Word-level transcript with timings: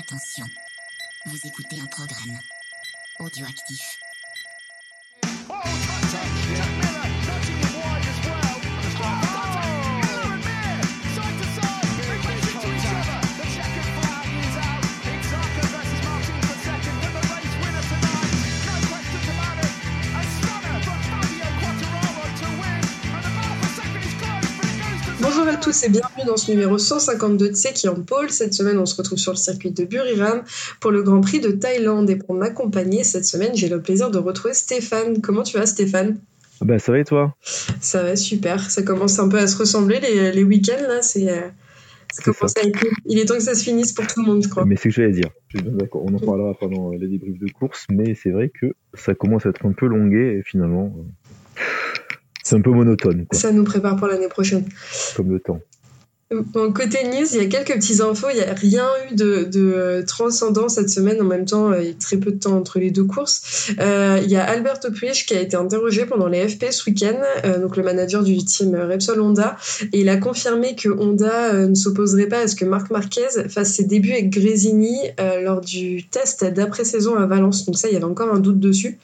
Attention, 0.00 0.46
vous 1.26 1.36
écoutez 1.46 1.78
un 1.78 1.86
programme 1.86 2.38
audioactif. 3.18 3.98
Bonjour 25.42 25.54
à 25.54 25.56
tous 25.56 25.84
et 25.84 25.88
bienvenue 25.88 26.26
dans 26.26 26.36
ce 26.36 26.50
numéro 26.50 26.76
152 26.76 27.48
de 27.48 27.54
C'est 27.54 27.72
qui 27.72 27.88
en 27.88 27.94
pôle. 27.94 28.28
Cette 28.28 28.52
semaine, 28.52 28.78
on 28.78 28.84
se 28.84 28.94
retrouve 28.94 29.16
sur 29.16 29.32
le 29.32 29.38
circuit 29.38 29.70
de 29.70 29.84
Buriram 29.86 30.42
pour 30.80 30.90
le 30.90 31.02
Grand 31.02 31.22
Prix 31.22 31.40
de 31.40 31.50
Thaïlande. 31.50 32.10
Et 32.10 32.16
pour 32.16 32.34
m'accompagner 32.34 33.04
cette 33.04 33.24
semaine, 33.24 33.52
j'ai 33.54 33.70
le 33.70 33.80
plaisir 33.80 34.10
de 34.10 34.18
retrouver 34.18 34.52
Stéphane. 34.52 35.22
Comment 35.22 35.42
tu 35.42 35.56
vas, 35.56 35.64
Stéphane? 35.64 36.18
Bah 36.60 36.78
ça 36.78 36.92
va 36.92 36.98
et 36.98 37.04
toi? 37.04 37.34
Ça 37.80 38.02
va 38.02 38.16
super. 38.16 38.70
Ça 38.70 38.82
commence 38.82 39.18
un 39.18 39.30
peu 39.30 39.38
à 39.38 39.46
se 39.46 39.56
ressembler 39.56 39.98
les, 40.00 40.30
les 40.30 40.44
week-ends 40.44 40.86
là. 40.86 41.00
C'est 41.00 41.30
euh, 41.30 41.48
ça 42.12 42.22
commence 42.22 42.54
à 42.58 42.66
être- 42.66 42.78
Il 43.06 43.18
est 43.18 43.24
temps 43.24 43.34
que 43.36 43.40
ça 43.42 43.54
se 43.54 43.64
finisse 43.64 43.92
pour 43.94 44.06
tout 44.06 44.20
le 44.20 44.26
monde, 44.26 44.42
je 44.44 44.48
crois. 44.48 44.66
Mais 44.66 44.76
c'est 44.76 44.90
ce 44.90 44.96
que 44.96 45.02
j'allais 45.02 45.14
dire. 45.14 45.30
Je 45.48 45.56
suis 45.58 45.66
bien 45.66 45.74
d'accord. 45.74 46.04
On 46.04 46.14
en 46.14 46.18
parlera 46.18 46.52
pendant 46.52 46.90
les 46.90 47.08
débriefs 47.08 47.38
de 47.38 47.50
course, 47.50 47.86
mais 47.90 48.14
c'est 48.14 48.30
vrai 48.30 48.50
que 48.50 48.74
ça 48.92 49.14
commence 49.14 49.46
à 49.46 49.48
être 49.48 49.64
un 49.64 49.72
peu 49.72 49.86
longué 49.86 50.36
et 50.38 50.42
finalement, 50.44 50.94
euh, 50.98 51.02
c'est 52.50 52.56
un 52.56 52.62
peu 52.62 52.70
monotone, 52.70 53.26
quoi, 53.26 53.38
Ça 53.38 53.52
nous 53.52 53.62
prépare 53.62 53.96
pour 53.96 54.08
l'année 54.08 54.28
prochaine. 54.28 54.64
comme 55.16 55.30
le 55.30 55.38
temps. 55.38 55.60
Bon, 56.32 56.72
côté 56.72 56.98
news, 57.08 57.26
il 57.32 57.42
y 57.42 57.44
a 57.44 57.46
quelques 57.46 57.74
petits 57.74 58.00
infos. 58.00 58.28
Il 58.30 58.36
n'y 58.36 58.42
a 58.44 58.54
rien 58.54 58.86
eu 59.10 59.16
de, 59.16 59.48
de 59.50 60.04
transcendant 60.06 60.68
cette 60.68 60.88
semaine. 60.88 61.20
En 61.20 61.24
même 61.24 61.44
temps, 61.44 61.72
euh, 61.72 61.82
il 61.82 61.88
y 61.88 61.90
a 61.90 61.94
très 61.94 62.18
peu 62.18 62.30
de 62.30 62.38
temps 62.38 62.56
entre 62.56 62.78
les 62.78 62.92
deux 62.92 63.02
courses. 63.02 63.72
Euh, 63.80 64.20
il 64.22 64.30
y 64.30 64.36
a 64.36 64.44
Alberto 64.44 64.92
Puig 64.92 65.10
qui 65.10 65.34
a 65.34 65.40
été 65.40 65.56
interrogé 65.56 66.06
pendant 66.06 66.28
les 66.28 66.48
FP 66.48 66.66
ce 66.70 66.88
week-end, 66.88 67.18
euh, 67.44 67.58
donc 67.58 67.76
le 67.76 67.82
manager 67.82 68.22
du 68.22 68.36
team 68.36 68.76
Repsol 68.76 69.20
Honda, 69.20 69.56
et 69.92 70.02
il 70.02 70.08
a 70.08 70.18
confirmé 70.18 70.76
que 70.76 70.88
Honda 70.88 71.52
euh, 71.52 71.66
ne 71.66 71.74
s'opposerait 71.74 72.28
pas 72.28 72.42
à 72.42 72.46
ce 72.46 72.54
que 72.54 72.64
Marc 72.64 72.92
Marquez 72.92 73.48
fasse 73.48 73.72
ses 73.74 73.84
débuts 73.84 74.12
avec 74.12 74.30
Grésini 74.30 74.98
lors 75.42 75.60
du 75.60 76.06
test 76.06 76.44
d'après-saison 76.44 77.16
à 77.16 77.26
Valence. 77.26 77.66
Donc 77.66 77.76
ça, 77.76 77.88
il 77.88 77.94
y 77.94 77.96
avait 77.96 78.04
encore 78.04 78.32
un 78.32 78.38
doute 78.38 78.60
dessus. 78.60 78.98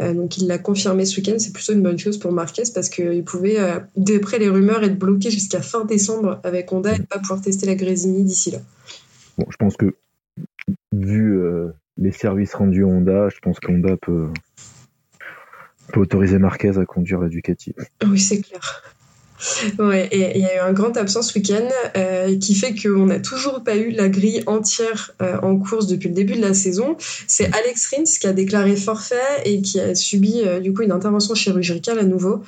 Euh, 0.00 0.14
donc 0.14 0.38
il 0.38 0.46
l'a 0.46 0.58
confirmé 0.58 1.04
ce 1.04 1.16
week-end. 1.16 1.36
C'est 1.38 1.52
plutôt 1.52 1.72
une 1.72 1.82
bonne 1.82 1.98
chose 1.98 2.18
pour 2.18 2.32
Marquez 2.32 2.62
parce 2.74 2.88
qu'il 2.88 3.24
pouvait, 3.24 3.58
euh, 3.58 3.80
d'après 3.96 4.38
les 4.38 4.48
rumeurs, 4.48 4.84
être 4.84 4.98
bloqué 4.98 5.30
jusqu'à 5.30 5.60
fin 5.60 5.84
décembre 5.84 6.40
avec 6.44 6.72
Honda 6.72 6.94
et 6.94 7.02
pas 7.02 7.18
pouvoir 7.18 7.40
tester 7.40 7.66
la 7.66 7.74
Grésini 7.74 8.24
d'ici 8.24 8.50
là. 8.50 8.58
Bon, 9.38 9.46
je 9.50 9.56
pense 9.56 9.76
que 9.76 9.96
vu 10.92 11.38
euh, 11.38 11.72
les 11.96 12.12
services 12.12 12.54
rendus 12.54 12.84
à 12.84 12.86
Honda, 12.86 13.28
je 13.28 13.38
pense 13.40 13.58
qu'Honda 13.60 13.96
peut, 13.96 14.28
peut 15.92 16.00
autoriser 16.00 16.38
Marquez 16.38 16.78
à 16.78 16.84
conduire 16.84 17.20
la 17.20 17.28
Ducati. 17.28 17.74
Oui, 18.06 18.20
c'est 18.20 18.40
clair. 18.40 18.82
Et 19.80 20.38
il 20.38 20.42
y 20.42 20.46
a 20.46 20.56
eu 20.56 20.58
un 20.58 20.72
grand 20.72 20.96
absent 20.96 21.22
ce 21.22 21.38
week-end 21.38 21.68
euh, 21.96 22.36
qui 22.38 22.54
fait 22.54 22.74
qu'on 22.74 23.06
n'a 23.06 23.20
toujours 23.20 23.62
pas 23.62 23.76
eu 23.76 23.90
la 23.90 24.08
grille 24.08 24.42
entière 24.46 25.12
euh, 25.22 25.38
en 25.42 25.56
course 25.58 25.86
depuis 25.86 26.08
le 26.08 26.14
début 26.14 26.34
de 26.34 26.40
la 26.40 26.54
saison. 26.54 26.96
C'est 27.26 27.46
Alex 27.54 27.94
Rins 27.94 28.18
qui 28.20 28.26
a 28.26 28.32
déclaré 28.32 28.76
forfait 28.76 29.16
et 29.44 29.62
qui 29.62 29.80
a 29.80 29.94
subi 29.94 30.42
euh, 30.44 30.60
du 30.60 30.72
coup 30.72 30.82
une 30.82 30.92
intervention 30.92 31.34
chirurgicale 31.34 31.98
à 31.98 32.04
nouveau. 32.04 32.42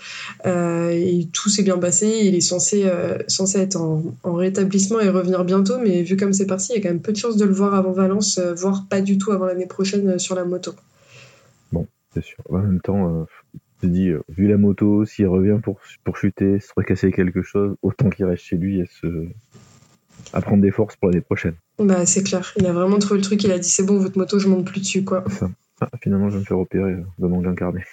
Et 0.45 1.29
tout 1.33 1.49
s'est 1.49 1.63
bien 1.63 1.79
passé. 1.79 2.21
Il 2.23 2.35
est 2.35 2.41
censé, 2.41 2.89
être 3.55 3.77
en, 3.77 4.03
en 4.25 4.35
rétablissement 4.35 5.01
et 5.01 5.09
revenir 5.09 5.45
bientôt, 5.45 5.79
mais 5.79 6.03
vu 6.03 6.17
comme 6.17 6.33
c'est 6.33 6.47
parti, 6.47 6.73
il 6.73 6.77
y 6.77 6.79
a 6.79 6.83
quand 6.83 6.89
même 6.89 7.01
peu 7.01 7.13
de 7.13 7.17
chances 7.17 7.37
de 7.37 7.45
le 7.45 7.53
voir 7.53 7.75
avant 7.75 7.93
Valence, 7.93 8.41
voire 8.57 8.87
pas 8.89 9.01
du 9.01 9.19
tout 9.19 9.33
avant 9.33 9.47
l'année 9.47 9.67
prochaine 9.67 10.19
sur 10.19 10.35
la 10.35 10.45
moto. 10.45 10.73
C'est 12.13 12.25
sûr. 12.25 12.39
En 12.49 12.59
même 12.59 12.81
temps, 12.81 13.27
te 13.81 13.87
dis, 13.87 14.09
euh, 14.09 14.23
vu 14.29 14.49
la 14.49 14.57
moto, 14.57 15.05
s'il 15.05 15.27
revient 15.27 15.59
pour, 15.63 15.81
pour 16.05 16.17
chuter, 16.17 16.61
se 16.61 16.69
recasser 16.77 17.11
quelque 17.13 17.43
chose, 17.43 17.77
autant 17.83 18.11
qu'il 18.11 18.27
reste 18.27 18.45
chez 18.45 18.57
lui 18.57 18.81
et 18.81 18.87
se... 18.87 19.27
à 20.33 20.41
prendre 20.41 20.63
des 20.63 20.71
forces 20.71 20.97
pour 20.97 21.09
l'année 21.09 21.21
prochaine. 21.23 21.55
Bah, 21.79 22.07
c'est 22.07 22.23
clair. 22.23 22.53
Il 22.57 22.67
a 22.67 22.73
vraiment 22.73 22.99
trouvé 22.99 23.19
le 23.19 23.25
truc. 23.25 23.43
Il 23.45 23.53
a 23.53 23.59
dit 23.59 23.69
c'est 23.69 23.85
bon, 23.85 23.99
votre 23.99 24.19
moto, 24.19 24.39
je 24.39 24.49
monte 24.49 24.67
plus 24.67 24.81
dessus, 24.81 25.05
quoi. 25.05 25.25
Ça. 25.31 25.51
Ah, 25.81 25.89
finalement, 26.03 26.29
je 26.29 26.35
vais 26.35 26.41
me 26.41 26.45
faire 26.45 26.59
opérer 26.59 26.93
euh, 26.93 27.05
de 27.19 27.27
mon 27.27 27.45
incarné. 27.47 27.85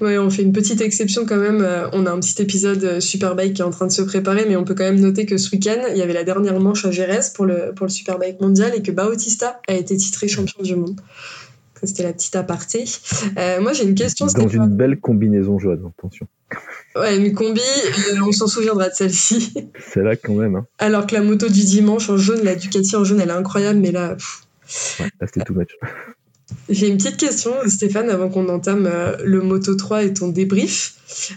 Ouais, 0.00 0.16
on 0.16 0.30
fait 0.30 0.42
une 0.42 0.52
petite 0.52 0.80
exception 0.80 1.26
quand 1.26 1.38
même. 1.38 1.60
Euh, 1.60 1.90
On 1.92 2.06
a 2.06 2.10
un 2.12 2.20
petit 2.20 2.40
épisode 2.40 3.00
Superbike 3.00 3.54
qui 3.54 3.62
est 3.62 3.64
en 3.64 3.70
train 3.70 3.86
de 3.86 3.92
se 3.92 4.02
préparer, 4.02 4.44
mais 4.48 4.54
on 4.56 4.64
peut 4.64 4.74
quand 4.74 4.84
même 4.84 5.00
noter 5.00 5.26
que 5.26 5.36
ce 5.38 5.50
week-end, 5.50 5.82
il 5.90 5.96
y 5.96 6.02
avait 6.02 6.12
la 6.12 6.22
dernière 6.22 6.58
manche 6.60 6.84
à 6.84 6.92
Jerez 6.92 7.32
pour 7.34 7.46
le, 7.46 7.72
pour 7.74 7.86
le 7.86 7.90
Superbike 7.90 8.40
mondial 8.40 8.72
et 8.76 8.82
que 8.82 8.92
Bautista 8.92 9.60
a 9.66 9.74
été 9.74 9.96
titré 9.96 10.28
champion 10.28 10.62
du 10.62 10.76
monde. 10.76 11.00
C'était 11.82 12.02
la 12.02 12.12
petite 12.12 12.36
aparté. 12.36 12.84
Euh, 13.38 13.60
moi, 13.60 13.72
j'ai 13.72 13.84
une 13.84 13.94
question. 13.94 14.26
Dans 14.26 14.48
une 14.48 14.68
belle 14.68 14.98
combinaison 14.98 15.58
jaune, 15.58 15.90
attention. 15.98 16.26
Ouais, 16.94 17.16
une 17.18 17.34
combi, 17.34 17.60
euh, 17.60 18.20
on 18.26 18.32
s'en 18.32 18.46
souviendra 18.46 18.88
de 18.88 18.94
celle-ci. 18.94 19.70
C'est 19.78 20.02
là 20.02 20.16
quand 20.16 20.34
même, 20.34 20.56
hein. 20.56 20.66
Alors 20.78 21.06
que 21.06 21.14
la 21.14 21.22
moto 21.22 21.48
du 21.48 21.64
dimanche 21.64 22.08
en 22.08 22.16
jaune, 22.16 22.42
la 22.42 22.54
Ducati 22.54 22.96
en 22.96 23.04
jaune, 23.04 23.20
elle 23.20 23.28
est 23.28 23.32
incroyable, 23.32 23.80
mais 23.80 23.90
là, 23.90 24.14
pff, 24.14 24.46
Ouais, 25.00 25.10
là, 25.20 25.26
c'était 25.26 25.44
tout 25.44 25.54
match. 25.54 25.76
J'ai 26.68 26.88
une 26.88 26.96
petite 26.96 27.16
question, 27.16 27.52
Stéphane, 27.66 28.10
avant 28.10 28.28
qu'on 28.28 28.48
entame 28.48 28.86
euh, 28.86 29.16
le 29.24 29.42
Moto 29.42 29.74
3 29.74 30.04
et 30.04 30.14
ton 30.14 30.28
débrief. 30.28 30.94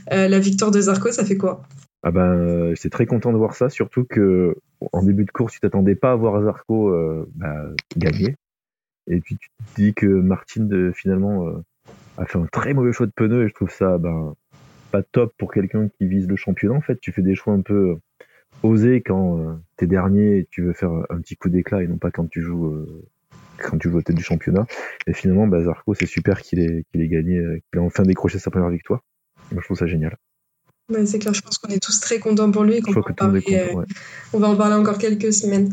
La 0.10 0.40
victoire 0.40 0.72
de 0.72 0.82
Zarco, 0.82 1.12
ça 1.12 1.26
fait 1.26 1.38
quoi? 1.38 1.64
Ah 2.02 2.12
ben, 2.12 2.74
j'étais 2.76 2.90
très 2.90 3.06
content 3.06 3.32
de 3.32 3.38
voir 3.38 3.56
ça, 3.56 3.70
surtout 3.70 4.06
que 4.06 4.56
en 4.94 5.04
début 5.04 5.26
de 5.26 5.32
course, 5.32 5.54
tu 5.54 5.60
t'attendais 5.60 5.96
pas 5.96 6.14
à 6.14 6.16
voir 6.16 6.42
Zarco 6.42 6.94
bah, 7.36 7.66
gagner. 7.98 8.36
Et 9.08 9.20
puis 9.22 9.38
tu 9.38 9.50
te 9.50 9.82
dis 9.82 9.94
que 9.94 10.06
Martin, 10.06 10.64
de, 10.64 10.92
finalement, 10.94 11.48
euh, 11.48 11.64
a 12.18 12.26
fait 12.26 12.38
un 12.38 12.46
très 12.46 12.74
mauvais 12.74 12.92
choix 12.92 13.06
de 13.06 13.12
pneus 13.12 13.46
et 13.46 13.48
je 13.48 13.54
trouve 13.54 13.72
ça 13.72 13.98
ben, 13.98 14.36
pas 14.92 15.04
top 15.04 15.34
pour 15.38 15.52
quelqu'un 15.54 15.88
qui 15.90 16.08
vise 16.08 16.28
le 16.28 16.36
championnat. 16.36 16.76
En 16.76 16.82
fait, 16.82 17.00
tu 17.00 17.12
fais 17.12 17.22
des 17.22 17.36
choix 17.36 17.54
un 17.54 17.62
peu 17.62 17.92
euh, 17.92 17.96
osés 18.64 19.02
quand 19.02 19.40
euh, 19.40 19.56
t'es 19.78 19.88
dernier 19.88 20.40
et 20.40 20.48
tu 20.50 20.64
veux 20.64 20.74
faire 20.74 20.92
un 21.10 21.20
petit 21.22 21.36
coup 21.36 21.50
d'éclat 21.50 21.84
et 21.84 21.88
non 21.88 21.98
pas 21.98 22.12
quand 22.12 22.28
tu 22.30 22.42
joues 22.42 22.68
euh, 22.68 23.08
quand 23.58 23.78
tu 23.78 23.90
joues 23.90 23.98
au 23.98 24.02
tête 24.02 24.16
du 24.16 24.24
championnat. 24.24 24.66
Et 25.08 25.14
finalement, 25.14 25.48
bah, 25.48 25.62
Zarco, 25.62 25.94
c'est 25.94 26.06
super 26.06 26.42
qu'il 26.42 26.60
ait, 26.60 26.86
qu'il 26.92 27.02
ait 27.02 27.10
gagné, 27.10 27.40
qu'il 27.72 27.80
ait 27.80 27.84
enfin 27.84 28.04
décroché 28.04 28.40
sa 28.40 28.52
première 28.52 28.70
victoire. 28.70 29.04
Moi, 29.52 29.62
je 29.62 29.66
trouve 29.66 29.78
ça 29.78 29.88
génial. 29.88 30.16
Ouais, 30.90 31.06
C'est 31.06 31.20
clair, 31.20 31.34
je 31.34 31.42
pense 31.42 31.58
qu'on 31.58 31.70
est 31.72 31.82
tous 31.82 32.00
très 32.00 32.20
contents 32.20 32.50
pour 32.50 32.64
lui 32.64 32.76
et 32.78 32.82
qu'on 32.82 32.92
va, 32.92 33.02
en 33.02 33.14
parler, 33.14 33.42
content. 33.42 33.58
euh, 33.58 33.74
ouais. 33.76 33.86
on 34.34 34.40
va 34.40 34.50
en 34.50 34.56
parler 34.56 34.76
encore 34.76 34.98
quelques 34.98 35.32
semaines. 35.32 35.72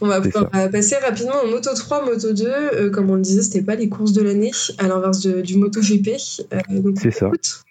On 0.00 0.06
va 0.06 0.20
pouvoir 0.20 0.48
euh, 0.54 0.68
passer 0.68 0.96
rapidement 0.96 1.42
au 1.44 1.50
Moto 1.50 1.74
3, 1.74 2.06
Moto 2.06 2.32
2. 2.32 2.44
Euh, 2.46 2.90
comme 2.90 3.10
on 3.10 3.16
le 3.16 3.20
disait, 3.20 3.42
c'était 3.42 3.62
pas 3.62 3.74
les 3.74 3.88
courses 3.90 4.12
de 4.12 4.22
l'année, 4.22 4.52
à 4.78 4.88
l'inverse 4.88 5.20
du 5.20 5.58
Moto 5.58 5.80
GP. 5.80 6.08
Euh, 6.52 6.60
C'est 6.96 7.10
ça. 7.10 7.26
écoute, 7.26 7.62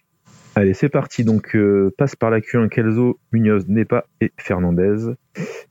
Allez, 0.55 0.75
c'est 0.75 0.89
parti. 0.89 1.23
Donc, 1.23 1.55
euh, 1.55 1.91
passe 1.97 2.15
par 2.15 2.29
la 2.29 2.39
Q1 2.39 2.69
Kelso, 2.69 3.17
Munoz, 3.31 3.65
Nepa 3.67 4.05
et 4.21 4.31
Fernandez. 4.37 5.15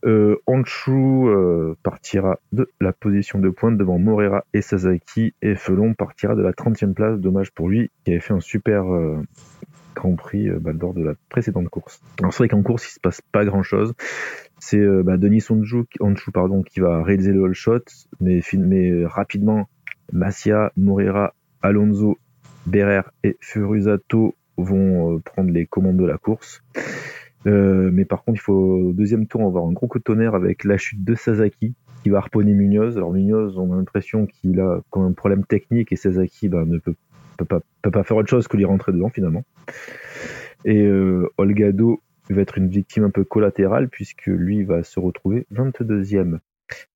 Euh, 0.04 0.34
Anshu 0.48 0.90
euh, 0.90 1.74
partira 1.84 2.40
de 2.50 2.68
la 2.80 2.92
position 2.92 3.38
de 3.38 3.48
pointe 3.48 3.78
devant 3.78 4.00
Morera 4.00 4.44
et 4.54 4.60
Sasaki. 4.60 5.34
Et 5.40 5.54
Felon 5.54 5.94
partira 5.94 6.34
de 6.34 6.42
la 6.42 6.50
30e 6.50 6.94
place. 6.94 7.20
Dommage 7.20 7.52
pour 7.52 7.68
lui, 7.68 7.92
qui 8.04 8.10
avait 8.10 8.18
fait 8.18 8.34
un 8.34 8.40
super 8.40 8.86
Grand 10.02 10.16
Prix 10.16 10.48
euh, 10.48 10.58
bah, 10.60 10.72
de 10.72 11.02
la 11.02 11.14
précédente 11.28 11.68
course. 11.68 12.00
Alors, 12.18 12.32
c'est 12.32 12.38
vrai 12.38 12.48
qu'en 12.48 12.62
course, 12.62 12.88
il 12.88 12.92
se 12.92 13.00
passe 13.00 13.20
pas 13.20 13.44
grand-chose. 13.44 13.94
C'est 14.58 14.78
euh, 14.78 15.02
bah, 15.04 15.16
Denis 15.16 15.44
Anshu, 15.48 16.32
pardon, 16.32 16.62
qui 16.62 16.80
va 16.80 17.02
réaliser 17.02 17.32
le 17.32 17.44
all 17.44 17.54
shot, 17.54 17.84
mais, 18.20 18.42
euh, 18.90 19.06
rapidement, 19.06 19.68
Massia, 20.12 20.72
Morera, 20.76 21.34
Alonso, 21.62 22.18
Berrer 22.66 23.02
et 23.22 23.36
Furusato 23.40 24.34
vont 24.56 25.20
prendre 25.20 25.50
les 25.50 25.66
commandes 25.66 25.96
de 25.96 26.04
la 26.04 26.18
course. 26.18 26.62
Mais 27.44 28.04
par 28.04 28.22
contre, 28.22 28.38
il 28.38 28.40
faut 28.40 28.52
au 28.52 28.92
deuxième 28.92 29.26
tour 29.26 29.42
avoir 29.42 29.64
un 29.64 29.72
gros 29.72 29.88
coup 29.88 29.98
de 29.98 30.04
tonnerre 30.04 30.34
avec 30.34 30.62
la 30.64 30.76
chute 30.76 31.02
de 31.02 31.14
Sasaki 31.14 31.74
qui 32.02 32.10
va 32.10 32.18
harponner 32.18 32.52
Munoz. 32.52 32.96
Alors 32.96 33.12
Munoz, 33.12 33.58
on 33.58 33.72
a 33.72 33.76
l'impression 33.76 34.26
qu'il 34.26 34.60
a 34.60 34.80
quand 34.90 35.00
même 35.00 35.10
un 35.10 35.14
problème 35.14 35.44
technique 35.44 35.92
et 35.92 35.96
Sasaki 35.96 36.48
bah, 36.48 36.64
ne 36.64 36.78
peut, 36.78 36.94
peut, 37.36 37.44
pas, 37.44 37.60
peut 37.82 37.90
pas 37.90 38.02
faire 38.02 38.16
autre 38.16 38.28
chose 38.28 38.48
que 38.48 38.56
lui 38.56 38.64
rentrer 38.64 38.92
dedans 38.92 39.08
finalement. 39.08 39.44
Et 40.64 40.82
euh, 40.82 41.28
Olgado 41.38 42.00
va 42.30 42.40
être 42.40 42.58
une 42.58 42.68
victime 42.68 43.04
un 43.04 43.10
peu 43.10 43.24
collatérale 43.24 43.88
puisque 43.88 44.26
lui 44.26 44.64
va 44.64 44.82
se 44.82 45.00
retrouver 45.00 45.46
22e. 45.52 46.38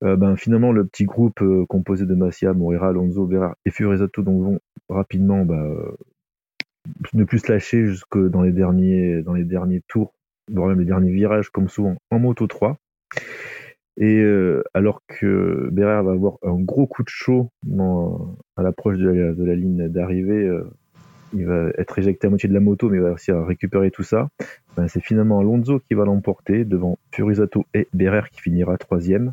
Euh, 0.05 0.17
ben, 0.17 0.37
finalement, 0.37 0.73
le 0.73 0.87
petit 0.87 1.05
groupe 1.05 1.43
euh, 1.43 1.67
composé 1.67 2.07
de 2.07 2.15
Massia, 2.15 2.55
Morera, 2.55 2.89
Alonso, 2.89 3.27
Berrer 3.27 3.53
et 3.67 3.71
Furizato 3.71 4.23
donc, 4.23 4.43
vont 4.43 4.61
rapidement 4.89 5.45
bah, 5.45 5.69
ne 7.13 7.25
plus 7.25 7.41
se 7.41 7.53
lâcher 7.53 7.87
jusque 7.87 8.17
dans 8.17 8.43
les 8.43 8.53
derniers, 8.53 9.23
dans 9.23 9.35
les 9.35 9.45
derniers 9.45 9.83
tours, 9.89 10.15
voire 10.51 10.69
même 10.69 10.79
les 10.79 10.87
derniers 10.87 11.11
virages, 11.11 11.51
comme 11.51 11.69
souvent 11.69 11.97
en 12.11 12.19
moto 12.19 12.47
3. 12.47 12.79
Et 13.99 14.19
euh, 14.19 14.63
alors 14.75 15.03
que 15.07 15.69
Berrer 15.73 16.03
va 16.03 16.13
avoir 16.13 16.39
un 16.43 16.61
gros 16.61 16.87
coup 16.87 17.03
de 17.03 17.09
chaud 17.09 17.51
à 18.57 18.63
l'approche 18.63 18.99
de 18.99 19.45
la, 19.45 19.55
ligne 19.55 19.89
d'arrivée, 19.89 20.47
euh, 20.47 20.71
il 21.33 21.47
va 21.47 21.71
être 21.79 21.99
éjecté 21.99 22.27
à 22.27 22.31
moitié 22.31 22.49
de 22.49 22.55
la 22.55 22.61
moto, 22.61 22.91
mais 22.91 22.99
il 22.99 23.03
va 23.03 23.09
réussir 23.09 23.37
à 23.37 23.47
récupérer 23.47 23.91
tout 23.91 24.03
ça. 24.03 24.29
Ben, 24.77 24.87
c'est 24.89 25.01
finalement 25.01 25.41
Alonso 25.41 25.81
qui 25.81 25.95
va 25.95 26.05
l'emporter 26.05 26.65
devant 26.65 26.99
Furizato 27.11 27.65
et 27.75 27.89
Berrer 27.95 28.29
qui 28.31 28.43
finira 28.43 28.77
troisième. 28.77 29.33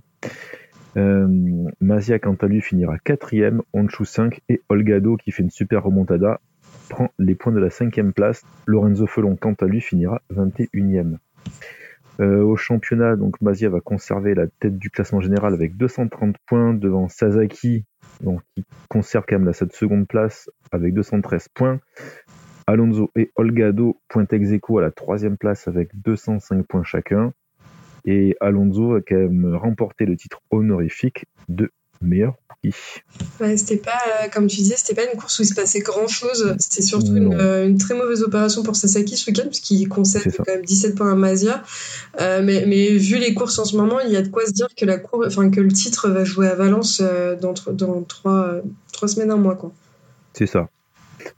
Euh, 0.95 1.27
Mazia, 1.81 2.19
quant 2.19 2.35
à 2.35 2.47
lui, 2.47 2.61
finira 2.61 2.97
quatrième, 2.99 3.61
Honshu 3.73 4.05
5 4.05 4.41
et 4.49 4.61
Olgado, 4.69 5.17
qui 5.17 5.31
fait 5.31 5.43
une 5.43 5.49
super 5.49 5.83
remontada, 5.83 6.39
prend 6.89 7.09
les 7.19 7.35
points 7.35 7.53
de 7.53 7.59
la 7.59 7.69
cinquième 7.69 8.13
place. 8.13 8.43
Lorenzo 8.65 9.07
Felon, 9.07 9.35
quant 9.35 9.55
à 9.59 9.65
lui, 9.65 9.81
finira 9.81 10.21
21e. 10.33 11.17
Euh, 12.19 12.43
au 12.43 12.55
championnat, 12.55 13.15
donc 13.15 13.41
Mazia 13.41 13.69
va 13.69 13.79
conserver 13.79 14.35
la 14.35 14.45
tête 14.59 14.77
du 14.77 14.91
classement 14.91 15.19
général 15.19 15.53
avec 15.53 15.75
230 15.77 16.35
points 16.45 16.73
devant 16.73 17.09
Sasaki, 17.09 17.85
donc 18.21 18.41
qui 18.55 18.63
conserve 18.87 19.25
quand 19.27 19.39
même 19.39 19.47
la 19.47 19.53
seconde 19.53 20.07
place 20.07 20.49
avec 20.71 20.93
213 20.93 21.47
points. 21.53 21.79
Alonso 22.67 23.11
et 23.15 23.31
Olgado 23.35 23.99
pointent 24.07 24.31
ex 24.33 24.51
à 24.51 24.81
la 24.81 24.91
troisième 24.91 25.37
place 25.37 25.67
avec 25.67 25.89
205 26.01 26.65
points 26.67 26.83
chacun. 26.83 27.33
Et 28.05 28.35
Alonso 28.41 28.95
a 28.95 29.01
quand 29.01 29.15
même 29.15 29.55
remporté 29.55 30.05
le 30.05 30.15
titre 30.15 30.41
honorifique 30.51 31.25
de 31.49 31.71
meilleur 32.01 32.35
Ouais, 33.41 33.57
c'était 33.57 33.77
pas, 33.77 33.91
euh, 33.91 34.29
comme 34.33 34.47
tu 34.47 34.57
disais, 34.57 34.75
c'était 34.77 34.93
pas 34.93 35.11
une 35.11 35.19
course 35.19 35.37
où 35.39 35.41
il 35.41 35.47
se 35.47 35.53
passait 35.53 35.81
grand 35.81 36.07
chose. 36.07 36.55
C'était 36.59 36.81
surtout 36.81 37.15
une, 37.15 37.33
euh, 37.33 37.67
une, 37.67 37.77
très 37.77 37.93
mauvaise 37.93 38.23
opération 38.23 38.63
pour 38.63 38.77
Sasaki 38.77 39.17
ce 39.17 39.29
week-end, 39.29 39.47
puisqu'il 39.47 39.89
concède 39.89 40.23
quand 40.37 40.47
même 40.47 40.63
17 40.63 40.95
points 40.95 41.11
à 41.11 41.15
Mazia. 41.15 41.63
Euh, 42.21 42.41
mais, 42.41 42.65
mais, 42.65 42.89
vu 42.95 43.17
les 43.17 43.33
courses 43.33 43.59
en 43.59 43.65
ce 43.65 43.75
moment, 43.75 43.99
il 43.99 44.11
y 44.11 44.15
a 44.15 44.21
de 44.21 44.29
quoi 44.29 44.45
se 44.45 44.53
dire 44.53 44.69
que, 44.77 44.85
la 44.85 44.97
cour... 44.97 45.25
enfin, 45.27 45.49
que 45.49 45.59
le 45.59 45.71
titre 45.71 46.09
va 46.09 46.23
jouer 46.23 46.47
à 46.47 46.55
Valence 46.55 47.01
dans, 47.41 47.53
dans 47.73 48.01
trois, 48.03 48.61
trois 48.93 49.07
semaines, 49.09 49.31
un 49.31 49.37
mois. 49.37 49.59
C'est 50.33 50.47
ça. 50.47 50.69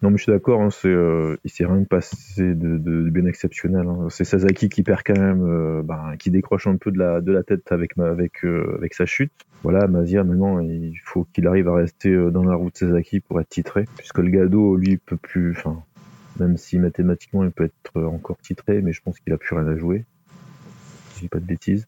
Non, 0.01 0.09
mais 0.09 0.17
je 0.17 0.23
suis 0.23 0.31
d'accord, 0.31 0.61
hein, 0.61 0.69
euh, 0.85 1.37
il 1.43 1.51
s'est 1.51 1.65
rien 1.65 1.83
passé 1.83 2.53
de, 2.53 3.09
bien 3.09 3.25
exceptionnel. 3.25 3.87
Hein. 3.87 4.07
C'est 4.09 4.23
Sasaki 4.23 4.69
qui 4.69 4.83
perd 4.83 5.01
quand 5.05 5.19
même, 5.19 5.43
euh, 5.43 5.81
ben, 5.83 6.15
qui 6.17 6.31
décroche 6.31 6.67
un 6.67 6.77
peu 6.77 6.91
de 6.91 6.97
la, 6.97 7.21
de 7.21 7.31
la 7.31 7.43
tête 7.43 7.71
avec, 7.71 7.97
avec, 7.97 8.43
euh, 8.43 8.75
avec 8.77 8.93
sa 8.93 9.05
chute. 9.05 9.31
Voilà, 9.63 9.87
Mazia, 9.87 10.23
maintenant, 10.23 10.59
il 10.59 10.95
faut 11.03 11.25
qu'il 11.33 11.47
arrive 11.47 11.67
à 11.69 11.75
rester 11.75 12.15
dans 12.31 12.43
la 12.43 12.55
route 12.55 12.77
Sasaki 12.77 13.19
pour 13.19 13.39
être 13.41 13.49
titré, 13.49 13.85
puisque 13.97 14.19
le 14.19 14.29
Gado, 14.29 14.75
lui, 14.75 14.97
peut 14.97 15.17
plus, 15.17 15.51
enfin, 15.51 15.83
même 16.39 16.57
si 16.57 16.77
mathématiquement 16.77 17.43
il 17.43 17.51
peut 17.51 17.63
être 17.63 18.03
encore 18.03 18.37
titré, 18.37 18.81
mais 18.81 18.93
je 18.93 19.01
pense 19.01 19.19
qu'il 19.19 19.33
a 19.33 19.37
plus 19.37 19.55
rien 19.55 19.67
à 19.67 19.75
jouer. 19.75 20.05
Dis 21.25 21.29
pas 21.29 21.39
de 21.39 21.45
bêtises. 21.45 21.87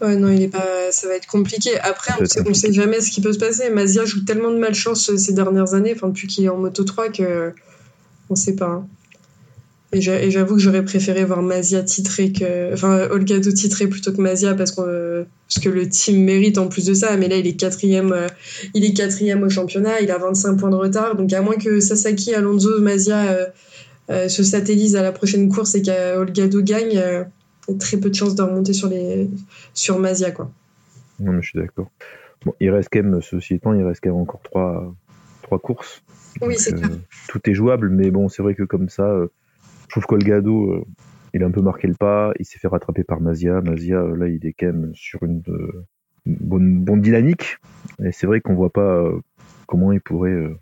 Ouais, 0.00 0.16
non, 0.16 0.28
il 0.30 0.42
est 0.42 0.48
pas. 0.48 0.90
Ça 0.90 1.06
va 1.06 1.14
être 1.14 1.26
compliqué. 1.26 1.78
Après, 1.78 2.12
on 2.20 2.24
sait, 2.26 2.54
sait 2.54 2.72
jamais 2.72 3.00
ce 3.00 3.12
qui 3.12 3.20
peut 3.20 3.32
se 3.32 3.38
passer. 3.38 3.70
Mazia 3.70 4.04
joue 4.04 4.24
tellement 4.24 4.50
de 4.50 4.58
malchance 4.58 5.14
ces 5.16 5.32
dernières 5.32 5.74
années, 5.74 5.92
enfin 5.94 6.08
depuis 6.08 6.26
qu'il 6.26 6.44
est 6.44 6.48
en 6.48 6.58
Moto 6.58 6.82
3, 6.82 7.10
que 7.10 7.52
on 8.28 8.34
sait 8.34 8.56
pas. 8.56 8.66
Hein. 8.66 8.88
Et 9.92 10.00
j'avoue 10.00 10.56
que 10.56 10.60
j'aurais 10.60 10.84
préféré 10.84 11.24
voir 11.24 11.42
Mazia 11.42 11.82
titré 11.82 12.32
que. 12.32 12.72
Enfin, 12.74 13.08
Olgado 13.10 13.52
titré 13.52 13.86
plutôt 13.86 14.12
que 14.12 14.20
Mazia 14.20 14.54
parce, 14.54 14.72
que 14.72 15.24
parce 15.48 15.64
que 15.64 15.68
le 15.68 15.88
team 15.88 16.24
mérite 16.24 16.58
en 16.58 16.66
plus 16.66 16.86
de 16.86 16.94
ça. 16.94 17.16
Mais 17.16 17.28
là, 17.28 17.36
il 17.36 17.46
est 17.46 17.56
quatrième, 17.56 18.12
euh, 18.12 18.26
il 18.74 18.84
est 18.84 18.92
quatrième 18.92 19.44
au 19.44 19.48
championnat, 19.48 20.00
il 20.00 20.10
a 20.10 20.18
25 20.18 20.56
points 20.56 20.70
de 20.70 20.76
retard. 20.76 21.14
Donc, 21.14 21.32
à 21.32 21.40
moins 21.40 21.56
que 21.56 21.80
Sasaki, 21.80 22.34
Alonso, 22.34 22.80
Mazia 22.80 23.26
euh, 23.26 23.46
euh, 24.10 24.28
se 24.28 24.42
satellisent 24.42 24.96
à 24.96 25.02
la 25.02 25.12
prochaine 25.12 25.48
course 25.48 25.76
et 25.76 25.82
qu'Olgado 25.82 26.62
gagne 26.62 27.00
très 27.78 27.98
peu 27.98 28.10
de 28.10 28.14
chances 28.14 28.34
de 28.34 28.42
remonter 28.42 28.72
sur, 28.72 28.88
les, 28.88 29.30
sur 29.74 29.98
Mazia. 29.98 30.30
Quoi. 30.30 30.50
Non, 31.20 31.32
mais 31.32 31.42
je 31.42 31.48
suis 31.48 31.58
d'accord. 31.58 31.90
Bon, 32.44 32.54
il 32.60 32.70
reste 32.70 32.88
quand 32.92 33.02
même, 33.02 33.20
ceci 33.22 33.54
étant, 33.54 33.72
il 33.72 33.82
reste 33.82 34.00
quand 34.02 34.10
même 34.10 34.20
encore 34.20 34.42
trois, 34.42 34.94
trois 35.42 35.58
courses. 35.58 36.02
Oui, 36.42 36.56
c'est. 36.56 36.74
Euh, 36.74 36.88
tout 37.28 37.40
est 37.48 37.54
jouable, 37.54 37.88
mais 37.88 38.10
bon, 38.10 38.28
c'est 38.28 38.42
vrai 38.42 38.54
que 38.54 38.62
comme 38.62 38.88
ça, 38.88 39.04
euh, 39.04 39.28
je 39.84 39.88
trouve 39.88 40.04
qu'Olgado, 40.04 40.72
euh, 40.72 40.84
il 41.32 41.42
a 41.42 41.46
un 41.46 41.50
peu 41.50 41.62
marqué 41.62 41.88
le 41.88 41.94
pas, 41.94 42.32
il 42.38 42.44
s'est 42.44 42.58
fait 42.58 42.68
rattraper 42.68 43.04
par 43.04 43.20
Mazia. 43.20 43.60
Mazia, 43.62 44.02
là, 44.02 44.28
il 44.28 44.44
est 44.46 44.52
quand 44.52 44.66
même 44.66 44.92
sur 44.94 45.22
une, 45.22 45.42
bonne, 46.26 46.84
bonne, 46.84 47.00
dynamique. 47.00 47.58
Et 48.04 48.12
c'est 48.12 48.26
vrai 48.26 48.40
qu'on 48.40 48.54
voit 48.54 48.70
pas 48.70 49.04
comment 49.66 49.92
il 49.92 50.00
pourrait 50.00 50.56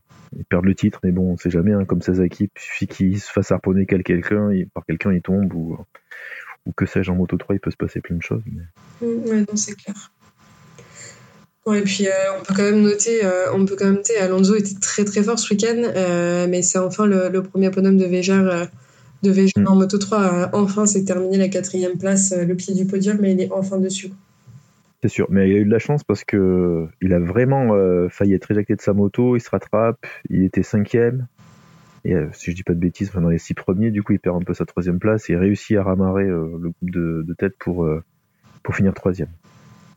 perdre 0.49 0.67
le 0.67 0.75
titre, 0.75 1.01
mais 1.05 1.13
bon, 1.13 1.33
on 1.33 1.37
sait 1.37 1.51
jamais, 1.51 1.73
hein, 1.73 1.85
comme 1.85 2.03
Sasaki, 2.03 2.51
il 2.57 2.61
suffit 2.61 2.87
qu'il 2.87 3.21
se 3.21 3.31
fasse 3.31 3.53
harponner 3.53 3.87
quelqu'un, 3.87 4.51
par 4.73 4.85
quelqu'un, 4.85 5.13
il 5.13 5.23
tombe, 5.23 5.53
ou, 5.55 5.77
ou 6.67 6.73
que 6.73 6.87
sais-je, 6.87 7.11
en 7.11 7.15
Moto 7.15 7.37
3, 7.37 7.57
il 7.57 7.61
peut 7.61 7.71
se 7.71 7.77
passer 7.77 8.01
plein 8.01 8.17
de 8.17 8.23
choses. 8.23 8.43
Mais... 8.47 9.07
Mm, 9.07 9.29
ouais, 9.29 9.41
non, 9.41 9.57
c'est 9.57 9.75
clair. 9.75 10.13
et 11.75 11.83
puis 11.83 12.07
euh, 12.07 12.11
on 12.39 12.43
peut 12.43 12.55
quand 12.55 12.63
même 12.63 12.83
noter, 12.83 13.25
euh, 13.25 13.53
on 13.53 13.65
peut 13.65 13.77
quand 13.79 13.87
même 13.87 13.97
noter, 13.97 14.17
Alonso 14.19 14.55
était 14.55 14.79
très 14.81 15.05
très 15.05 15.23
fort 15.23 15.39
ce 15.39 15.53
week-end, 15.53 15.83
euh, 15.97 16.47
mais 16.49 16.63
c'est 16.63 16.79
enfin 16.79 17.07
le, 17.07 17.43
premier 17.43 17.71
bonhomme 17.71 17.99
de 17.99 18.07
Véjar, 18.07 18.69
de 19.23 19.31
mm. 19.31 19.67
en 19.67 19.77
Moto 19.77 19.99
3. 19.99 20.51
enfin, 20.53 20.87
c'est 20.87 21.05
terminé 21.05 21.37
la 21.37 21.49
quatrième 21.49 21.99
place, 21.99 22.35
le 22.37 22.55
pied 22.55 22.75
du 22.75 22.87
podium, 22.87 23.19
mais 23.21 23.33
il 23.33 23.41
est 23.41 23.53
enfin 23.53 23.79
dessus. 23.79 24.11
C'est 25.03 25.11
sûr, 25.11 25.27
mais 25.29 25.51
il 25.51 25.57
a 25.57 25.59
eu 25.59 25.65
de 25.67 25.71
la 25.71 25.79
chance 25.79 26.03
parce 26.03 26.25
que 26.25 26.87
il 27.03 27.13
a 27.13 27.19
vraiment 27.19 27.77
failli 28.09 28.33
être 28.33 28.51
éjecté 28.51 28.75
de 28.75 28.81
sa 28.81 28.95
moto, 28.95 29.37
il 29.37 29.41
se 29.41 29.51
rattrape, 29.51 30.07
il 30.31 30.45
était 30.45 30.63
cinquième, 30.63 31.27
et 32.05 32.15
euh, 32.15 32.29
si 32.33 32.51
je 32.51 32.57
dis 32.57 32.63
pas 32.63 32.75
de 32.75 32.79
bêtises, 32.79 33.11
dans 33.13 33.29
les 33.29 33.39
six 33.39 33.55
premiers, 33.55 33.91
du 33.91 34.03
coup, 34.03 34.13
il 34.13 34.19
perd 34.19 34.37
un 34.37 34.45
peu 34.45 34.53
sa 34.53 34.67
troisième 34.67 34.99
place 34.99 35.31
et 35.31 35.37
réussit 35.37 35.77
à 35.77 35.83
ramarrer 35.83 36.25
euh, 36.25 36.59
le 36.61 36.71
groupe 36.71 36.91
de, 36.91 37.35
tête 37.39 37.55
pour, 37.59 37.85
euh, 37.85 38.03
pour 38.63 38.77
finir 38.77 38.93
troisième. 38.93 39.31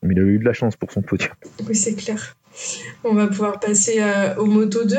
Mais 0.04 0.14
il 0.14 0.20
a 0.20 0.24
eu 0.24 0.40
de 0.40 0.46
la 0.46 0.54
chance 0.54 0.76
pour 0.76 0.92
son 0.92 1.02
podium. 1.02 1.32
Oui, 1.68 1.76
c'est 1.76 1.96
clair. 1.96 2.38
On 3.04 3.14
va 3.14 3.28
pouvoir 3.28 3.60
passer 3.60 4.00
au 4.38 4.46
Moto 4.46 4.86
2, 4.86 4.96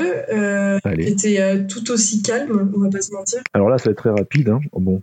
qui 0.95 1.09
était 1.09 1.67
tout 1.67 1.91
aussi 1.91 2.23
calme, 2.23 2.71
on 2.75 2.81
va 2.81 2.91
pas 2.91 3.01
se 3.01 3.13
mentir. 3.13 3.41
Alors 3.53 3.69
là, 3.69 3.79
ça 3.79 3.87
va 3.87 3.93
être 3.93 3.99
très 3.99 4.11
rapide. 4.11 4.49
Hein. 4.49 4.61
Bon, 4.73 5.03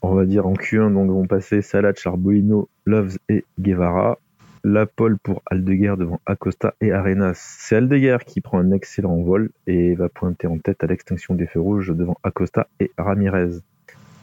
on 0.00 0.14
va 0.14 0.24
dire 0.24 0.46
en 0.46 0.54
Q1, 0.54 0.94
donc 0.94 1.10
vont 1.10 1.26
passer 1.26 1.60
Salat, 1.60 1.94
Charbolino, 1.94 2.68
Loves 2.86 3.18
et 3.28 3.44
Guevara 3.60 4.18
la 4.64 4.86
pole 4.86 5.18
pour 5.18 5.42
Aldeguer 5.46 5.94
devant 5.98 6.20
Acosta 6.26 6.74
et 6.80 6.92
Arenas. 6.92 7.56
C'est 7.60 7.76
Aldeguer 7.76 8.18
qui 8.26 8.40
prend 8.40 8.58
un 8.58 8.70
excellent 8.70 9.20
vol 9.22 9.50
et 9.66 9.94
va 9.94 10.08
pointer 10.08 10.46
en 10.46 10.58
tête 10.58 10.84
à 10.84 10.86
l'extinction 10.86 11.34
des 11.34 11.46
feux 11.46 11.60
rouges 11.60 11.94
devant 11.94 12.16
Acosta 12.22 12.68
et 12.80 12.90
Ramirez. 12.96 13.60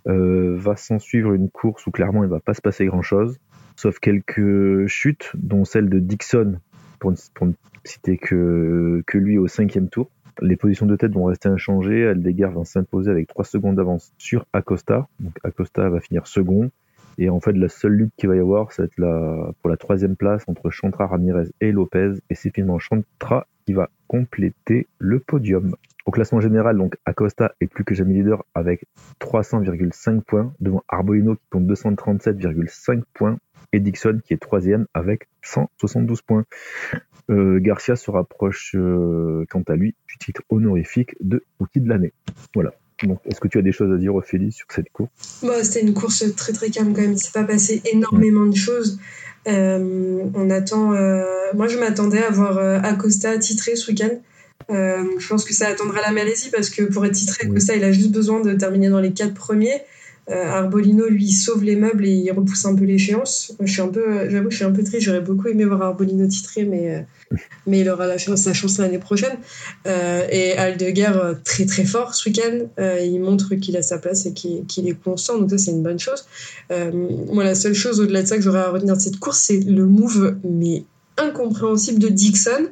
Euh, 0.08 0.56
va 0.58 0.78
s'en 0.78 0.98
suivre 0.98 1.34
une 1.34 1.50
course 1.50 1.86
où 1.86 1.92
clairement 1.92 2.24
il 2.24 2.30
va 2.30 2.40
pas 2.40 2.54
se 2.54 2.62
passer 2.62 2.86
grand 2.86 3.02
chose, 3.02 3.38
sauf 3.76 4.00
quelques 4.00 4.88
chutes, 4.88 5.32
dont 5.36 5.66
celle 5.66 5.90
de 5.90 6.00
Dixon, 6.00 6.60
pour 7.00 7.12
ne, 7.12 7.52
citer 7.84 8.18
que, 8.18 9.04
lui 9.14 9.38
au 9.38 9.48
cinquième 9.48 9.90
tour. 9.90 10.10
Les 10.42 10.56
positions 10.56 10.86
de 10.86 10.96
tête 10.96 11.12
vont 11.12 11.26
rester 11.26 11.50
inchangées. 11.50 12.08
Aldeguer 12.08 12.50
va 12.56 12.64
s'imposer 12.64 13.12
avec 13.12 13.28
3 13.28 13.44
secondes 13.44 13.76
d'avance 13.76 14.14
sur 14.18 14.46
Acosta. 14.54 15.08
Donc 15.20 15.34
Acosta 15.44 15.90
va 15.90 16.00
finir 16.00 16.28
second. 16.28 16.72
Et 17.22 17.30
en 17.30 17.42
fait, 17.42 17.52
la 17.52 17.68
seule 17.68 17.92
lutte 17.92 18.14
qu'il 18.16 18.30
va 18.30 18.38
y 18.38 18.40
avoir, 18.40 18.70
la, 18.98 19.52
pour 19.62 19.70
la 19.70 19.76
troisième 19.76 20.16
place 20.16 20.46
entre 20.48 20.70
Chantra, 20.70 21.06
Ramirez 21.06 21.50
et 21.60 21.74
Lopez. 21.74 22.14
Et 22.30 22.36
c'est 22.36 22.50
finalement 22.50 22.80
Chantra 22.80 23.46
qui 23.66 23.74
va 23.74 23.90
compléter 24.08 24.88
le 25.00 25.20
podium. 25.20 25.76
Au 26.06 26.12
classement 26.12 26.40
général, 26.40 26.78
donc 26.78 26.96
Acosta 27.06 27.54
est 27.60 27.68
plus 27.68 27.84
que 27.84 27.94
jamais 27.94 28.14
leader 28.14 28.46
avec 28.56 28.86
300,5 29.20 30.22
points 30.22 30.54
devant 30.62 30.82
Arbolino 30.88 31.36
qui 31.36 31.44
compte 31.50 31.68
237,5 31.68 33.04
points 33.14 33.38
et 33.74 33.82
Dixon 33.82 34.22
qui 34.24 34.34
est 34.34 34.38
troisième 34.38 34.88
avec 34.94 35.28
172 35.44 36.22
points. 36.22 36.46
Euh, 37.30 37.60
Garcia 37.60 37.98
se 37.98 38.10
rapproche 38.10 38.76
euh, 38.76 39.46
quant 39.50 39.62
à 39.68 39.76
lui 39.76 39.94
du 40.08 40.18
titre 40.18 40.42
honorifique 40.50 41.16
de 41.20 41.44
outil 41.60 41.82
de 41.82 41.90
l'année. 41.90 42.14
Voilà 42.56 42.72
est-ce 43.26 43.40
que 43.40 43.48
tu 43.48 43.58
as 43.58 43.62
des 43.62 43.72
choses 43.72 43.92
à 43.94 43.98
dire, 43.98 44.16
Ophélie, 44.16 44.52
sur 44.52 44.68
cette 44.70 44.90
course? 44.92 45.10
Bah, 45.44 45.64
C'était 45.64 45.82
une 45.82 45.94
course 45.94 46.24
très 46.36 46.54
très 46.54 46.70
calme 46.70 46.94
quand 46.94 47.02
même. 47.02 47.12
Il 47.12 47.16
ne 47.16 47.20
s'est 47.20 47.32
pas 47.34 47.44
passé 47.44 47.82
énormément 47.92 48.46
de 48.46 48.56
choses. 48.56 49.00
Euh, 49.48 50.24
on 50.34 50.50
attend. 50.50 50.94
Euh, 50.94 51.24
moi, 51.56 51.68
je 51.68 51.78
m'attendais 51.78 52.24
à 52.24 52.30
voir 52.30 52.58
euh, 52.58 52.80
Acosta 52.84 53.38
titré 53.38 53.76
ce 53.76 53.92
week-end. 53.92 54.10
je 54.70 55.28
pense 55.28 55.46
que 55.46 55.54
ça 55.54 55.68
attendra 55.68 56.02
la 56.02 56.12
Malaisie 56.12 56.50
parce 56.52 56.70
que 56.70 56.84
pour 56.84 57.06
être 57.06 57.14
titré, 57.14 57.48
Acosta, 57.48 57.76
il 57.76 57.84
a 57.84 57.92
juste 57.92 58.12
besoin 58.12 58.42
de 58.42 58.54
terminer 58.54 58.90
dans 58.90 59.00
les 59.00 59.14
quatre 59.14 59.34
premiers. 59.34 59.82
Arbolino, 60.28 61.08
lui, 61.08 61.26
il 61.26 61.32
sauve 61.32 61.64
les 61.64 61.76
meubles 61.76 62.06
et 62.06 62.12
il 62.12 62.32
repousse 62.32 62.64
un 62.66 62.76
peu 62.76 62.84
l'échéance. 62.84 63.56
Je 63.62 63.72
suis 63.72 63.82
un 63.82 63.88
peu, 63.88 64.30
j'avoue, 64.30 64.52
je 64.52 64.58
suis 64.58 64.66
un 64.66 64.72
peu 64.72 64.84
triste. 64.84 65.02
J'aurais 65.02 65.22
beaucoup 65.22 65.48
aimé 65.48 65.66
voir 65.66 65.82
Arbolino 65.82 66.28
titré, 66.28 66.66
mais, 66.66 67.04
mais 67.68 67.82
il 67.82 67.90
aura 67.90 68.08
la 68.08 68.18
chance, 68.18 68.42
sa 68.42 68.54
chance 68.54 68.78
l'année 68.78 69.00
prochaine. 69.00 69.38
Euh, 69.88 70.26
et 70.30 70.54
Aldeguer, 70.54 71.12
très 71.44 71.66
très 71.66 71.86
fort 71.86 72.16
ce 72.16 72.30
week-end. 72.30 72.68
il 73.02 73.20
montre 73.20 73.56
qu'il 73.56 73.78
a 73.78 73.82
sa 73.82 73.98
place 73.98 74.26
et 74.26 74.34
qu'il 74.34 74.88
est 74.88 75.04
constant. 75.04 75.38
Donc 75.38 75.50
ça, 75.52 75.58
c'est 75.58 75.72
une 75.72 75.84
bonne 75.84 76.00
chose. 76.00 76.26
moi, 76.70 77.44
la 77.44 77.56
seule 77.56 77.74
chose 77.74 78.00
au-delà 78.00 78.24
de 78.24 78.28
ça 78.28 78.36
que 78.36 78.42
j'aurais 78.42 78.60
à 78.60 78.70
retenir 78.70 78.96
de 78.96 79.02
cette 79.02 79.20
course, 79.20 79.40
c'est 79.40 79.60
le 79.60 79.86
move, 79.86 80.38
mais 80.44 80.84
incompréhensible 81.18 82.00
de 82.00 82.08
Dixon 82.08 82.70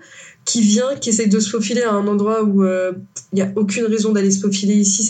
qui 0.48 0.62
vient, 0.62 0.96
qui 0.96 1.10
essaie 1.10 1.28
de 1.28 1.40
se 1.42 1.50
faufiler 1.50 1.84
à 1.84 1.92
un 1.92 2.08
endroit 2.08 2.42
où 2.44 2.64
il 2.64 2.70
euh, 2.70 2.94
n'y 3.34 3.42
a 3.42 3.52
aucune 3.58 3.84
raison 3.84 4.14
d'aller 4.14 4.32
se 4.32 4.40
faufiler 4.40 4.76
ici. 4.76 5.08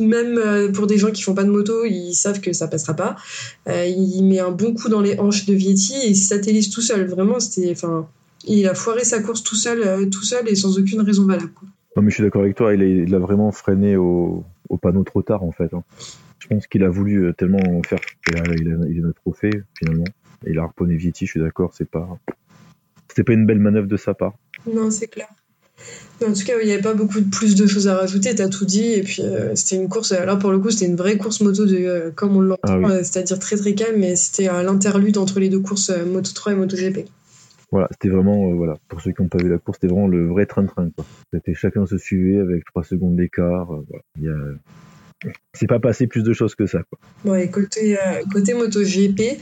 Même 0.00 0.38
euh, 0.38 0.72
pour 0.72 0.86
des 0.86 0.96
gens 0.96 1.10
qui 1.10 1.22
font 1.22 1.34
pas 1.34 1.44
de 1.44 1.50
moto, 1.50 1.84
ils 1.84 2.14
savent 2.14 2.40
que 2.40 2.54
ça 2.54 2.68
passera 2.68 2.94
pas. 2.94 3.16
Euh, 3.68 3.84
il 3.86 4.22
met 4.24 4.40
un 4.40 4.50
bon 4.50 4.72
coup 4.72 4.88
dans 4.88 5.02
les 5.02 5.18
hanches 5.18 5.44
de 5.44 5.52
Vietti 5.52 5.94
et 6.02 6.08
il 6.08 6.16
satellise 6.16 6.70
tout 6.70 6.80
seul. 6.80 7.06
Vraiment, 7.06 7.38
c'était, 7.38 7.74
il 8.46 8.66
a 8.68 8.74
foiré 8.74 9.04
sa 9.04 9.20
course 9.20 9.42
tout 9.42 9.56
seul, 9.56 10.08
tout 10.10 10.24
seul 10.24 10.48
et 10.48 10.54
sans 10.54 10.78
aucune 10.78 11.00
raison 11.00 11.26
valable. 11.26 11.50
Non, 11.96 12.02
mais 12.02 12.10
je 12.10 12.14
suis 12.14 12.22
d'accord 12.22 12.42
avec 12.42 12.56
toi. 12.56 12.74
Il 12.74 13.14
a, 13.14 13.18
vraiment 13.18 13.52
freiné 13.52 13.96
au, 13.96 14.44
panneau 14.80 15.04
trop 15.04 15.22
tard 15.22 15.42
en 15.42 15.52
fait. 15.52 15.72
Hein. 15.74 15.84
Je 16.38 16.48
pense 16.48 16.66
qu'il 16.66 16.82
a 16.82 16.88
voulu 16.88 17.32
tellement 17.36 17.82
faire. 17.86 17.98
Il 18.28 18.38
a, 18.38 18.42
il 18.54 18.72
a, 18.72 18.88
il 18.88 19.06
a 19.06 19.12
trophée 19.12 19.62
finalement. 19.78 20.04
il 20.46 20.58
a 20.58 20.62
harponné 20.62 20.96
Vietti. 20.96 21.26
Je 21.26 21.32
suis 21.32 21.40
d'accord. 21.40 21.72
C'est 21.74 21.88
pas 21.88 22.18
c'était 23.12 23.24
pas 23.24 23.34
une 23.34 23.44
belle 23.44 23.58
manœuvre 23.58 23.88
de 23.88 23.98
sa 23.98 24.14
part. 24.14 24.32
Non, 24.72 24.90
c'est 24.90 25.06
clair. 25.06 25.28
En 26.26 26.32
tout 26.32 26.44
cas, 26.44 26.54
il 26.62 26.66
n'y 26.66 26.72
avait 26.72 26.80
pas 26.80 26.94
beaucoup 26.94 27.20
de 27.20 27.28
plus 27.28 27.56
de 27.56 27.66
choses 27.66 27.88
à 27.88 27.96
rajouter, 27.96 28.34
tu 28.34 28.40
as 28.40 28.48
tout 28.48 28.64
dit. 28.64 28.92
Et 28.92 29.02
puis, 29.02 29.20
euh, 29.20 29.54
c'était 29.54 29.76
une 29.76 29.90
course, 29.90 30.12
là 30.12 30.36
pour 30.36 30.50
le 30.50 30.58
coup, 30.58 30.70
c'était 30.70 30.86
une 30.86 30.96
vraie 30.96 31.18
course 31.18 31.42
moto, 31.42 31.66
de, 31.66 31.76
euh, 31.76 32.10
comme 32.14 32.36
on 32.38 32.40
l'entend, 32.40 32.84
ah 32.88 33.04
c'est-à-dire 33.04 33.38
très 33.38 33.56
très 33.56 33.74
calme, 33.74 33.98
mais 33.98 34.16
c'était 34.16 34.44
l'interlude 34.62 35.18
entre 35.18 35.40
les 35.40 35.50
deux 35.50 35.60
courses 35.60 35.92
Moto 36.06 36.30
3 36.32 36.52
et 36.52 36.54
Moto 36.54 36.74
GP. 36.74 37.06
Voilà, 37.72 37.88
c'était 37.90 38.10
vraiment, 38.10 38.52
voilà, 38.52 38.76
pour 38.88 39.00
ceux 39.00 39.12
qui 39.12 39.22
n'ont 39.22 39.28
pas 39.28 39.42
vu 39.42 39.48
la 39.48 39.58
course, 39.58 39.78
c'était 39.80 39.92
vraiment 39.92 40.06
le 40.06 40.28
vrai 40.28 40.46
train-train. 40.46 40.90
C'était 41.32 41.54
chacun 41.54 41.86
se 41.86 41.98
suivait 41.98 42.38
avec 42.38 42.64
3 42.66 42.84
secondes 42.84 43.16
d'écart. 43.16 43.66
Voilà. 43.66 44.34
C'est 45.54 45.66
pas 45.66 45.80
passé 45.80 46.06
plus 46.06 46.22
de 46.22 46.32
choses 46.32 46.54
que 46.54 46.66
ça. 46.66 46.80
Quoi. 46.82 47.40
et 47.40 47.50
côté, 47.50 47.96
côté 48.32 48.54
MotoGP, 48.54 49.40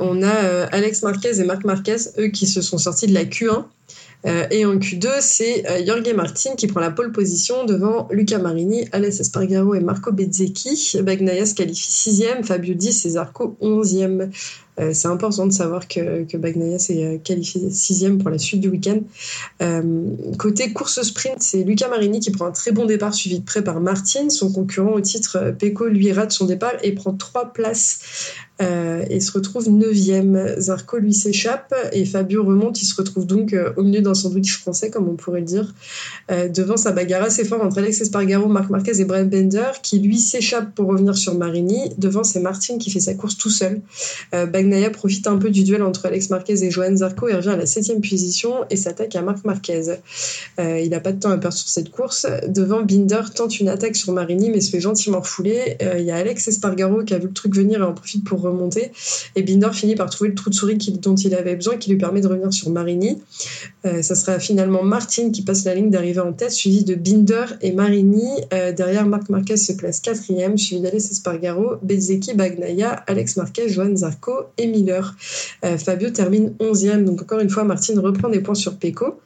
on 0.00 0.22
a 0.22 0.66
Alex 0.66 1.02
Marquez 1.02 1.40
et 1.40 1.44
Marc 1.44 1.64
Marquez, 1.64 1.96
eux 2.18 2.28
qui 2.28 2.46
se 2.46 2.62
sont 2.62 2.78
sortis 2.78 3.06
de 3.06 3.14
la 3.14 3.24
Q1 3.24 3.66
euh, 4.24 4.46
et 4.50 4.64
en 4.64 4.76
Q2, 4.76 5.08
c'est 5.20 5.68
euh, 5.68 5.84
Jorge 5.84 6.12
Martin 6.14 6.54
qui 6.56 6.66
prend 6.68 6.80
la 6.80 6.90
pole 6.90 7.10
position 7.10 7.64
devant 7.64 8.08
Luca 8.10 8.38
Marini, 8.38 8.88
Alès 8.92 9.18
Espargaro 9.20 9.74
et 9.74 9.80
Marco 9.80 10.12
Bezzecchi. 10.12 10.98
Bagnaia 11.02 11.44
se 11.44 11.54
qualifie 11.54 11.90
6e, 11.90 12.44
Fabio 12.44 12.74
10 12.74 13.06
et 13.06 13.10
Zarco 13.10 13.56
11e. 13.60 14.30
Euh, 14.80 14.94
c'est 14.94 15.08
important 15.08 15.46
de 15.46 15.52
savoir 15.52 15.86
que, 15.86 16.24
que 16.24 16.36
Bagnaia 16.36 16.78
s'est 16.78 17.20
qualifié 17.22 17.68
sixième 17.70 18.18
pour 18.18 18.30
la 18.30 18.38
suite 18.38 18.60
du 18.60 18.68
week-end. 18.68 19.00
côté 20.38 20.72
course 20.72 21.02
sprint, 21.02 21.42
c'est 21.42 21.62
Luca 21.64 21.88
Marini 21.88 22.20
qui 22.20 22.30
prend 22.30 22.46
un 22.46 22.52
très 22.52 22.72
bon 22.72 22.86
départ 22.86 23.12
suivi 23.12 23.40
de 23.40 23.44
près 23.44 23.62
par 23.62 23.80
Martin. 23.80 24.30
Son 24.30 24.52
concurrent 24.52 24.92
au 24.92 25.00
titre, 25.00 25.54
Pecco, 25.58 25.88
lui 25.88 26.12
rate 26.12 26.32
son 26.32 26.46
départ 26.46 26.74
et 26.82 26.92
prend 26.92 27.12
trois 27.12 27.52
places 27.52 28.34
euh, 28.62 29.04
et 29.10 29.20
se 29.20 29.32
retrouve 29.32 29.68
9e. 29.68 30.58
Zarco 30.58 30.98
lui 30.98 31.12
s'échappe 31.12 31.74
et 31.92 32.04
Fabio 32.04 32.44
remonte. 32.44 32.80
Il 32.82 32.86
se 32.86 32.94
retrouve 32.94 33.26
donc 33.26 33.52
euh, 33.52 33.72
au 33.76 33.82
milieu 33.82 34.00
d'un 34.00 34.14
sandwich 34.14 34.56
français, 34.56 34.90
comme 34.90 35.08
on 35.08 35.16
pourrait 35.16 35.40
le 35.40 35.46
dire, 35.46 35.74
euh, 36.30 36.48
devant 36.48 36.76
sa 36.76 36.92
bagarre 36.92 37.24
assez 37.24 37.44
fort 37.44 37.62
entre 37.62 37.78
Alex 37.78 38.00
Espargaro, 38.00 38.48
Marc 38.48 38.70
Marquez 38.70 39.00
et 39.00 39.04
Brian 39.04 39.26
Bender, 39.26 39.70
qui 39.82 39.98
lui 39.98 40.18
s'échappe 40.18 40.74
pour 40.74 40.88
revenir 40.88 41.16
sur 41.16 41.34
Marini. 41.34 41.90
Devant, 41.98 42.24
c'est 42.24 42.40
Martin 42.40 42.78
qui 42.78 42.90
fait 42.90 43.00
sa 43.00 43.14
course 43.14 43.36
tout 43.36 43.50
seul. 43.50 43.80
Bagnaia 44.32 44.90
profite 44.90 45.26
un 45.26 45.36
peu 45.36 45.50
du 45.50 45.64
duel 45.64 45.82
entre 45.82 46.06
Alex 46.06 46.30
Marquez 46.30 46.64
et 46.64 46.70
Johan 46.70 46.96
Zarco 46.96 47.28
et 47.28 47.34
revient 47.34 47.50
à 47.50 47.56
la 47.56 47.66
7 47.66 48.00
position 48.00 48.54
et 48.70 48.76
s'attaque 48.76 49.16
à 49.16 49.22
Marc 49.22 49.44
Marquez. 49.44 49.82
il 50.58 50.88
n'a 50.90 51.00
pas 51.00 51.12
de 51.12 51.20
temps 51.20 51.30
à 51.30 51.38
perdre 51.38 51.56
sur 51.56 51.68
cette 51.68 51.90
course. 51.90 52.26
Devant, 52.48 52.82
Binder 52.82 53.22
tente 53.34 53.60
une 53.60 53.68
attaque 53.68 53.96
sur 53.96 54.12
Marini 54.12 54.50
mais 54.50 54.60
se 54.60 54.70
fait 54.70 54.80
gentiment 54.80 55.22
fouler. 55.22 55.76
Il 55.98 56.04
y 56.04 56.10
a 56.10 56.16
Alex 56.16 56.48
Espargaro 56.48 57.02
qui 57.04 57.14
a 57.14 57.18
vu 57.18 57.28
le 57.28 57.32
truc 57.32 57.54
venir 57.54 57.80
et 57.80 57.84
en 57.84 57.92
profite 57.92 58.24
pour 58.24 58.38
Et 59.36 59.42
Binder 59.42 59.70
finit 59.72 59.94
par 59.94 60.10
trouver 60.10 60.30
le 60.30 60.34
trou 60.34 60.50
de 60.50 60.54
souris 60.54 60.76
dont 60.76 61.14
il 61.14 61.34
avait 61.34 61.56
besoin, 61.56 61.76
qui 61.76 61.90
lui 61.90 61.98
permet 61.98 62.20
de 62.20 62.28
revenir 62.28 62.52
sur 62.52 62.70
Marini. 62.70 63.20
Euh, 63.84 64.02
ça 64.02 64.14
sera 64.14 64.38
finalement 64.38 64.82
Martin 64.82 65.30
qui 65.30 65.42
passe 65.42 65.64
la 65.64 65.74
ligne 65.74 65.90
d'arrivée 65.90 66.20
en 66.20 66.32
tête, 66.32 66.52
suivi 66.52 66.84
de 66.84 66.94
Binder 66.94 67.46
et 67.60 67.72
Marini. 67.72 68.28
Euh, 68.52 68.72
derrière, 68.72 69.06
Marc 69.06 69.28
Marquez 69.28 69.56
se 69.56 69.72
place 69.72 70.00
quatrième, 70.00 70.58
suivi 70.58 70.80
d'Alex 70.80 71.10
Espargaro, 71.10 71.76
Bezzecchi, 71.82 72.34
Bagnaia, 72.34 72.92
Alex 73.06 73.36
Marquez, 73.36 73.68
Joan 73.68 73.96
Zarco 73.96 74.32
et 74.58 74.66
Miller. 74.66 75.14
Euh, 75.64 75.78
Fabio 75.78 76.10
termine 76.10 76.54
onzième. 76.60 77.04
Donc 77.04 77.22
encore 77.22 77.40
une 77.40 77.50
fois, 77.50 77.64
Martin 77.64 78.00
reprend 78.00 78.28
des 78.28 78.40
points 78.40 78.54
sur 78.54 78.76
Pecco. 78.76 79.20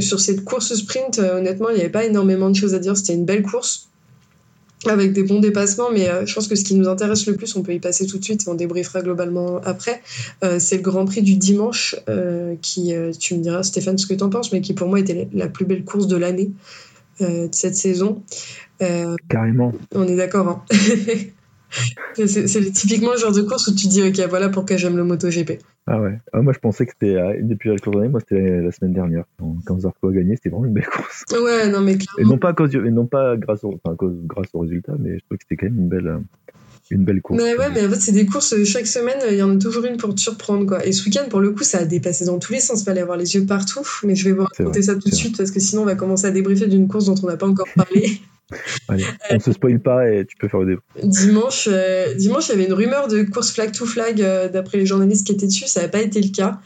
sur 0.00 0.20
cette 0.20 0.44
course 0.44 0.74
sprint, 0.74 1.18
honnêtement, 1.18 1.70
il 1.70 1.76
n'y 1.76 1.80
avait 1.80 1.90
pas 1.90 2.04
énormément 2.04 2.50
de 2.50 2.56
choses 2.56 2.74
à 2.74 2.78
dire. 2.78 2.96
C'était 2.96 3.14
une 3.14 3.24
belle 3.24 3.42
course 3.42 3.88
avec 4.86 5.12
des 5.12 5.22
bons 5.22 5.40
dépassements, 5.40 5.90
mais 5.92 6.08
euh, 6.08 6.24
je 6.24 6.34
pense 6.34 6.46
que 6.46 6.54
ce 6.54 6.64
qui 6.64 6.74
nous 6.74 6.88
intéresse 6.88 7.26
le 7.26 7.34
plus, 7.34 7.54
on 7.56 7.62
peut 7.62 7.72
y 7.72 7.80
passer 7.80 8.06
tout 8.06 8.18
de 8.18 8.24
suite 8.24 8.46
et 8.46 8.48
on 8.48 8.54
débriefera 8.54 9.02
globalement 9.02 9.60
après, 9.64 10.02
euh, 10.44 10.58
c'est 10.58 10.76
le 10.76 10.82
Grand 10.82 11.04
Prix 11.04 11.22
du 11.22 11.36
dimanche, 11.36 11.96
euh, 12.08 12.54
qui, 12.62 12.92
tu 13.18 13.34
me 13.34 13.42
diras 13.42 13.62
Stéphane 13.62 13.98
ce 13.98 14.06
que 14.06 14.14
tu 14.14 14.22
en 14.22 14.30
penses, 14.30 14.52
mais 14.52 14.60
qui 14.60 14.74
pour 14.74 14.88
moi 14.88 15.00
était 15.00 15.28
la 15.32 15.48
plus 15.48 15.64
belle 15.64 15.84
course 15.84 16.06
de 16.06 16.16
l'année 16.16 16.50
de 17.20 17.48
cette 17.50 17.74
saison. 17.74 18.22
Carrément. 19.28 19.72
On 19.92 20.06
est 20.06 20.14
d'accord. 20.14 20.48
Hein 20.48 20.64
c'est 22.26 22.72
typiquement 22.72 23.12
le 23.12 23.18
genre 23.18 23.32
de 23.32 23.42
course 23.42 23.66
où 23.66 23.74
tu 23.74 23.88
dis, 23.88 24.02
ok, 24.02 24.20
voilà 24.28 24.48
pourquoi 24.48 24.76
j'aime 24.76 24.96
le 24.96 25.04
MotoGP. 25.04 25.58
Ah 25.90 26.02
ouais. 26.02 26.18
Ah, 26.34 26.42
moi, 26.42 26.52
je 26.52 26.58
pensais 26.58 26.84
que 26.84 26.92
c'était 26.92 27.16
euh, 27.16 27.38
une 27.38 27.48
des 27.48 27.56
plus 27.56 27.70
belles 27.70 27.80
courses 27.80 27.96
de 27.96 28.00
l'année. 28.00 28.12
Moi, 28.12 28.20
c'était 28.20 28.60
la, 28.60 28.70
semaine 28.72 28.92
dernière. 28.92 29.24
Quand, 29.64 29.80
Zarco 29.80 30.08
a 30.08 30.12
gagné, 30.12 30.36
c'était 30.36 30.50
vraiment 30.50 30.66
une 30.66 30.74
belle 30.74 30.86
course. 30.86 31.24
Ouais, 31.32 31.68
non, 31.70 31.80
mais 31.80 31.96
clairement. 31.96 32.18
Et 32.18 32.24
non 32.24 32.38
pas, 32.38 32.50
à 32.50 32.52
cause, 32.52 32.74
et 32.74 32.90
non 32.90 33.06
pas 33.06 33.36
grâce, 33.38 33.64
au, 33.64 33.80
enfin, 33.82 33.96
grâce 33.98 34.48
au 34.52 34.60
résultat, 34.60 34.92
mais 34.98 35.18
je 35.18 35.24
trouve 35.24 35.38
que 35.38 35.44
c'était 35.48 35.56
quand 35.56 35.72
même 35.72 35.78
une 35.78 35.88
belle, 35.88 36.20
une 36.90 37.04
belle 37.04 37.22
course. 37.22 37.42
Mais 37.42 37.56
ouais, 37.56 37.70
mais 37.72 37.86
en 37.86 37.88
fait, 37.88 38.00
c'est 38.00 38.12
des 38.12 38.26
courses, 38.26 38.52
euh, 38.52 38.64
chaque 38.64 38.86
semaine, 38.86 39.16
il 39.30 39.36
y 39.36 39.42
en 39.42 39.56
a 39.56 39.58
toujours 39.58 39.86
une 39.86 39.96
pour 39.96 40.14
te 40.14 40.20
surprendre, 40.20 40.66
quoi. 40.66 40.84
Et 40.84 40.92
ce 40.92 41.06
week-end, 41.06 41.26
pour 41.30 41.40
le 41.40 41.52
coup, 41.52 41.64
ça 41.64 41.78
a 41.78 41.84
dépassé 41.86 42.26
dans 42.26 42.38
tous 42.38 42.52
les 42.52 42.60
sens. 42.60 42.82
Il 42.82 42.84
fallait 42.84 43.00
avoir 43.00 43.16
les 43.16 43.34
yeux 43.34 43.46
partout. 43.46 43.80
Mais 44.04 44.14
je 44.14 44.26
vais 44.26 44.32
vous 44.32 44.44
raconter 44.44 44.82
ça 44.82 44.94
tout 44.94 45.08
de 45.08 45.14
suite 45.14 45.38
parce 45.38 45.50
que 45.50 45.60
sinon, 45.60 45.82
on 45.82 45.86
va 45.86 45.94
commencer 45.94 46.26
à 46.26 46.30
débriefer 46.30 46.66
d'une 46.66 46.86
course 46.86 47.06
dont 47.06 47.14
on 47.22 47.26
n'a 47.26 47.38
pas 47.38 47.46
encore 47.46 47.68
parlé. 47.74 48.20
Allez, 48.88 49.04
on 49.30 49.38
se 49.40 49.52
spoil 49.52 49.78
pas 49.78 50.08
et 50.08 50.24
tu 50.24 50.36
peux 50.36 50.48
faire 50.48 50.60
le 50.60 50.66
débat. 50.66 50.80
Dimanche, 51.02 51.68
euh, 51.70 52.14
dimanche, 52.14 52.48
il 52.48 52.52
y 52.52 52.54
avait 52.54 52.64
une 52.64 52.72
rumeur 52.72 53.06
de 53.06 53.22
course 53.22 53.50
flag 53.50 53.72
to 53.72 53.84
flag 53.84 54.22
euh, 54.22 54.48
d'après 54.48 54.78
les 54.78 54.86
journalistes 54.86 55.26
qui 55.26 55.34
étaient 55.34 55.46
dessus. 55.46 55.66
Ça 55.66 55.82
n'a 55.82 55.88
pas 55.88 56.00
été 56.00 56.22
le 56.22 56.30
cas. 56.30 56.58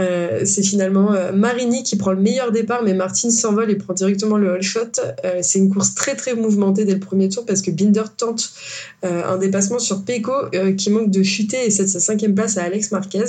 Euh, 0.00 0.40
c'est 0.44 0.64
finalement 0.64 1.14
Marini 1.32 1.84
qui 1.84 1.96
prend 1.96 2.10
le 2.10 2.20
meilleur 2.20 2.50
départ, 2.50 2.82
mais 2.82 2.92
Martin 2.92 3.30
s'envole 3.30 3.70
et 3.70 3.76
prend 3.76 3.94
directement 3.94 4.36
le 4.36 4.50
all 4.50 4.62
shot. 4.62 5.00
c'est 5.42 5.60
une 5.60 5.72
course 5.72 5.94
très 5.94 6.16
très 6.16 6.34
mouvementée 6.34 6.84
dès 6.84 6.94
le 6.94 7.00
premier 7.00 7.28
tour 7.28 7.46
parce 7.46 7.62
que 7.62 7.70
Binder 7.70 8.02
tente 8.16 8.50
un 9.02 9.36
dépassement 9.38 9.78
sur 9.78 10.04
Pecco 10.04 10.32
qui 10.76 10.90
manque 10.90 11.10
de 11.10 11.22
chuter 11.22 11.66
et 11.66 11.70
cède 11.70 11.88
sa 11.88 12.00
cinquième 12.00 12.34
place 12.34 12.58
à 12.58 12.64
Alex 12.64 12.90
Marquez. 12.90 13.24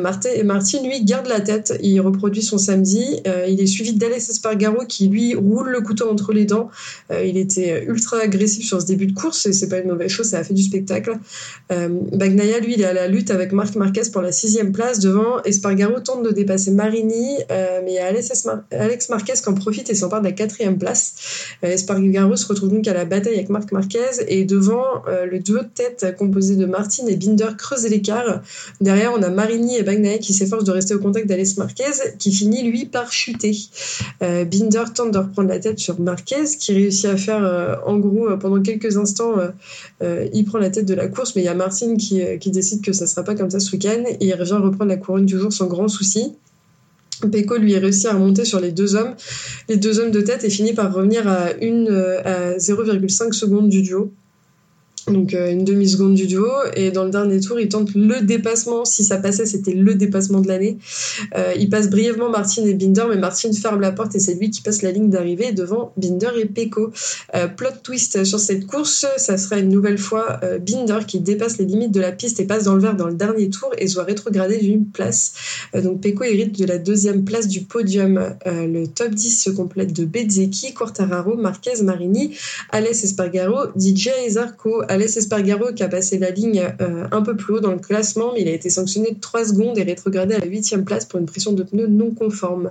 Martin, 0.00 0.30
Martin, 0.44 0.82
lui, 0.82 1.04
garde 1.04 1.26
la 1.26 1.40
tête. 1.40 1.74
Il 1.82 2.00
reproduit 2.00 2.42
son 2.42 2.58
samedi. 2.58 3.20
il 3.48 3.60
est 3.60 3.66
suivi 3.66 3.92
d'Alex 3.92 4.30
Espargaro 4.30 4.86
qui 4.86 5.08
lui 5.08 5.34
roule 5.34 5.70
le 5.70 5.80
couteau 5.80 6.10
entre 6.10 6.32
les 6.32 6.44
dents 6.44 6.70
il 7.28 7.36
était 7.36 7.84
ultra 7.84 8.18
agressif 8.18 8.66
sur 8.66 8.80
ce 8.80 8.86
début 8.86 9.06
de 9.06 9.14
course 9.14 9.46
et 9.46 9.52
c'est 9.52 9.68
pas 9.68 9.78
une 9.78 9.88
mauvaise 9.88 10.10
chose, 10.10 10.26
ça 10.26 10.38
a 10.38 10.44
fait 10.44 10.54
du 10.54 10.62
spectacle. 10.62 11.18
Euh, 11.72 11.88
Bagnaia, 12.12 12.60
lui, 12.60 12.74
il 12.74 12.82
est 12.82 12.86
à 12.86 12.92
la 12.92 13.08
lutte 13.08 13.30
avec 13.30 13.52
Marc 13.52 13.74
Marquez 13.76 14.02
pour 14.12 14.22
la 14.22 14.32
sixième 14.32 14.72
place 14.72 15.00
devant. 15.00 15.42
Espargaro 15.42 16.00
tente 16.00 16.22
de 16.22 16.30
dépasser 16.30 16.70
Marini, 16.70 17.38
euh, 17.50 17.80
mais 17.84 17.92
il 17.92 17.94
y 17.94 17.98
a 17.98 18.06
Alex, 18.06 19.08
Marquez 19.08 19.32
qui 19.34 19.48
en 19.48 19.54
profite 19.54 19.90
et 19.90 19.94
s'empare 19.94 20.20
de 20.20 20.26
la 20.26 20.32
quatrième 20.32 20.78
place. 20.78 21.14
Euh, 21.64 21.68
Espargaro 21.68 22.36
se 22.36 22.46
retrouve 22.46 22.70
donc 22.70 22.86
à 22.88 22.94
la 22.94 23.04
bataille 23.04 23.34
avec 23.34 23.48
Marc 23.48 23.72
Marquez 23.72 24.24
et 24.28 24.44
devant 24.44 24.84
le 25.06 25.38
duo 25.38 25.58
de 25.58 25.68
tête 25.72 26.16
composé 26.18 26.56
de 26.56 26.66
Martin 26.66 27.06
et 27.06 27.16
Binder 27.16 27.48
creuse 27.56 27.86
l'écart. 27.86 28.42
Derrière, 28.80 29.12
on 29.16 29.22
a 29.22 29.30
Marini 29.30 29.76
et 29.76 29.82
Bagnaia 29.82 30.18
qui 30.18 30.32
s'efforcent 30.32 30.64
de 30.64 30.72
rester 30.72 30.94
au 30.94 30.98
contact 30.98 31.26
d'Alex 31.26 31.56
Marquez 31.56 32.14
qui 32.18 32.32
finit 32.32 32.62
lui 32.62 32.86
par 32.86 33.12
chuter. 33.12 33.56
Binder 34.20 34.84
tente 34.94 35.12
de 35.12 35.18
reprendre 35.18 35.48
la 35.48 35.58
tête 35.58 35.78
sur 35.78 36.00
Marquez 36.00 36.44
qui 36.58 36.72
réussit 36.72 37.06
à 37.06 37.15
faire 37.16 37.44
euh, 37.44 37.74
en 37.84 37.96
gros 37.96 38.28
euh, 38.28 38.36
pendant 38.36 38.60
quelques 38.62 38.96
instants. 38.96 39.34
Euh, 40.02 40.26
il 40.32 40.44
prend 40.44 40.58
la 40.58 40.70
tête 40.70 40.86
de 40.86 40.94
la 40.94 41.08
course, 41.08 41.34
mais 41.36 41.42
il 41.42 41.44
y 41.44 41.48
a 41.48 41.54
Martin 41.54 41.96
qui, 41.96 42.50
décide 42.50 42.82
que 42.82 42.92
ça 42.92 43.06
sera 43.06 43.22
pas 43.22 43.34
comme 43.34 43.50
ça 43.50 43.60
ce 43.60 43.72
week-end 43.72 44.04
et 44.06 44.26
il 44.26 44.34
revient 44.34 44.52
reprendre 44.52 44.86
la 44.90 44.96
couronne 44.96 45.26
du 45.26 45.38
jour 45.38 45.52
sans 45.52 45.66
grand 45.66 45.88
souci. 45.88 46.34
Pecco 47.32 47.56
lui 47.56 47.72
est 47.72 47.78
réussi 47.78 48.06
à 48.08 48.12
remonter 48.12 48.44
sur 48.44 48.60
les 48.60 48.72
deux 48.72 48.94
hommes, 48.94 49.14
les 49.68 49.78
deux 49.78 50.00
hommes 50.00 50.10
de 50.10 50.20
tête 50.20 50.44
et 50.44 50.50
finit 50.50 50.74
par 50.74 50.92
revenir 50.92 51.26
à, 51.26 51.46
à 51.46 52.56
0,5 52.56 53.32
secondes 53.32 53.68
du 53.68 53.82
duo 53.82 54.12
donc 55.12 55.34
euh, 55.34 55.50
une 55.50 55.64
demi-seconde 55.64 56.14
du 56.14 56.26
duo. 56.26 56.46
Et 56.74 56.90
dans 56.90 57.04
le 57.04 57.10
dernier 57.10 57.40
tour, 57.40 57.58
il 57.60 57.68
tente 57.68 57.94
le 57.94 58.20
dépassement. 58.20 58.84
Si 58.84 59.04
ça 59.04 59.18
passait, 59.18 59.46
c'était 59.46 59.72
le 59.72 59.94
dépassement 59.94 60.40
de 60.40 60.48
l'année. 60.48 60.78
Euh, 61.36 61.54
il 61.58 61.68
passe 61.68 61.88
brièvement 61.88 62.30
Martin 62.30 62.64
et 62.64 62.74
Binder, 62.74 63.04
mais 63.08 63.16
Martin 63.16 63.52
ferme 63.52 63.80
la 63.80 63.92
porte 63.92 64.14
et 64.14 64.18
c'est 64.18 64.34
lui 64.34 64.50
qui 64.50 64.62
passe 64.62 64.82
la 64.82 64.90
ligne 64.90 65.10
d'arrivée 65.10 65.52
devant 65.52 65.92
Binder 65.96 66.30
et 66.38 66.46
Pecco. 66.46 66.92
Euh, 67.34 67.46
plot 67.46 67.68
twist 67.82 68.24
sur 68.24 68.40
cette 68.40 68.66
course, 68.66 69.06
ça 69.16 69.38
sera 69.38 69.58
une 69.58 69.68
nouvelle 69.68 69.98
fois 69.98 70.40
Binder 70.60 70.98
qui 71.06 71.20
dépasse 71.20 71.58
les 71.58 71.64
limites 71.64 71.92
de 71.92 72.00
la 72.00 72.12
piste 72.12 72.40
et 72.40 72.44
passe 72.44 72.64
dans 72.64 72.74
le 72.74 72.80
vert 72.80 72.96
dans 72.96 73.06
le 73.06 73.14
dernier 73.14 73.50
tour 73.50 73.70
et 73.78 73.86
soit 73.86 74.04
rétrogradé 74.04 74.58
d'une 74.58 74.86
place. 74.86 75.32
donc 75.74 76.00
Pecco 76.00 76.24
hérite 76.24 76.58
de 76.58 76.64
la 76.64 76.78
deuxième 76.78 77.24
place 77.24 77.48
du 77.48 77.62
podium. 77.62 78.34
le 78.44 78.86
top 78.86 79.14
10 79.14 79.42
se 79.42 79.50
complète 79.50 79.92
de 79.92 80.04
Bezzecchi, 80.04 80.74
Quartararo, 80.74 81.36
Marquez, 81.36 81.82
Marini, 81.82 82.36
Alès 82.70 83.04
Espargaro, 83.04 83.68
DJ 83.76 84.10
Zarco. 84.30 84.82
Alès 84.96 85.14
Espargaro 85.14 85.74
qui 85.74 85.82
a 85.82 85.88
passé 85.88 86.18
la 86.18 86.30
ligne 86.30 86.72
euh, 86.80 87.06
un 87.12 87.20
peu 87.20 87.36
plus 87.36 87.54
haut 87.54 87.60
dans 87.60 87.72
le 87.72 87.78
classement, 87.78 88.32
mais 88.32 88.40
il 88.40 88.48
a 88.48 88.52
été 88.52 88.70
sanctionné 88.70 89.10
de 89.10 89.20
3 89.20 89.44
secondes 89.44 89.76
et 89.76 89.82
rétrogradé 89.82 90.34
à 90.34 90.38
la 90.38 90.46
8 90.46 90.84
place 90.86 91.04
pour 91.04 91.20
une 91.20 91.26
pression 91.26 91.52
de 91.52 91.62
pneus 91.62 91.86
non 91.86 92.12
conforme. 92.12 92.70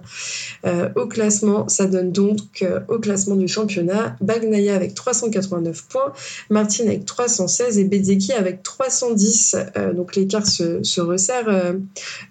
Euh, 0.65 0.89
au 0.95 1.05
classement, 1.05 1.67
ça 1.67 1.85
donne 1.85 2.11
donc 2.11 2.63
euh, 2.63 2.79
au 2.87 2.97
classement 2.97 3.35
du 3.35 3.47
championnat 3.47 4.15
Bagnaia 4.21 4.75
avec 4.75 4.95
389 4.95 5.83
points, 5.87 6.13
Martin 6.49 6.87
avec 6.87 7.05
316 7.05 7.77
et 7.77 7.83
Bezzecchi 7.83 8.33
avec 8.33 8.63
310. 8.63 9.55
donc 9.95 10.15
l'écart 10.15 10.47
se, 10.47 10.99
resserre 10.99 11.75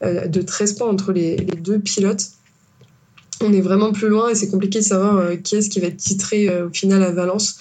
de 0.02 0.42
13 0.42 0.72
points 0.72 0.88
entre 0.88 1.12
les 1.12 1.36
deux 1.36 1.78
pilotes 1.78 2.30
on 3.40 3.52
est 3.52 3.60
vraiment 3.60 3.92
plus 3.92 4.08
loin 4.08 4.30
et 4.30 4.34
c'est 4.34 4.48
compliqué 4.48 4.78
de 4.78 4.84
savoir 4.84 5.30
qui 5.42 5.56
est-ce 5.56 5.68
qui 5.68 5.80
va 5.80 5.88
être 5.88 5.96
titré 5.96 6.62
au 6.62 6.70
final 6.70 7.02
à 7.02 7.10
Valence. 7.10 7.58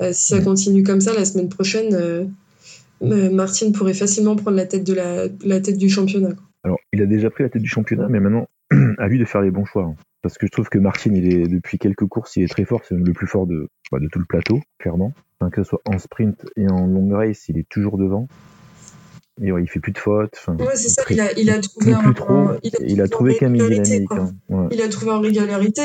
Euh, 0.00 0.10
si 0.12 0.34
ça 0.34 0.40
continue 0.42 0.82
comme 0.82 1.00
ça, 1.00 1.14
la 1.14 1.24
semaine 1.24 1.48
prochaine, 1.48 1.94
euh, 1.94 2.24
euh, 3.02 3.30
Martine 3.30 3.72
pourrait 3.72 3.94
facilement 3.94 4.36
prendre 4.36 4.56
la 4.56 4.66
tête, 4.66 4.84
de 4.84 4.94
la, 4.94 5.60
tête 5.60 5.78
du 5.78 5.88
championnat. 5.88 6.34
Alors, 6.64 6.78
il 6.92 7.02
a 7.02 7.06
déjà 7.06 7.30
pris 7.30 7.44
la 7.44 7.48
tête 7.48 7.62
du 7.62 7.68
championnat, 7.68 8.08
mais 8.08 8.20
maintenant, 8.20 8.48
à 8.98 9.08
lui 9.08 9.18
de 9.18 9.24
faire 9.24 9.42
les 9.42 9.50
bons 9.50 9.64
choix. 9.64 9.84
hein. 9.84 9.96
Parce 10.22 10.38
que 10.38 10.46
je 10.46 10.50
trouve 10.50 10.68
que 10.68 10.78
Martin, 10.78 11.14
il 11.14 11.32
est 11.32 11.46
depuis 11.46 11.78
quelques 11.78 12.06
courses, 12.06 12.36
il 12.36 12.42
est 12.42 12.48
très 12.48 12.64
fort, 12.64 12.82
c'est 12.84 12.94
même 12.94 13.06
le 13.06 13.12
plus 13.12 13.28
fort 13.28 13.46
de, 13.46 13.68
bah, 13.92 14.00
de 14.00 14.08
tout 14.08 14.18
le 14.18 14.24
plateau, 14.24 14.60
clairement. 14.78 15.12
Enfin, 15.38 15.50
que 15.50 15.62
ce 15.62 15.68
soit 15.68 15.82
en 15.86 15.98
sprint 15.98 16.44
et 16.56 16.68
en 16.68 16.86
long 16.86 17.08
race, 17.10 17.48
il 17.48 17.58
est 17.58 17.68
toujours 17.68 17.96
devant. 17.96 18.26
Et 19.42 19.52
ouais, 19.52 19.62
il 19.62 19.68
fait 19.68 19.80
plus 19.80 19.92
de 19.92 19.98
fautes. 19.98 20.32
Enfin, 20.38 20.56
Ouais, 20.64 20.76
c'est 20.76 20.88
ça, 20.88 21.02
très- 21.02 21.12
il 21.14 21.20
a, 21.20 21.32
il 21.38 21.50
a 21.50 21.58
trouvé 21.58 21.92
plus 21.92 22.08
un, 22.08 22.12
trop. 22.14 22.48
il 22.62 23.00
a 23.02 23.04
en 23.04 23.08
trouvé 23.08 23.34
dynamique. 23.38 24.08
hein. 24.12 24.32
Ouais. 24.48 24.68
Il 24.72 24.80
a 24.80 24.88
en 25.12 25.20
régularité. 25.20 25.82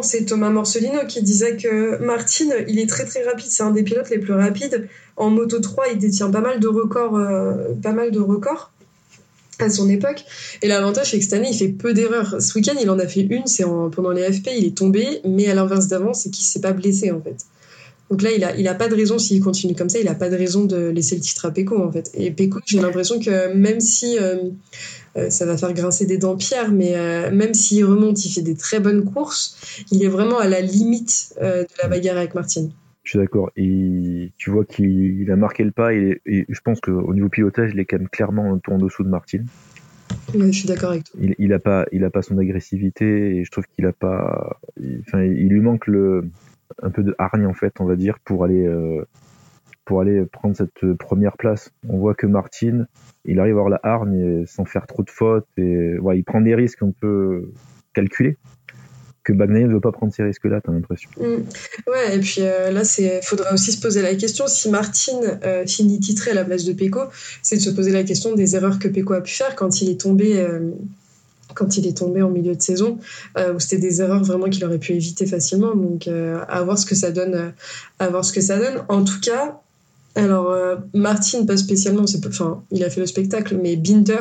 C'est 0.00 0.24
Thomas 0.24 0.48
Morcelino 0.48 1.00
qui 1.06 1.22
disait 1.22 1.56
que 1.58 2.02
Martin, 2.02 2.46
il 2.68 2.78
est 2.78 2.88
très 2.88 3.04
très 3.04 3.22
rapide, 3.22 3.50
c'est 3.50 3.62
un 3.62 3.70
des 3.70 3.82
pilotes 3.82 4.08
les 4.08 4.18
plus 4.18 4.32
rapides. 4.32 4.88
En 5.16 5.28
Moto 5.28 5.60
3, 5.60 5.88
il 5.92 5.98
détient 5.98 6.30
pas 6.30 6.40
mal 6.40 6.58
de 6.58 6.68
records, 6.68 7.16
euh, 7.16 7.74
pas 7.82 7.92
mal 7.92 8.10
de 8.12 8.20
records 8.20 8.72
à 9.58 9.68
son 9.68 9.90
époque. 9.90 10.24
Et 10.62 10.68
l'avantage, 10.68 11.10
c'est 11.10 11.18
que 11.18 11.24
cette 11.24 11.34
année, 11.34 11.50
il 11.50 11.56
fait 11.58 11.68
peu 11.68 11.92
d'erreurs. 11.92 12.40
Ce 12.40 12.54
week-end, 12.58 12.76
il 12.80 12.88
en 12.88 12.98
a 12.98 13.06
fait 13.06 13.20
une, 13.28 13.46
c'est 13.46 13.64
en- 13.64 13.90
pendant 13.90 14.10
les 14.12 14.22
FP, 14.32 14.48
il 14.56 14.64
est 14.64 14.74
tombé, 14.74 15.20
mais 15.28 15.48
à 15.50 15.54
l'inverse 15.54 15.86
d'avant, 15.88 16.14
c'est 16.14 16.30
qu'il 16.30 16.46
s'est 16.46 16.62
pas 16.62 16.72
blessé 16.72 17.10
en 17.10 17.20
fait. 17.20 17.36
Donc 18.10 18.22
là, 18.22 18.32
il 18.32 18.42
a, 18.42 18.56
il 18.56 18.66
a 18.66 18.74
pas 18.74 18.88
de 18.88 18.94
raison, 18.96 19.18
s'il 19.18 19.40
continue 19.40 19.74
comme 19.74 19.88
ça, 19.88 20.00
il 20.00 20.08
a 20.08 20.16
pas 20.16 20.28
de 20.28 20.36
raison 20.36 20.64
de 20.64 20.88
laisser 20.88 21.14
le 21.14 21.20
titre 21.20 21.46
à 21.46 21.52
Pecco 21.52 21.80
en 21.80 21.92
fait. 21.92 22.10
Et 22.14 22.32
Pecco, 22.32 22.58
j'ai 22.66 22.80
l'impression 22.80 23.20
que 23.20 23.54
même 23.54 23.80
si 23.80 24.18
euh, 24.18 24.50
euh, 25.16 25.30
ça 25.30 25.46
va 25.46 25.56
faire 25.56 25.72
grincer 25.72 26.06
des 26.06 26.18
dents 26.18 26.36
Pierre, 26.36 26.72
mais 26.72 26.96
euh, 26.96 27.30
même 27.30 27.54
s'il 27.54 27.84
remonte, 27.84 28.24
il 28.24 28.32
fait 28.32 28.42
des 28.42 28.56
très 28.56 28.80
bonnes 28.80 29.04
courses, 29.04 29.84
il 29.92 30.02
est 30.02 30.08
vraiment 30.08 30.38
à 30.38 30.48
la 30.48 30.60
limite 30.60 31.34
euh, 31.40 31.62
de 31.62 31.68
la 31.80 31.88
bagarre 31.88 32.16
avec 32.16 32.34
Martin. 32.34 32.68
Je 33.04 33.10
suis 33.10 33.18
d'accord. 33.18 33.50
Et 33.56 34.32
tu 34.36 34.50
vois 34.50 34.64
qu'il 34.64 35.22
il 35.22 35.30
a 35.30 35.36
marqué 35.36 35.62
le 35.62 35.70
pas 35.70 35.94
et, 35.94 36.20
et 36.26 36.46
je 36.48 36.60
pense 36.64 36.80
qu'au 36.80 37.14
niveau 37.14 37.28
pilotage, 37.28 37.70
il 37.74 37.80
est 37.80 37.84
quand 37.84 37.98
même 37.98 38.08
clairement 38.08 38.52
un 38.52 38.58
tour 38.58 38.74
en 38.74 38.78
dessous 38.78 39.04
de 39.04 39.08
Martin. 39.08 39.44
Ouais, 40.34 40.52
je 40.52 40.58
suis 40.58 40.68
d'accord 40.68 40.90
avec 40.90 41.04
toi. 41.04 41.20
Il, 41.22 41.34
il 41.38 41.52
a 41.52 41.60
pas, 41.60 41.86
il 41.92 42.04
a 42.04 42.10
pas 42.10 42.22
son 42.22 42.38
agressivité 42.38 43.36
et 43.36 43.44
je 43.44 43.50
trouve 43.50 43.64
qu'il 43.74 43.86
a 43.86 43.92
pas, 43.92 44.60
il, 44.80 45.00
enfin, 45.06 45.22
il 45.22 45.48
lui 45.48 45.60
manque 45.60 45.86
le, 45.86 46.24
un 46.82 46.90
peu 46.90 47.02
de 47.02 47.14
hargne 47.18 47.46
en 47.46 47.54
fait, 47.54 47.74
on 47.80 47.84
va 47.84 47.96
dire, 47.96 48.18
pour 48.24 48.44
aller, 48.44 48.66
euh, 48.66 49.04
pour 49.84 50.00
aller 50.00 50.24
prendre 50.26 50.56
cette 50.56 50.94
première 50.94 51.36
place. 51.36 51.70
On 51.88 51.98
voit 51.98 52.14
que 52.14 52.26
Martin, 52.26 52.86
il 53.24 53.40
arrive 53.40 53.56
à 53.56 53.60
avoir 53.60 53.70
la 53.70 53.80
hargne 53.82 54.46
sans 54.46 54.64
faire 54.64 54.86
trop 54.86 55.02
de 55.02 55.10
fautes 55.10 55.46
et 55.56 55.98
ouais, 55.98 56.18
il 56.18 56.24
prend 56.24 56.40
des 56.40 56.54
risques 56.54 56.82
un 56.82 56.92
peu 57.00 57.50
calculés. 57.94 58.38
Que 59.22 59.34
Bagnaia 59.34 59.66
ne 59.66 59.74
veut 59.74 59.80
pas 59.80 59.92
prendre 59.92 60.14
ces 60.14 60.22
risques-là, 60.22 60.62
t'as 60.62 60.72
l'impression. 60.72 61.10
Mm. 61.18 61.42
Ouais, 61.90 62.16
et 62.16 62.20
puis 62.20 62.36
euh, 62.38 62.70
là, 62.70 62.82
il 62.98 63.20
faudra 63.22 63.52
aussi 63.52 63.72
se 63.72 63.80
poser 63.80 64.00
la 64.00 64.14
question 64.14 64.46
si 64.46 64.70
Martin 64.70 65.20
euh, 65.44 65.66
finit 65.66 66.00
titré 66.00 66.30
à 66.30 66.34
la 66.34 66.44
place 66.44 66.64
de 66.64 66.72
Pecco, 66.72 67.00
c'est 67.42 67.56
de 67.56 67.60
se 67.60 67.70
poser 67.70 67.92
la 67.92 68.02
question 68.02 68.34
des 68.34 68.56
erreurs 68.56 68.78
que 68.78 68.88
Pecco 68.88 69.12
a 69.12 69.20
pu 69.20 69.32
faire 69.32 69.54
quand 69.56 69.82
il 69.82 69.90
est 69.90 70.00
tombé. 70.00 70.42
Quand 71.54 71.76
il 71.76 71.86
est 71.86 71.96
tombé 71.96 72.22
en 72.22 72.30
milieu 72.30 72.54
de 72.54 72.62
saison, 72.62 72.98
euh, 73.38 73.54
où 73.54 73.60
c'était 73.60 73.78
des 73.78 74.00
erreurs 74.00 74.24
vraiment 74.24 74.48
qu'il 74.48 74.64
aurait 74.64 74.78
pu 74.78 74.92
éviter 74.92 75.26
facilement. 75.26 75.74
Donc, 75.74 76.08
euh, 76.08 76.40
à 76.48 76.62
voir 76.62 76.78
ce 76.78 76.86
que 76.86 76.94
ça 76.94 77.10
donne. 77.10 77.34
euh, 77.34 77.50
à 77.98 78.08
voir 78.08 78.24
ce 78.24 78.32
que 78.32 78.40
ça 78.40 78.58
donne. 78.58 78.82
En 78.88 79.04
tout 79.04 79.20
cas, 79.20 79.60
alors 80.14 80.50
euh, 80.50 80.76
Martin 80.94 81.44
pas 81.46 81.56
spécialement, 81.56 82.04
enfin, 82.26 82.62
il 82.70 82.82
a 82.84 82.90
fait 82.90 83.00
le 83.00 83.06
spectacle, 83.06 83.58
mais 83.62 83.76
Binder, 83.76 84.20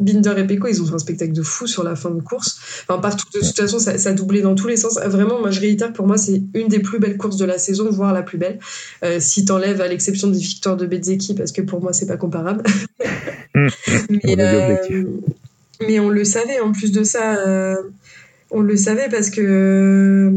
Binder 0.00 0.34
et 0.36 0.46
Pecco, 0.46 0.66
ils 0.68 0.82
ont 0.82 0.86
fait 0.86 0.94
un 0.94 0.98
spectacle 0.98 1.32
de 1.32 1.42
fou 1.42 1.66
sur 1.66 1.84
la 1.84 1.94
fin 1.94 2.10
de 2.10 2.20
course. 2.20 2.58
Enfin, 2.88 3.00
partout, 3.00 3.26
de 3.32 3.40
toute 3.40 3.56
façon, 3.56 3.78
ça, 3.78 3.96
ça 3.96 4.12
doublait 4.12 4.42
dans 4.42 4.54
tous 4.54 4.66
les 4.66 4.76
sens. 4.76 4.98
Vraiment, 5.06 5.38
moi, 5.40 5.50
je 5.50 5.60
réitère, 5.60 5.92
pour 5.92 6.06
moi, 6.06 6.18
c'est 6.18 6.42
une 6.54 6.68
des 6.68 6.80
plus 6.80 6.98
belles 6.98 7.16
courses 7.16 7.36
de 7.36 7.44
la 7.44 7.58
saison, 7.58 7.88
voire 7.90 8.12
la 8.12 8.22
plus 8.22 8.38
belle. 8.38 8.58
Si 9.20 9.44
t'enlèves 9.44 9.80
à 9.80 9.86
l'exception 9.86 10.28
des 10.28 10.38
victoires 10.38 10.76
de 10.76 10.86
Bezzecchi, 10.86 11.34
parce 11.34 11.52
que 11.52 11.62
pour 11.62 11.80
moi, 11.80 11.92
c'est 11.92 12.06
pas 12.06 12.16
comparable. 12.16 12.64
mais, 13.54 14.36
Mais 15.80 15.98
on 16.00 16.08
le 16.08 16.24
savait, 16.24 16.60
en 16.60 16.72
plus 16.72 16.92
de 16.92 17.04
ça, 17.04 17.36
euh, 17.46 17.76
on 18.50 18.60
le 18.60 18.76
savait 18.76 19.08
parce 19.10 19.30
que 19.30 20.30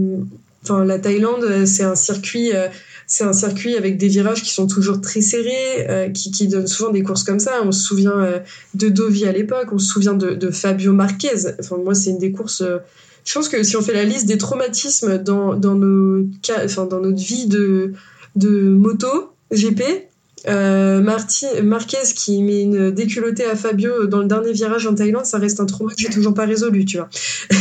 enfin, 0.64 0.84
la 0.84 1.00
Thaïlande, 1.00 1.66
c'est 1.66 1.84
un 1.84 1.96
circuit. 1.96 2.52
euh, 2.56 2.68
c'est 3.10 3.24
un 3.24 3.32
circuit 3.32 3.78
avec 3.78 3.98
des 3.98 4.10
virages 4.10 4.44
qui 4.44 4.54
sont 4.54 4.68
toujours 4.68 5.00
très 5.00 5.22
serrés, 5.22 5.88
euh, 5.90 6.10
qui, 6.10 6.30
qui 6.30 6.50
donnent 6.50 6.68
souvent 6.68 6.92
des 6.92 7.04
courses 7.04 7.24
comme 7.24 7.40
ça. 7.40 7.62
On 7.64 7.72
se 7.72 7.82
souvient 7.82 8.20
euh, 8.20 8.40
de 8.74 8.90
Dovi 8.90 9.26
à 9.26 9.32
l'époque, 9.32 9.70
on 9.72 9.80
se 9.80 9.88
souvient 9.88 10.14
de, 10.14 10.32
de 10.32 10.52
Fabio 10.52 10.92
Marquez. 10.92 11.48
Enfin, 11.60 11.78
moi, 11.78 11.96
c'est 11.96 12.10
une 12.10 12.18
des 12.20 12.34
courses. 12.34 12.60
euh, 12.62 12.80
je 13.24 13.34
pense 13.34 13.48
que 13.48 13.64
si 13.64 13.78
on 13.78 13.82
fait 13.82 13.94
la 13.94 14.04
liste 14.04 14.26
des 14.26 14.38
traumatismes 14.38 15.18
dans, 15.20 15.56
dans, 15.56 15.76
nos, 15.76 16.26
enfin, 16.66 16.86
dans 16.86 17.00
notre 17.00 17.18
vie 17.22 17.48
de, 17.48 17.94
de 18.36 18.50
moto 18.70 19.08
GP, 19.52 20.07
euh, 20.48 21.02
Marti, 21.02 21.46
Marquez 21.64 22.14
qui 22.16 22.44
met 22.44 22.62
une 22.62 22.92
déculottée 22.92 23.46
à 23.46 23.56
Fabio 23.56 24.06
dans 24.06 24.20
le 24.20 24.28
dernier 24.28 24.52
virage 24.52 24.86
en 24.86 24.94
Thaïlande, 24.94 25.26
ça 25.26 25.40
reste 25.40 25.60
un 25.60 25.66
trauma 25.66 25.94
que 25.94 26.02
j'ai 26.02 26.10
toujours 26.10 26.34
pas 26.34 26.46
résolu, 26.46 26.86
tu 26.86 26.98
vois. 26.98 27.10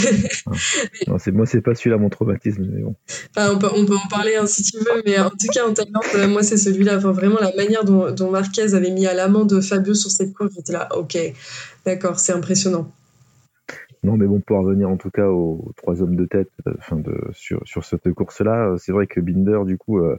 Non, 1.09 1.19
c'est, 1.19 1.33
moi, 1.33 1.47
c'est 1.47 1.61
pas 1.61 1.75
celui-là 1.75 1.99
mon 1.99 2.09
traumatisme, 2.09 2.67
mais 2.73 2.83
bon. 2.83 2.95
Enfin, 3.37 3.53
on, 3.55 3.59
peut, 3.59 3.69
on 3.75 3.87
peut 3.87 3.97
en 3.97 4.09
parler 4.09 4.37
hein, 4.37 4.47
si 4.47 4.63
tu 4.63 4.79
veux, 4.79 5.03
mais 5.05 5.19
en 5.19 5.31
tout 5.31 5.49
cas 5.53 5.67
en 5.67 5.73
Thaïlande, 5.73 6.03
euh, 6.15 6.29
moi 6.29 6.43
c'est 6.43 6.57
celui-là. 6.57 6.97
Enfin, 6.99 7.13
vraiment 7.13 7.39
la 7.41 7.55
manière 7.55 7.85
dont, 7.85 8.11
dont 8.13 8.31
Marquez 8.31 8.75
avait 8.75 8.91
mis 8.91 9.07
à 9.07 9.15
l'amende 9.15 9.61
Fabio 9.61 9.95
sur 9.95 10.11
cette 10.11 10.35
course, 10.35 10.53
j'étais 10.57 10.73
là, 10.73 10.89
ok, 10.97 11.17
d'accord, 11.85 12.19
c'est 12.19 12.33
impressionnant. 12.33 12.93
Non, 14.03 14.17
mais 14.17 14.27
bon, 14.27 14.41
pour 14.41 14.59
revenir 14.59 14.89
en 14.89 14.97
tout 14.97 15.11
cas 15.11 15.29
aux 15.29 15.73
trois 15.77 16.01
hommes 16.03 16.17
de 16.17 16.27
tête, 16.27 16.51
euh, 16.69 16.75
de 16.93 17.15
sur, 17.33 17.61
sur 17.65 17.85
cette 17.85 18.13
course-là, 18.13 18.77
c'est 18.79 18.93
vrai 18.93 19.07
que 19.07 19.21
Binder, 19.21 19.61
du 19.67 19.79
coup, 19.79 19.99
euh, 19.99 20.17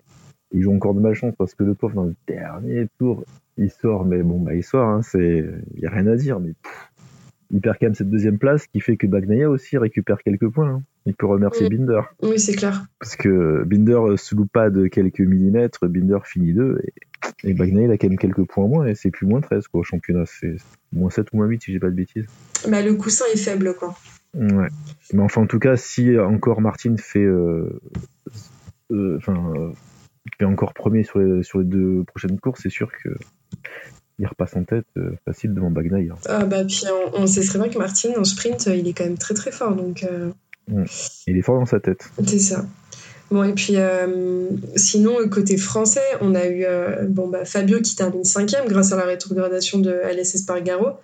il 0.51 0.61
joue 0.61 0.73
encore 0.73 0.93
de 0.93 0.99
malchance 1.01 1.33
parce 1.37 1.53
que 1.55 1.63
le 1.63 1.73
pauvre 1.75 1.95
dans 1.95 2.03
le 2.05 2.15
dernier 2.27 2.87
tour, 2.99 3.23
il 3.57 3.69
sort, 3.71 4.05
mais 4.05 4.23
bon, 4.23 4.39
bah 4.39 4.53
il 4.55 4.63
sort, 4.63 4.87
hein, 4.87 5.01
c'est, 5.01 5.45
il 5.75 5.81
y 5.81 5.85
a 5.85 5.89
rien 5.89 6.07
à 6.07 6.15
dire, 6.15 6.39
mais 6.39 6.53
pff, 6.61 6.91
il 7.51 7.61
perd 7.61 7.77
quand 7.79 7.87
même 7.87 7.95
cette 7.95 8.09
deuxième 8.09 8.37
place, 8.37 8.67
qui 8.67 8.79
fait 8.81 8.97
que 8.97 9.07
Bagnaia 9.07 9.49
aussi 9.49 9.77
récupère 9.77 10.21
quelques 10.23 10.49
points. 10.49 10.69
hein. 10.69 10.83
Il 11.05 11.15
peut 11.15 11.25
remercier. 11.25 11.69
Binder 11.69 12.01
Oui, 12.21 12.37
c'est 12.37 12.53
clair. 12.53 12.85
parce 12.99 13.15
que 13.15 13.63
Binder 13.63 13.93
euh, 13.93 14.17
se 14.17 14.35
loupe 14.35 14.51
pas 14.51 14.69
de 14.69 14.87
quelques 14.87 15.21
millimètres, 15.21 15.87
Binder 15.87 16.19
finit 16.25 16.51
deux 16.53 16.81
et, 16.83 17.49
et 17.49 17.53
Bagnaia 17.53 17.85
il 17.85 17.91
a 17.91 17.97
quand 17.97 18.09
même 18.09 18.17
quelques 18.17 18.45
points 18.45 18.67
moins 18.67 18.85
et 18.87 18.93
c'est 18.95 19.09
plus 19.09 19.25
moins 19.25 19.39
13 19.39 19.69
quoi 19.69 19.79
au 19.79 19.83
championnat, 19.83 20.25
c'est 20.25 20.57
moins 20.91 21.09
7 21.09 21.27
ou 21.31 21.37
moins 21.37 21.45
8 21.47 21.63
si 21.63 21.71
j'ai 21.71 21.79
pas 21.79 21.89
de 21.89 21.95
bêtises. 21.95 22.25
Bah, 22.69 22.81
le 22.81 22.93
coussin 22.95 23.23
est 23.33 23.37
faible, 23.37 23.73
quoi. 23.79 23.95
Ouais. 24.33 24.67
Mais 25.13 25.21
enfin, 25.21 25.41
en 25.43 25.47
tout 25.47 25.59
cas, 25.59 25.77
si 25.77 26.19
encore 26.19 26.59
Martin 26.59 26.95
fait, 26.97 27.23
euh, 27.23 27.79
euh, 28.91 29.15
enfin, 29.17 29.53
euh, 29.55 29.69
fait 30.37 30.45
encore 30.45 30.73
premier 30.73 31.03
sur 31.03 31.19
les, 31.19 31.43
sur 31.43 31.59
les 31.59 31.65
deux 31.65 32.03
prochaines 32.05 32.39
courses, 32.39 32.61
c'est 32.63 32.69
sûr 32.69 32.91
que 33.03 33.09
il 34.19 34.25
repasse 34.25 34.55
en 34.55 34.63
tête 34.63 34.85
euh, 34.97 35.11
facile 35.25 35.53
devant 35.53 35.69
Bagnaia. 35.69 36.15
Ah, 36.27 36.45
bah, 36.45 36.63
puis 36.65 36.83
on, 37.13 37.21
on 37.21 37.27
sait 37.27 37.41
très 37.45 37.59
bien 37.59 37.69
que 37.69 37.77
Martin, 37.77 38.09
en 38.17 38.23
sprint, 38.23 38.67
euh, 38.67 38.75
il 38.75 38.87
est 38.87 38.93
quand 38.93 39.03
même 39.03 39.17
très 39.17 39.33
très 39.33 39.51
fort, 39.51 39.75
donc 39.75 40.03
euh, 40.03 40.31
Il 41.27 41.37
est 41.37 41.41
fort 41.41 41.59
dans 41.59 41.65
sa 41.65 41.79
tête. 41.79 42.09
c'est 42.25 42.39
ça. 42.39 42.65
Bon, 43.29 43.43
et 43.43 43.53
puis 43.53 43.73
euh, 43.75 44.47
sinon, 44.75 45.17
côté 45.29 45.57
français, 45.57 46.01
on 46.21 46.33
a 46.33 46.47
eu 46.47 46.65
bon, 47.09 47.27
bah, 47.27 47.45
Fabio 47.45 47.81
qui 47.81 47.95
termine 47.95 48.23
cinquième 48.23 48.67
grâce 48.67 48.93
à 48.93 48.95
la 48.95 49.03
rétrogradation 49.03 49.79
de 49.79 49.91
Alès 49.91 50.33
Espargaro, 50.33 50.97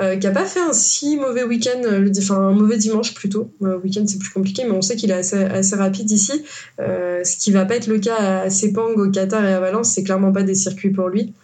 euh, 0.00 0.16
qui 0.16 0.26
a 0.26 0.30
pas 0.30 0.44
fait 0.44 0.60
un 0.60 0.72
si 0.72 1.16
mauvais 1.16 1.42
week-end, 1.42 1.80
euh, 1.84 2.08
enfin 2.18 2.36
un 2.36 2.52
mauvais 2.52 2.76
dimanche 2.76 3.14
plutôt. 3.14 3.52
Euh, 3.62 3.78
week-end 3.78 4.04
c'est 4.06 4.18
plus 4.18 4.30
compliqué, 4.30 4.64
mais 4.64 4.70
on 4.70 4.82
sait 4.82 4.96
qu'il 4.96 5.10
est 5.10 5.14
assez, 5.14 5.42
assez 5.42 5.76
rapide 5.76 6.10
ici. 6.10 6.44
Euh, 6.80 7.24
ce 7.24 7.36
qui 7.36 7.50
va 7.50 7.64
pas 7.64 7.76
être 7.76 7.88
le 7.88 7.98
cas 7.98 8.16
à 8.16 8.50
Sepang, 8.50 8.94
au 8.94 9.10
Qatar 9.10 9.44
et 9.44 9.52
à 9.52 9.60
Valence, 9.60 9.90
c'est 9.90 10.04
clairement 10.04 10.32
pas 10.32 10.42
des 10.42 10.54
circuits 10.54 10.90
pour 10.90 11.08
lui. 11.08 11.34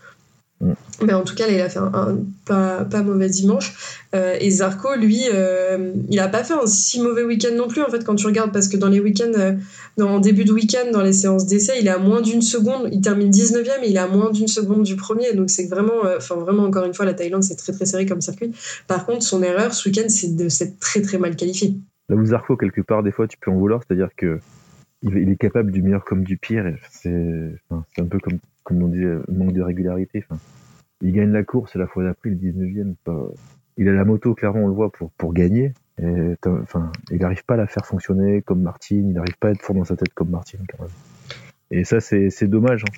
Mais 1.02 1.12
en 1.12 1.22
tout 1.22 1.34
cas, 1.34 1.46
là, 1.46 1.52
il 1.52 1.60
a 1.60 1.68
fait 1.68 1.78
un, 1.78 2.18
pas, 2.46 2.84
pas 2.84 3.02
mauvais 3.02 3.28
dimanche. 3.28 3.74
Euh, 4.14 4.36
et 4.40 4.50
Zarco, 4.50 4.94
lui, 4.96 5.22
euh, 5.32 5.92
il 6.08 6.18
a 6.20 6.28
pas 6.28 6.44
fait 6.44 6.54
un 6.54 6.66
si 6.66 7.00
mauvais 7.00 7.24
week-end 7.24 7.54
non 7.54 7.68
plus, 7.68 7.82
en 7.82 7.88
fait, 7.88 8.04
quand 8.04 8.14
tu 8.14 8.26
regardes, 8.26 8.52
parce 8.52 8.68
que 8.68 8.76
dans 8.76 8.88
les 8.88 9.00
week-ends, 9.00 9.32
euh, 9.36 9.54
en 10.00 10.20
début 10.20 10.44
de 10.44 10.52
week-end, 10.52 10.90
dans 10.92 11.02
les 11.02 11.12
séances 11.12 11.46
d'essai, 11.46 11.74
il 11.80 11.86
est 11.86 11.90
à 11.90 11.98
moins 11.98 12.20
d'une 12.20 12.42
seconde. 12.42 12.88
Il 12.92 13.00
termine 13.00 13.30
19e 13.30 13.82
et 13.82 13.88
il 13.88 13.96
est 13.96 13.98
à 13.98 14.08
moins 14.08 14.30
d'une 14.30 14.48
seconde 14.48 14.84
du 14.84 14.96
premier. 14.96 15.32
Donc, 15.34 15.50
c'est 15.50 15.66
vraiment, 15.66 16.04
euh, 16.04 16.18
enfin, 16.18 16.36
vraiment, 16.36 16.64
encore 16.64 16.84
une 16.84 16.94
fois, 16.94 17.04
la 17.04 17.14
Thaïlande, 17.14 17.42
c'est 17.42 17.56
très, 17.56 17.72
très 17.72 17.86
serré 17.86 18.06
comme 18.06 18.20
circuit. 18.20 18.52
Par 18.86 19.04
contre, 19.06 19.22
son 19.22 19.42
erreur 19.42 19.74
ce 19.74 19.88
week-end, 19.88 20.08
c'est 20.08 20.36
de 20.36 20.48
s'être 20.48 20.78
très, 20.78 21.02
très 21.02 21.18
mal 21.18 21.36
qualifié. 21.36 21.74
Là 22.08 22.16
où 22.16 22.24
Zarco, 22.24 22.56
quelque 22.56 22.80
part, 22.82 23.02
des 23.02 23.12
fois, 23.12 23.26
tu 23.26 23.36
peux 23.38 23.50
en 23.50 23.56
vouloir, 23.56 23.80
c'est-à-dire 23.86 24.10
que 24.16 24.38
il 25.02 25.28
est 25.28 25.36
capable 25.36 25.70
du 25.70 25.82
meilleur 25.82 26.04
comme 26.04 26.24
du 26.24 26.38
pire. 26.38 26.64
c'est 26.90 27.10
un 27.70 28.04
peu 28.06 28.18
comme, 28.18 28.38
comme 28.64 28.82
on 28.82 28.88
dit, 28.88 29.04
euh, 29.04 29.22
manque 29.28 29.52
de 29.52 29.62
régularité. 29.62 30.24
Il 31.02 31.12
gagne 31.12 31.30
la 31.30 31.44
course 31.44 31.76
la 31.76 31.86
fois 31.86 32.04
d'après, 32.04 32.30
le 32.30 32.36
19e. 32.36 32.94
pas- 33.04 33.28
Il 33.76 33.88
a 33.88 33.92
la 33.92 34.04
moto, 34.04 34.34
clairement, 34.34 34.64
on 34.64 34.68
le 34.68 34.74
voit, 34.74 34.90
pour, 34.90 35.32
gagner. 35.32 35.72
Enfin, 36.46 36.90
il 37.10 37.18
n'arrive 37.18 37.44
pas 37.44 37.54
à 37.54 37.58
la 37.58 37.66
faire 37.66 37.86
fonctionner 37.86 38.42
comme 38.42 38.62
Martin, 38.62 38.96
il 38.96 39.12
n'arrive 39.12 39.36
pas 39.38 39.48
à 39.48 39.50
être 39.52 39.62
fort 39.62 39.76
dans 39.76 39.84
sa 39.84 39.96
tête 39.96 40.12
comme 40.14 40.30
Martin, 40.30 40.58
quand 40.70 40.82
même. 40.84 40.92
Et 41.70 41.84
ça, 41.84 42.00
c'est 42.00 42.46
dommage. 42.48 42.84
hein. 42.84 42.92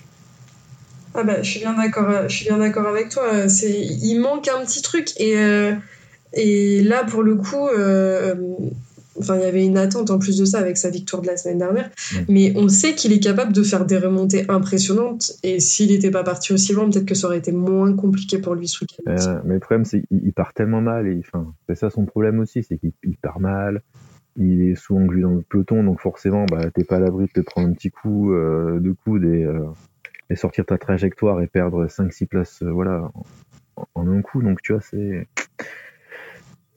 Ah 1.18 1.24
bah, 1.24 1.40
je 1.42 1.50
suis 1.50 1.60
bien 1.60 1.72
d'accord, 1.72 2.10
euh, 2.10 2.28
suis 2.28 2.46
d'accord 2.46 2.86
avec 2.86 3.08
toi. 3.08 3.48
C'est, 3.48 3.72
il 3.80 4.20
manque 4.20 4.48
un 4.48 4.62
petit 4.66 4.82
truc 4.82 5.18
et 5.18 5.38
euh, 5.38 5.74
là 6.34 7.04
pour 7.04 7.22
le 7.22 7.36
coup, 7.36 7.68
euh, 7.68 8.34
enfin, 9.18 9.36
il 9.36 9.42
y 9.42 9.44
avait 9.46 9.64
une 9.64 9.78
attente 9.78 10.10
en 10.10 10.18
plus 10.18 10.38
de 10.38 10.44
ça 10.44 10.58
avec 10.58 10.76
sa 10.76 10.90
victoire 10.90 11.22
de 11.22 11.26
la 11.26 11.36
semaine 11.36 11.58
dernière. 11.58 11.90
Mm. 12.12 12.16
Mais 12.28 12.52
on 12.56 12.68
sait 12.68 12.94
qu'il 12.94 13.12
est 13.12 13.20
capable 13.20 13.52
de 13.52 13.62
faire 13.62 13.86
des 13.86 13.98
remontées 13.98 14.44
impressionnantes. 14.48 15.32
Et 15.42 15.60
s'il 15.60 15.90
n'était 15.90 16.10
pas 16.10 16.24
parti 16.24 16.52
aussi 16.52 16.72
loin, 16.72 16.88
peut-être 16.90 17.06
que 17.06 17.14
ça 17.14 17.26
aurait 17.26 17.38
été 17.38 17.52
moins 17.52 17.94
compliqué 17.94 18.38
pour 18.38 18.54
lui 18.54 18.68
ce 18.68 18.84
week-end. 18.84 19.10
Euh, 19.10 19.40
mais 19.44 19.54
le 19.54 19.60
problème, 19.60 19.84
c'est 19.84 20.02
qu'il 20.02 20.32
part 20.32 20.52
tellement 20.52 20.80
mal. 20.80 21.06
Et, 21.06 21.20
enfin, 21.20 21.52
c'est 21.68 21.74
ça 21.74 21.90
son 21.90 22.06
problème 22.06 22.40
aussi, 22.40 22.62
c'est 22.62 22.78
qu'il 22.78 22.92
il 23.04 23.16
part 23.16 23.40
mal. 23.40 23.82
Il 24.38 24.62
est 24.62 24.74
souvent 24.74 25.00
englué 25.00 25.22
dans 25.22 25.30
le 25.30 25.42
peloton, 25.42 25.82
donc 25.82 26.00
forcément, 26.00 26.44
bah, 26.44 26.70
t'es 26.70 26.84
pas 26.84 26.96
à 26.96 27.00
l'abri 27.00 27.26
de 27.26 27.32
te 27.32 27.40
prendre 27.40 27.68
un 27.68 27.72
petit 27.72 27.90
coup 27.90 28.32
euh, 28.32 28.80
de 28.80 28.92
coude 28.92 29.24
et, 29.24 29.44
euh, 29.44 29.64
et 30.28 30.36
sortir 30.36 30.66
ta 30.66 30.76
trajectoire 30.76 31.40
et 31.40 31.46
perdre 31.46 31.86
5-6 31.86 32.26
places 32.26 32.62
euh, 32.62 32.70
voilà, 32.70 33.10
en, 33.76 33.86
en 33.94 34.08
un 34.08 34.20
coup. 34.20 34.42
Donc 34.42 34.60
tu 34.60 34.72
vois, 34.72 34.82
c'est 34.82 35.26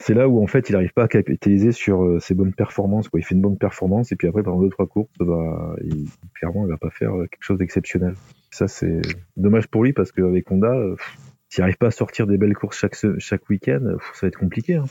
c'est 0.02 0.14
là 0.14 0.28
où 0.28 0.42
en 0.42 0.46
fait 0.46 0.68
il 0.68 0.72
n'arrive 0.72 0.92
pas 0.92 1.04
à 1.04 1.08
capitaliser 1.08 1.72
sur 1.72 2.02
euh, 2.02 2.18
ses 2.20 2.34
bonnes 2.34 2.54
performances. 2.54 3.08
Quoi. 3.08 3.20
Il 3.20 3.22
fait 3.22 3.34
une 3.34 3.42
bonne 3.42 3.58
performance 3.58 4.10
et 4.12 4.16
puis 4.16 4.26
après 4.28 4.42
pendant 4.42 4.60
deux 4.60 4.70
trois 4.70 4.86
courses, 4.86 5.10
bah, 5.20 5.76
il, 5.84 6.06
clairement 6.34 6.64
il 6.66 6.70
va 6.70 6.78
pas 6.78 6.90
faire 6.90 7.14
euh, 7.14 7.26
quelque 7.26 7.42
chose 7.42 7.58
d'exceptionnel. 7.58 8.14
Ça 8.50 8.66
c'est 8.66 9.00
dommage 9.36 9.68
pour 9.68 9.84
lui 9.84 9.92
parce 9.92 10.10
qu'avec 10.12 10.50
Honda, 10.50 10.72
euh, 10.72 10.96
s'il 11.48 11.62
n'arrive 11.62 11.76
pas 11.78 11.88
à 11.88 11.90
sortir 11.92 12.26
des 12.26 12.38
belles 12.38 12.54
courses 12.56 12.78
chaque 12.78 12.96
chaque 13.18 13.48
week-end, 13.50 13.80
ça 14.14 14.20
va 14.22 14.28
être 14.28 14.38
compliqué. 14.38 14.74
hein. 14.76 14.84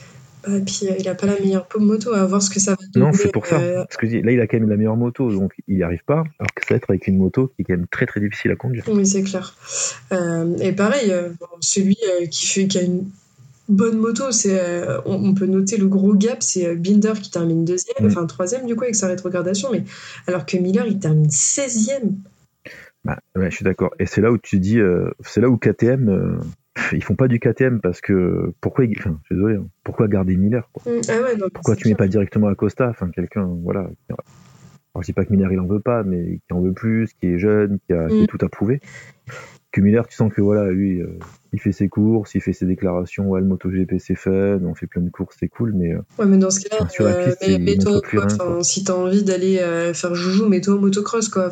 Et 0.48 0.60
puis, 0.60 0.86
il 0.98 1.06
a 1.06 1.14
pas 1.14 1.26
la 1.26 1.38
meilleure 1.38 1.68
moto 1.78 2.14
à 2.14 2.24
voir 2.24 2.40
ce 2.40 2.48
que 2.48 2.58
ça 2.60 2.70
va 2.70 2.78
donner. 2.94 3.04
Non, 3.04 3.12
c'est 3.12 3.30
pour 3.30 3.44
ça. 3.44 3.60
euh, 3.60 3.74
Parce 3.84 3.98
que 3.98 4.06
là 4.06 4.32
il 4.32 4.40
a 4.40 4.46
quand 4.46 4.58
même 4.58 4.70
la 4.70 4.78
meilleure 4.78 4.96
moto, 4.96 5.30
donc 5.30 5.52
il 5.68 5.76
n'y 5.76 5.82
arrive 5.82 6.02
pas. 6.06 6.24
Alors 6.38 6.54
que 6.54 6.62
ça 6.64 6.68
va 6.70 6.76
être 6.76 6.88
avec 6.88 7.06
une 7.08 7.18
moto 7.18 7.48
qui 7.48 7.60
est 7.60 7.64
quand 7.66 7.74
même 7.76 7.86
très 7.90 8.06
très 8.06 8.20
difficile 8.20 8.50
à 8.50 8.56
conduire. 8.56 8.84
Oui, 8.88 9.04
c'est 9.06 9.22
clair. 9.22 9.54
Euh, 10.12 10.56
et 10.62 10.72
pareil, 10.72 11.10
euh, 11.12 11.28
celui 11.60 11.98
qui, 12.30 12.46
fait, 12.46 12.66
qui 12.68 12.78
a 12.78 12.82
une 12.82 13.04
bonne 13.70 13.98
moto, 13.98 14.32
c'est, 14.32 14.58
euh, 14.60 15.00
on, 15.06 15.14
on 15.30 15.34
peut 15.34 15.46
noter 15.46 15.76
le 15.76 15.86
gros 15.88 16.14
gap, 16.14 16.42
c'est 16.42 16.66
euh, 16.66 16.74
Binder 16.74 17.12
qui 17.20 17.30
termine 17.30 17.64
deuxième, 17.64 17.96
Mm. 18.00 18.06
enfin 18.06 18.26
troisième 18.26 18.66
du 18.66 18.76
coup 18.76 18.82
avec 18.84 18.94
sa 18.96 19.06
rétrogradation, 19.06 19.70
mais 19.72 19.84
alors 20.26 20.44
que 20.46 20.56
Miller 20.56 20.86
il 20.86 20.98
termine 20.98 21.28
16e. 21.28 22.12
Bah, 23.04 23.18
ouais, 23.36 23.50
je 23.50 23.56
suis 23.56 23.64
d'accord. 23.64 23.94
Et 23.98 24.04
c'est 24.06 24.20
là 24.20 24.30
où 24.30 24.36
tu 24.38 24.58
dis, 24.58 24.78
euh, 24.78 25.10
c'est 25.24 25.40
là 25.40 25.48
où 25.48 25.56
KTM, 25.56 26.08
euh, 26.10 26.36
ils 26.92 27.02
font 27.02 27.14
pas 27.14 27.28
du 27.28 27.40
KTM 27.40 27.80
parce 27.80 28.00
que 28.02 28.52
pourquoi, 28.60 28.84
enfin, 28.98 29.18
je 29.22 29.26
suis 29.26 29.34
désolé, 29.36 29.56
hein, 29.56 29.66
pourquoi 29.84 30.06
garder 30.08 30.36
Miller 30.36 30.68
quoi? 30.72 30.82
Mm, 30.92 31.00
ah 31.08 31.22
ouais, 31.22 31.36
non, 31.36 31.46
Pourquoi 31.52 31.76
tu 31.76 31.88
mets 31.88 31.94
pas 31.94 32.08
directement 32.08 32.48
Acosta, 32.48 32.88
enfin 32.90 33.08
quelqu'un, 33.10 33.48
voilà. 33.62 33.88
Alors 34.10 35.02
je 35.02 35.06
dis 35.06 35.12
pas 35.12 35.24
que 35.24 35.32
Miller 35.32 35.52
il 35.52 35.60
en 35.60 35.66
veut 35.66 35.80
pas, 35.80 36.02
mais 36.02 36.40
qui 36.46 36.52
en 36.52 36.60
veut 36.60 36.72
plus, 36.72 37.12
qui 37.14 37.26
est 37.28 37.38
jeune, 37.38 37.78
qui 37.86 37.92
a, 37.94 38.08
qui 38.08 38.20
Mm. 38.20 38.24
a 38.24 38.26
tout 38.26 38.38
à 38.42 38.48
prouver. 38.48 38.80
Que 39.72 39.80
Miller, 39.80 40.06
tu 40.08 40.16
sens 40.16 40.32
que 40.32 40.40
voilà, 40.40 40.68
lui, 40.70 41.00
euh, 41.00 41.06
il 41.52 41.60
fait 41.60 41.70
ses 41.70 41.88
courses, 41.88 42.34
il 42.34 42.40
fait 42.40 42.52
ses 42.52 42.66
déclarations, 42.66 43.28
ouais, 43.28 43.40
le 43.40 43.46
MotoGP 43.46 43.98
c'est 44.00 44.16
fun, 44.16 44.58
on 44.64 44.74
fait 44.74 44.88
plein 44.88 45.00
de 45.02 45.10
courses, 45.10 45.36
c'est 45.38 45.46
cool, 45.48 45.72
mais 45.76 45.92
euh, 45.92 46.00
Ouais, 46.18 46.26
mais 46.26 46.38
dans 46.38 46.50
ce 46.50 46.58
cas-là, 46.60 46.78
Enfin, 46.80 46.88
sur 46.90 47.04
la 47.04 47.10
euh, 47.12 47.26
piste, 47.26 47.38
mais- 47.46 47.58
mets-toi 47.58 48.00
quoi, 48.00 48.10
rien, 48.10 48.24
enfin, 48.24 48.36
quoi. 48.54 48.64
si 48.64 48.82
t'as 48.82 48.94
envie 48.94 49.22
d'aller 49.22 49.58
euh, 49.60 49.94
faire 49.94 50.14
joujou, 50.16 50.48
mets-toi 50.48 50.74
au 50.74 50.80
motocross 50.80 51.28
quoi. 51.28 51.50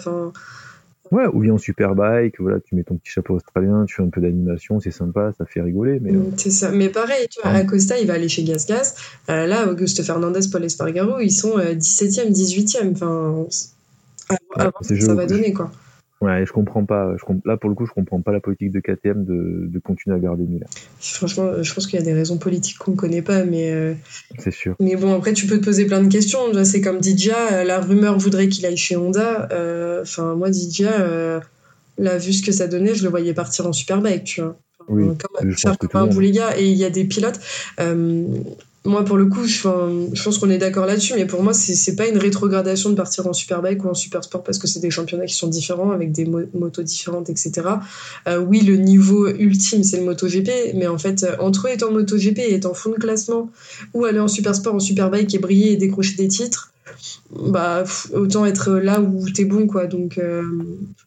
Ouais, 1.12 1.24
ou 1.33 1.40
bien 1.40 1.54
en 1.54 1.59
superbike, 1.59 2.40
voilà, 2.40 2.59
tu 2.61 2.74
mets 2.74 2.83
ton 2.83 2.96
petit 2.96 3.11
chapeau 3.12 3.37
australien, 3.37 3.85
tu 3.87 3.94
fais 3.94 4.02
un 4.02 4.11
peu 4.11 4.20
d'animation, 4.20 4.78
c'est 4.81 4.90
sympa, 4.90 5.33
ça 5.38 5.46
fait 5.46 5.62
rigoler, 5.62 6.00
mais 6.00 6.12
C'est 6.37 6.50
ça. 6.50 6.70
Mais 6.72 6.88
pareil, 6.90 7.28
tu 7.31 7.40
vois, 7.40 7.52
Ouais. 7.52 7.59
Acosta, 7.61 7.98
il 7.98 8.07
va 8.09 8.14
aller 8.14 8.28
chez 8.28 8.42
Gas 8.42 8.66
Gas. 8.68 8.94
Euh, 9.31 9.46
là, 9.46 9.70
Augusto 9.70 10.02
Fernandez, 10.02 10.40
Paul 10.52 10.64
Espargaro, 10.64 11.20
ils 11.20 11.31
sont 11.31 11.57
euh, 11.57 11.72
17e, 11.74 12.31
18e. 12.33 12.90
Enfin, 12.92 13.46
que 14.87 15.00
ça 15.00 15.14
va 15.14 15.24
donner, 15.24 15.52
quoi. 15.54 15.70
Ouais, 16.20 16.44
je 16.46 16.52
comprends 16.52 16.85
pas. 16.85 17.14
Je 17.18 17.24
comp- 17.24 17.44
Là, 17.46 17.57
pour 17.57 17.70
le 17.70 17.76
coup, 17.76 17.87
je 17.87 17.92
comprends 17.92 18.20
pas 18.20 18.33
la 18.33 18.40
politique 18.40 18.70
de 18.72 18.81
KTM 18.81 19.24
de, 19.24 19.66
de 19.68 19.78
continuer 19.78 20.16
à 20.16 20.18
garder 20.18 20.44
Miller. 20.44 20.68
Franchement, 21.00 21.62
je 21.62 21.74
pense 21.74 21.87
qu'il 21.87 21.98
y 21.98 22.02
a 22.02 22.04
des 22.04 22.12
raisons 22.14 22.38
politiques 22.38 22.78
qu'on 22.78 22.94
connaît 22.96 23.22
pas, 23.22 23.44
mais, 23.44 23.70
euh, 23.72 23.94
C'est 24.38 24.50
sûr. 24.50 24.74
mais 24.81 24.96
bon, 24.96 25.14
après, 25.14 25.33
tu 25.33 25.46
peux 25.46 25.59
te 25.59 25.64
poser 25.64 25.87
plein 25.87 26.02
de 26.02 26.09
questions. 26.12 26.40
C'est 26.64 26.81
comme 26.81 26.98
Didia, 27.00 27.37
euh, 27.52 27.64
la 27.64 27.81
rumeur 27.81 28.18
voudrait 28.18 28.48
qu'il 28.48 28.64
aille 28.66 28.76
chez 28.76 28.96
Honda. 28.96 29.48
Euh, 29.52 30.02
Enfin, 30.02 30.35
moi, 30.35 30.50
Didia, 30.50 31.00
euh, 31.00 31.40
là, 31.98 32.18
vu 32.18 32.33
ce 32.33 32.42
que 32.44 32.52
ça 32.52 32.66
donnait, 32.68 32.94
je 32.94 33.02
le 33.04 33.11
voyais 33.11 33.35
partir 33.35 33.66
en 33.66 33.72
Superbike, 33.72 34.24
tu 34.24 34.40
vois. 34.42 34.57
Oui, 34.88 35.02
comme, 35.18 35.50
je 35.50 35.57
faire 35.59 35.72
pense 35.72 35.78
que 35.78 35.87
comme 35.87 35.90
tout 35.90 35.96
le 35.98 36.02
un 36.02 36.07
monde. 36.07 36.14
Boulega, 36.14 36.59
et 36.59 36.64
il 36.66 36.76
y 36.76 36.85
a 36.85 36.90
des 36.90 37.04
pilotes. 37.04 37.40
euh, 37.81 38.24
moi, 38.85 39.05
pour 39.05 39.17
le 39.17 39.27
coup, 39.27 39.45
je, 39.45 39.62
pense 40.23 40.38
qu'on 40.38 40.51
est 40.51 40.59
d'accord 40.59 40.87
là-dessus, 40.87 41.14
mais 41.17 41.27
pour 41.27 41.43
moi, 41.43 41.53
c'est 41.53 41.97
pas 41.97 42.07
une 42.07 42.17
rétrogradation 42.17 42.91
de 42.91 42.95
partir 42.95 43.27
en 43.27 43.33
Superbike 43.33 43.85
ou 43.85 43.88
en 43.88 43.95
Supersport 43.95 44.43
parce 44.43 44.59
que 44.59 44.67
c'est 44.67 44.81
des 44.81 44.91
championnats 44.91 45.27
qui 45.27 45.35
sont 45.35 45.49
différents, 45.49 45.91
avec 45.91 46.12
des 46.12 46.25
mo- 46.25 46.47
motos 46.55 46.83
différentes, 46.83 47.29
etc. 47.29 47.53
Euh, 48.29 48.38
oui, 48.38 48.61
le 48.61 48.77
niveau 48.77 49.29
ultime, 49.29 49.83
c'est 49.83 49.99
le 49.99 50.05
MotoGP, 50.05 50.75
mais 50.75 50.87
en 50.87 50.99
fait, 50.99 51.25
euh, 51.25 51.37
entre 51.41 51.69
étant 51.69 51.91
MotoGP 51.91 52.38
et 52.38 52.55
étant 52.55 52.73
fond 52.73 52.91
de 52.91 52.97
classement, 52.97 53.51
ou 53.95 54.05
aller 54.05 54.21
en 54.21 54.29
Supersport, 54.29 54.75
en 54.75 54.81
Superbike 54.81 55.35
et 55.35 55.38
briller 55.38 55.73
et 55.73 55.77
décrocher 55.77 56.14
des 56.17 56.29
titres, 56.29 56.73
bah, 57.31 57.85
autant 58.14 58.46
être 58.46 58.72
là 58.72 59.01
où 59.01 59.29
t'es 59.31 59.44
bon, 59.44 59.66
quoi. 59.66 59.87
Donc, 59.87 60.18
euh, 60.18 60.42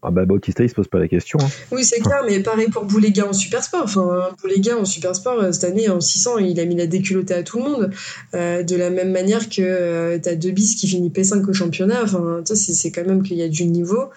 Ah 0.02 0.12
bah 0.12 0.26
Bautista, 0.26 0.63
il 0.63 0.70
se 0.70 0.76
pose 0.76 0.88
pas 0.88 1.00
la 1.00 1.08
question. 1.08 1.39
hein. 1.41 1.50
oui, 1.72 1.84
c'est 1.84 2.00
clair, 2.00 2.24
mais 2.28 2.39
pareil 2.41 2.67
pour 2.70 2.86
Boulega 2.86 3.28
en 3.28 3.34
Supersport. 3.34 3.84
Enfin, 3.84 4.30
Boulega 4.41 4.78
en 4.78 4.86
Supersport, 4.86 5.39
euh, 5.39 5.52
cette 5.52 5.63
année, 5.63 5.89
en 5.89 6.00
600, 6.00 6.38
il 6.39 6.60
a 6.60 6.65
mis 6.65 6.76
la 6.76 6.88
déculottée 6.88 7.34
à 7.34 7.44
tout 7.44 7.58
le 7.58 7.63
monde. 7.63 7.89
Euh, 8.34 8.63
de 8.63 8.76
la 8.76 8.89
même 8.89 9.12
manière 9.12 9.50
que 9.50 9.62
euh, 9.62 10.20
t'as 10.22 10.36
deux 10.36 10.52
bis 10.52 10.76
qui 10.76 10.88
finit 10.88 11.10
P5 11.10 11.50
au 11.50 11.54
championnat. 11.54 12.02
Enfin, 12.04 12.41
c'est 12.46 12.91
quand 12.91 13.06
même 13.06 13.24
qu'il 13.24 13.38
y 13.38 13.44
a 13.44 13.50
du 13.50 13.65
niveau. 13.65 14.10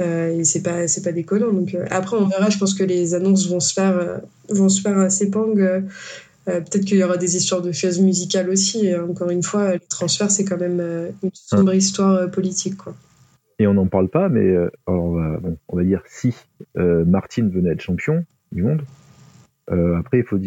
Et 0.00 0.44
c'est 0.44 0.62
pas, 0.62 0.86
c'est 0.86 1.02
pas 1.02 1.10
déconnant. 1.10 1.52
Donc, 1.52 1.76
après, 1.90 2.16
on 2.16 2.28
verra. 2.28 2.50
Je 2.50 2.58
pense 2.58 2.72
que 2.74 2.84
les 2.84 3.14
annonces 3.14 3.48
vont 3.48 3.58
se 3.58 3.72
faire, 3.72 4.20
vont 4.48 4.68
se 4.68 4.80
faire 4.80 4.96
à 4.96 5.10
Sepang. 5.10 5.54
Euh, 6.48 6.60
Peut-être 6.60 6.84
qu'il 6.84 6.96
y 6.98 7.04
aura 7.04 7.16
des 7.16 7.36
histoires 7.36 7.62
de 7.62 7.72
chaises 7.72 8.00
musicales 8.00 8.48
aussi. 8.50 8.86
Et 8.86 8.96
encore 8.96 9.30
une 9.30 9.42
fois, 9.42 9.72
les 9.74 9.80
transferts, 9.80 10.30
c'est 10.30 10.44
quand 10.44 10.58
même 10.58 10.80
euh, 10.80 11.10
une 11.22 11.30
sombre 11.34 11.74
histoire 11.74 12.14
euh, 12.14 12.26
politique. 12.26 12.76
Quoi. 12.76 12.94
Et 13.58 13.66
on 13.66 13.74
n'en 13.74 13.86
parle 13.86 14.08
pas, 14.08 14.28
mais 14.28 14.54
on, 14.86 15.10
va, 15.12 15.38
bon, 15.38 15.56
on 15.68 15.76
va 15.76 15.84
dire 15.84 16.02
si 16.06 16.34
euh, 16.76 17.04
Martin 17.04 17.48
venait 17.52 17.70
être 17.70 17.80
champion 17.82 18.24
du 18.52 18.62
monde. 18.62 18.82
après, 19.68 20.18
il 20.18 20.24
faut, 20.24 20.38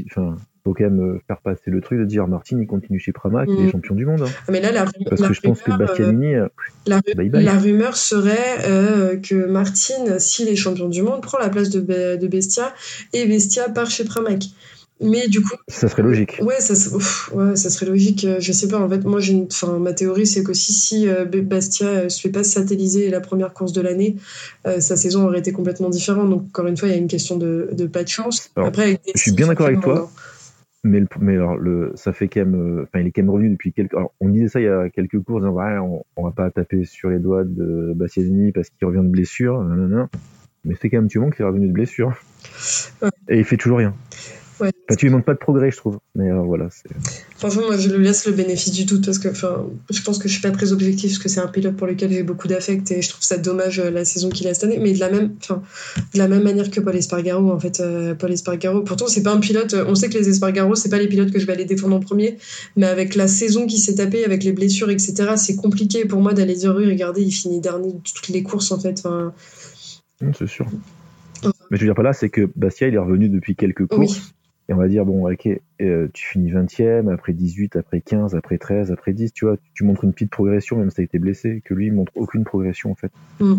quand 0.64 0.80
même 0.80 1.20
faire 1.28 1.42
passer 1.42 1.70
le 1.72 1.82
truc 1.82 2.00
de 2.00 2.06
dire 2.06 2.28
Martin, 2.28 2.60
il 2.62 2.68
continue 2.68 3.00
chez 3.00 3.12
Pramac, 3.12 3.50
il 3.52 3.56
Mm. 3.64 3.68
est 3.68 3.72
champion 3.72 3.96
du 3.96 4.06
monde. 4.06 4.22
hein. 4.22 4.28
Ah, 4.48 4.52
Mais 4.52 4.62
là, 4.62 4.72
la, 4.72 4.86
Parce 5.10 5.22
la 5.22 5.28
que 5.28 5.34
je 5.34 5.42
pense 5.42 5.62
que 5.62 5.72
rumeur, 5.72 5.88
Bastianini, 5.90 6.36
euh, 6.36 6.48
La, 6.88 6.98
ru- 6.98 7.14
Bye 7.16 7.30
bye. 7.30 7.44
la 7.44 7.58
rumeur 7.60 7.98
serait 7.98 8.58
euh, 8.66 9.18
que 9.18 9.46
Martin, 9.46 10.18
s'il 10.20 10.48
est 10.48 10.56
champion 10.56 10.88
du 10.88 11.02
monde, 11.04 11.22
prend 11.22 11.38
la 11.40 11.50
place 11.50 11.70
de, 11.70 11.82
de 12.16 12.28
Bestia 12.28 12.74
et 13.14 13.26
Bestia 13.28 13.70
part 13.70 13.90
chez 13.92 14.06
Pramac. 14.06 14.46
Mais 15.02 15.28
du 15.28 15.42
coup, 15.42 15.56
ça 15.68 15.88
serait 15.88 16.04
logique. 16.04 16.38
ouais, 16.42 16.60
ça, 16.60 16.76
se- 16.76 16.94
ouf, 16.94 17.32
ouais, 17.34 17.56
ça 17.56 17.70
serait 17.70 17.88
logique. 17.88 18.24
euh, 18.24 18.38
Je 18.40 18.52
sais 18.52 18.68
pas, 18.68 18.80
en 18.80 18.88
fait, 18.88 19.04
moi, 19.04 19.20
j'ai 19.20 19.34
une, 19.34 19.48
enfin, 19.52 19.80
ma 19.80 19.94
théorie, 19.94 20.28
c'est 20.28 20.44
qu'aussi 20.44 20.74
si 20.74 21.08
euh, 21.08 21.26
Bastia 21.26 21.88
euh, 21.88 22.10
se 22.10 22.22
fait 22.22 22.30
pas 22.30 22.44
satelliser 22.44 23.10
la 23.10 23.20
première 23.20 23.54
course 23.54 23.74
de 23.74 23.82
l'année, 23.82 24.18
euh, 24.68 24.80
sa 24.80 24.96
saison 24.96 25.26
aurait 25.28 25.40
été 25.40 25.52
complètement 25.52 25.90
différente. 25.90 26.30
Donc, 26.30 26.44
encore 26.50 26.68
une 26.68 26.78
fois, 26.78 26.88
il 26.88 26.92
y 26.92 26.96
a 26.96 26.98
une 26.98 27.08
question 27.08 27.38
de, 27.38 27.70
de 27.74 27.88
pas 27.88 28.04
de 28.04 28.10
chance. 28.10 28.52
Alors, 28.56 28.70
Après, 28.70 29.00
je 29.16 29.20
suis 29.20 29.32
bien 29.32 29.48
d'accord 29.48 29.68
avec 29.68 29.82
toi. 29.82 30.10
Mais, 30.84 31.00
le, 31.00 31.08
mais 31.20 31.34
alors, 31.34 31.58
le, 31.58 31.92
ça 31.96 32.12
fait 32.12 32.28
quand 32.28 32.40
même, 32.40 32.84
enfin, 32.84 33.00
il 33.02 33.08
est 33.08 33.12
quand 33.12 33.22
même 33.22 33.30
revenu 33.30 33.50
depuis 33.50 33.72
quelques. 33.72 33.94
Alors, 33.94 34.14
on 34.20 34.30
disait 34.30 34.48
ça 34.48 34.60
il 34.60 34.64
y 34.66 34.68
a 34.68 34.90
quelques 34.90 35.20
courses, 35.20 35.42
disant, 35.42 35.54
ouais, 35.54 35.78
on, 35.78 36.04
on 36.16 36.24
va 36.24 36.32
pas 36.32 36.50
taper 36.50 36.86
sur 36.86 37.10
les 37.10 37.20
doigts 37.20 37.44
de 37.44 37.94
Bastianini 37.96 38.52
parce 38.52 38.70
qu'il 38.70 38.88
revient 38.88 39.02
de 39.04 39.12
blessure, 39.12 39.62
nanana. 39.64 40.10
Mais 40.64 40.76
c'est 40.80 40.90
quand 40.90 40.98
même 40.98 41.10
moment 41.16 41.30
qu'il 41.32 41.44
est 41.44 41.48
revenu 41.48 41.68
de 41.68 41.72
blessure. 41.72 42.14
Ouais. 43.02 43.10
Et 43.30 43.40
il 43.40 43.46
fait 43.46 43.58
toujours 43.58 43.80
rien. 43.80 43.96
Ouais. 44.62 44.72
Enfin, 44.88 44.96
tu 44.96 45.08
lui 45.08 45.12
manques 45.12 45.26
pas 45.26 45.34
de 45.34 45.40
progrès, 45.40 45.72
je 45.72 45.78
trouve. 45.78 45.98
Mais 46.14 46.30
euh, 46.30 46.40
voilà. 46.42 46.70
Franchement, 47.38 47.64
moi, 47.66 47.78
je 47.78 47.90
lui 47.90 48.04
laisse 48.04 48.28
le 48.28 48.34
bénéfice 48.34 48.72
du 48.72 48.86
doute 48.86 49.04
parce 49.04 49.18
que, 49.18 49.30
enfin, 49.30 49.66
je 49.90 50.02
pense 50.04 50.20
que 50.20 50.28
je 50.28 50.34
suis 50.34 50.42
pas 50.42 50.52
très 50.52 50.72
objectif 50.72 51.12
parce 51.12 51.24
que 51.24 51.30
c'est 51.30 51.40
un 51.40 51.48
pilote 51.48 51.76
pour 51.76 51.88
lequel 51.88 52.12
j'ai 52.12 52.22
beaucoup 52.22 52.48
d'affect 52.48 52.92
et 52.92 53.02
je 53.02 53.10
trouve 53.10 53.24
ça 53.24 53.38
dommage 53.38 53.80
euh, 53.80 53.90
la 53.90 54.06
saison 54.06 54.30
qu'il 54.30 54.48
a 54.48 54.54
cette 54.54 54.66
année. 54.66 54.78
Mais 54.80 54.94
de 54.94 55.00
la 55.00 55.10
même, 55.10 55.34
enfin, 55.42 55.64
de 56.14 56.18
la 56.20 56.28
même 56.28 56.44
manière 56.44 56.70
que 56.70 56.80
Paul 56.80 56.96
Espargaro, 56.96 57.52
en 57.52 57.60
fait, 57.60 57.80
euh, 57.80 58.14
Paul 58.14 58.32
Espargaro. 58.32 58.82
Pourtant, 58.82 59.08
c'est 59.08 59.24
pas 59.24 59.34
un 59.34 59.40
pilote. 59.40 59.74
euh, 59.74 59.86
On 59.88 59.96
sait 59.96 60.10
que 60.10 60.18
les 60.18 60.30
Espargaro, 60.30 60.76
c'est 60.76 60.90
pas 60.90 61.00
les 61.00 61.08
pilotes 61.08 61.32
que 61.32 61.40
je 61.40 61.48
vais 61.48 61.54
aller 61.54 61.66
défendre 61.66 61.96
en 61.96 62.00
premier, 62.00 62.38
mais 62.76 62.86
avec 62.86 63.16
la 63.16 63.28
saison 63.28 63.66
qui 63.66 63.80
s'est 63.80 63.96
tapée, 63.96 64.26
avec 64.26 64.44
les 64.44 64.52
blessures, 64.52 64.92
etc., 64.92 65.34
c'est 65.38 65.56
compliqué 65.56 66.06
pour 66.06 66.22
moi 66.22 66.34
d'aller 66.34 66.56
dire 66.56 66.76
oui, 66.78 66.86
regardez, 66.86 67.24
il 67.24 67.32
finit 67.32 67.62
dernier 67.62 67.94
de 67.94 68.00
toutes 68.14 68.28
les 68.28 68.44
courses, 68.44 68.72
en 68.72 68.80
fait. 68.80 69.04
C'est 70.38 70.48
sûr. 70.48 70.68
Mais 71.44 71.78
je 71.78 71.82
veux 71.82 71.88
dire 71.88 71.96
pas 71.96 72.04
là, 72.04 72.14
c'est 72.14 72.30
que 72.30 72.48
Bastia, 72.56 72.88
il 72.88 72.94
est 72.94 73.00
revenu 73.00 73.28
depuis 73.28 73.56
quelques 73.56 73.88
courses. 73.88 74.18
Oui. 74.18 74.22
Et 74.72 74.74
on 74.74 74.78
va 74.78 74.88
dire, 74.88 75.06
bon, 75.06 75.30
ok, 75.30 75.50
euh, 75.82 76.08
tu 76.14 76.26
finis 76.26 76.50
20e, 76.50 77.14
après 77.14 77.34
18, 77.34 77.76
après 77.76 78.00
15, 78.00 78.36
après 78.36 78.58
13, 78.58 78.90
après 78.94 79.12
10, 79.12 79.34
tu 79.34 79.44
vois, 79.44 79.58
tu 79.74 79.84
montres 79.84 80.06
une 80.06 80.14
petite 80.14 80.32
progression, 80.32 80.78
même 80.78 80.90
si 80.90 80.96
t'as 80.96 81.04
été 81.04 81.20
blessé, 81.20 81.62
que 81.66 81.74
lui, 81.74 81.88
il 81.88 81.94
montre 81.94 82.14
aucune 82.16 82.46
progression, 82.46 82.90
en 82.90 82.96
fait. 82.96 83.12
Mm. 83.42 83.56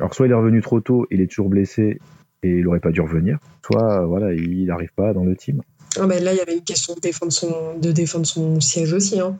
Alors, 0.00 0.14
soit 0.14 0.24
il 0.24 0.30
est 0.30 0.34
revenu 0.34 0.62
trop 0.62 0.80
tôt, 0.80 1.06
il 1.10 1.20
est 1.20 1.26
toujours 1.26 1.50
blessé, 1.50 2.00
et 2.42 2.48
il 2.48 2.66
aurait 2.66 2.80
pas 2.80 2.90
dû 2.90 3.02
revenir, 3.02 3.38
soit, 3.66 4.00
euh, 4.00 4.06
voilà, 4.06 4.32
il 4.32 4.64
n'arrive 4.64 4.94
pas 4.96 5.12
dans 5.12 5.24
le 5.24 5.36
team. 5.36 5.60
ah 6.00 6.06
ben 6.06 6.24
là, 6.24 6.32
il 6.32 6.38
y 6.38 6.40
avait 6.40 6.56
une 6.56 6.64
question 6.64 6.94
de 6.94 7.00
défendre 7.00 7.32
son, 7.32 7.78
de 7.78 7.92
défendre 7.92 8.24
son 8.24 8.60
siège 8.60 8.94
aussi. 8.94 9.20
Hein. 9.20 9.36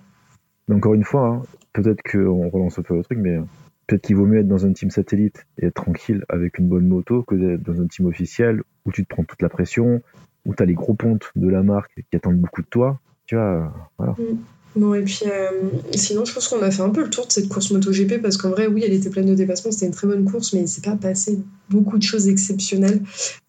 Mais 0.69 0.75
encore 0.75 0.93
une 0.93 1.05
fois, 1.05 1.29
hein, 1.29 1.43
peut-être 1.73 2.03
qu'on 2.03 2.51
relance 2.51 2.79
un 2.79 2.83
peu 2.83 2.95
le 2.95 3.05
truc, 3.05 3.21
mais 3.23 3.39
euh, 3.39 3.43
peut-être 3.87 4.03
qu'il 4.03 4.17
vaut 4.17 4.27
mieux 4.27 4.41
être 4.41 4.49
dans 4.49 4.67
un 4.67 4.73
team 4.75 4.91
satellite 4.91 5.47
et 5.57 5.65
être 5.65 5.83
tranquille 5.83 6.27
avec 6.29 6.59
une 6.59 6.69
bonne 6.69 6.87
moto 6.87 7.23
que 7.23 7.37
d'être 7.37 7.63
dans 7.63 7.81
un 7.81 7.87
team 7.87 8.05
officiel 8.05 8.61
où 8.85 8.93
tu 8.93 9.03
te 9.03 9.09
prends 9.09 9.25
toute 9.25 9.41
la 9.41 9.49
pression, 9.49 10.03
où 10.45 10.55
tu 10.55 10.63
as 10.63 10.67
les 10.67 10.75
gros 10.75 10.95
pontes 10.95 11.31
de 11.37 11.49
la 11.49 11.63
marque 11.63 11.93
qui 12.11 12.17
attendent 12.17 12.39
beaucoup 12.39 12.63
de 12.63 12.67
toi. 12.69 13.01
Tu 13.27 13.37
vois. 13.37 13.73
Mm. 13.99 14.37
Et 14.77 15.03
puis 15.03 15.21
euh, 15.27 15.51
sinon, 15.95 16.25
je 16.25 16.35
pense 16.35 16.49
qu'on 16.49 16.61
a 16.63 16.71
fait 16.71 16.83
un 16.83 16.91
peu 16.91 17.05
le 17.05 17.11
tour 17.11 17.27
de 17.27 17.33
cette 17.33 17.49
course 17.49 17.71
MotoGP 17.71 18.21
parce 18.21 18.37
qu'en 18.37 18.51
vrai, 18.51 18.67
oui, 18.67 18.83
elle 18.85 18.93
était 18.93 19.09
pleine 19.09 19.27
de 19.27 19.35
dépassements, 19.35 19.71
c'était 19.71 19.87
une 19.87 19.93
très 19.93 20.09
bonne 20.09 20.25
course, 20.25 20.53
mais 20.53 20.63
il 20.63 20.69
s'est 20.69 20.81
pas 20.81 20.97
passé 20.97 21.39
beaucoup 21.71 21.97
de 21.97 22.03
choses 22.03 22.27
exceptionnelles, 22.29 23.01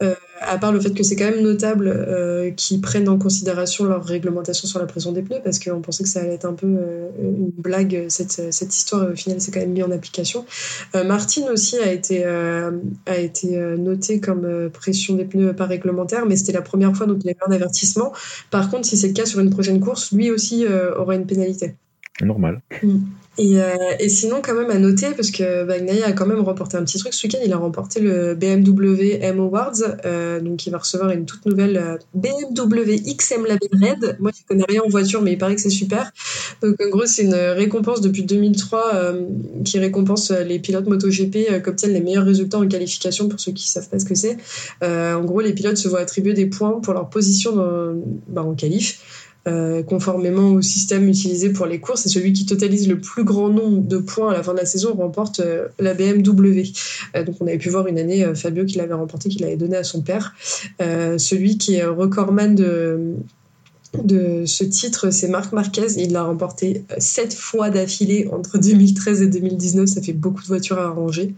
euh, 0.03 0.13
à 0.45 0.57
part 0.57 0.71
le 0.71 0.79
fait 0.79 0.93
que 0.93 1.03
c'est 1.03 1.15
quand 1.15 1.29
même 1.29 1.41
notable 1.41 1.87
euh, 1.87 2.51
qu'ils 2.51 2.81
prennent 2.81 3.09
en 3.09 3.17
considération 3.17 3.85
leur 3.85 4.03
réglementation 4.03 4.67
sur 4.67 4.79
la 4.79 4.85
pression 4.85 5.11
des 5.11 5.21
pneus 5.21 5.39
parce 5.43 5.59
qu'on 5.59 5.81
pensait 5.81 6.03
que 6.03 6.09
ça 6.09 6.21
allait 6.21 6.35
être 6.35 6.45
un 6.45 6.53
peu 6.53 6.67
une 6.67 7.51
blague, 7.57 8.05
cette, 8.09 8.53
cette 8.53 8.75
histoire, 8.75 9.09
et 9.09 9.13
au 9.13 9.15
final, 9.15 9.41
c'est 9.41 9.51
quand 9.51 9.59
même 9.59 9.71
mis 9.71 9.83
en 9.83 9.91
application. 9.91 10.45
Martin 10.93 11.43
aussi 11.51 11.77
a 11.77 11.91
été, 11.91 12.25
a 12.25 13.17
été 13.17 13.57
noté 13.77 14.19
comme 14.19 14.69
pression 14.71 15.15
des 15.15 15.25
pneus 15.25 15.53
pas 15.53 15.65
réglementaire, 15.65 16.25
mais 16.25 16.35
c'était 16.35 16.53
la 16.53 16.61
première 16.61 16.95
fois, 16.95 17.05
donc 17.05 17.23
il 17.23 17.29
a 17.29 17.33
eu 17.33 17.35
un 17.47 17.51
avertissement. 17.51 18.13
Par 18.51 18.69
contre, 18.69 18.85
si 18.85 18.97
c'est 18.97 19.07
le 19.07 19.13
cas 19.13 19.25
sur 19.25 19.39
une 19.39 19.49
prochaine 19.49 19.79
course, 19.79 20.11
lui 20.11 20.31
aussi 20.31 20.65
aura 20.97 21.15
une 21.15 21.25
pénalité. 21.25 21.75
Normal. 22.21 22.61
Mm. 22.81 22.99
Et, 23.37 23.61
euh, 23.61 23.75
et, 23.99 24.07
sinon, 24.07 24.37
quand 24.41 24.53
même 24.53 24.69
à 24.69 24.79
noter, 24.79 25.11
parce 25.11 25.29
que 25.29 25.65
Bagnaia 25.65 26.07
a 26.07 26.11
quand 26.13 26.25
même 26.25 26.39
remporté 26.39 26.77
un 26.77 26.83
petit 26.83 26.97
truc 26.97 27.13
ce 27.13 27.27
week-end, 27.27 27.39
il 27.43 27.51
a 27.51 27.57
remporté 27.57 27.99
le 27.99 28.33
BMW 28.33 29.17
M 29.21 29.39
Awards, 29.39 29.73
euh, 30.05 30.39
donc 30.39 30.65
il 30.65 30.69
va 30.69 30.77
recevoir 30.77 31.11
une 31.11 31.25
toute 31.25 31.45
nouvelle 31.45 31.77
euh, 31.77 31.97
BMW 32.13 32.95
XM 33.17 33.45
Label 33.45 33.69
Red. 33.73 34.17
Moi, 34.19 34.31
je 34.33 34.41
connais 34.47 34.63
rien 34.67 34.81
en 34.85 34.89
voiture, 34.89 35.21
mais 35.21 35.33
il 35.33 35.37
paraît 35.37 35.55
que 35.55 35.61
c'est 35.61 35.69
super. 35.69 36.11
Donc 36.61 36.75
en 36.81 36.89
gros, 36.89 37.05
c'est 37.05 37.23
une 37.23 37.35
récompense 37.35 37.99
depuis 38.01 38.23
2003 38.23 38.91
euh, 38.93 39.25
qui 39.65 39.79
récompense 39.79 40.31
les 40.31 40.59
pilotes 40.59 40.87
MotoGP 40.87 41.35
euh, 41.49 41.59
qui 41.59 41.69
obtiennent 41.69 41.93
les 41.93 42.01
meilleurs 42.01 42.25
résultats 42.25 42.59
en 42.59 42.67
qualification, 42.67 43.27
pour 43.27 43.39
ceux 43.39 43.51
qui 43.51 43.67
savent 43.67 43.89
pas 43.89 43.99
ce 43.99 44.05
que 44.05 44.15
c'est. 44.15 44.37
en 44.81 45.23
gros, 45.23 45.41
les 45.41 45.53
pilotes 45.53 45.77
se 45.77 45.89
voient 45.89 45.99
attribuer 45.99 46.33
des 46.33 46.45
points 46.45 46.79
pour 46.79 46.93
leur 46.93 47.09
position 47.09 47.55
dans, 47.55 47.95
bah, 48.27 48.43
en 48.43 48.55
qualif. 48.55 49.24
Euh, 49.47 49.83
conformément 49.83 50.53
au 50.53 50.63
système 50.63 51.07
utilisé 51.07 51.51
pour 51.51 51.67
les 51.67 51.79
courses, 51.79 52.07
et 52.07 52.09
celui 52.09 52.33
qui 52.33 52.47
totalise 52.47 52.87
le 52.87 52.97
plus 52.99 53.23
grand 53.23 53.49
nombre 53.49 53.83
de 53.83 53.97
points 53.97 54.31
à 54.31 54.33
la 54.33 54.41
fin 54.41 54.53
de 54.53 54.57
la 54.57 54.65
saison 54.65 54.95
remporte 54.95 55.39
euh, 55.39 55.67
la 55.77 55.93
BMW. 55.93 56.63
Euh, 57.15 57.23
donc 57.23 57.35
on 57.39 57.45
avait 57.45 57.59
pu 57.59 57.69
voir 57.69 57.85
une 57.85 57.99
année 57.99 58.25
Fabio 58.33 58.65
qui 58.65 58.79
l'avait 58.79 58.95
remporté, 58.95 59.29
qu'il 59.29 59.43
avait 59.43 59.55
donné 59.55 59.77
à 59.77 59.83
son 59.83 60.01
père. 60.01 60.33
celui 60.79 61.59
qui 61.59 61.75
est 61.75 61.85
recordman 61.85 62.55
de 62.55 63.13
de 64.03 64.45
ce 64.45 64.63
titre, 64.63 65.11
c'est 65.11 65.27
Marc 65.27 65.53
Marquez. 65.53 65.93
Il 65.97 66.11
l'a 66.11 66.23
remporté 66.23 66.83
sept 66.97 67.33
fois 67.33 67.69
d'affilée 67.69 68.27
entre 68.31 68.57
2013 68.57 69.21
et 69.21 69.27
2019. 69.27 69.87
Ça 69.87 70.01
fait 70.01 70.11
beaucoup 70.11 70.41
de 70.41 70.47
voitures 70.47 70.79
à 70.79 70.85
arranger. 70.85 71.35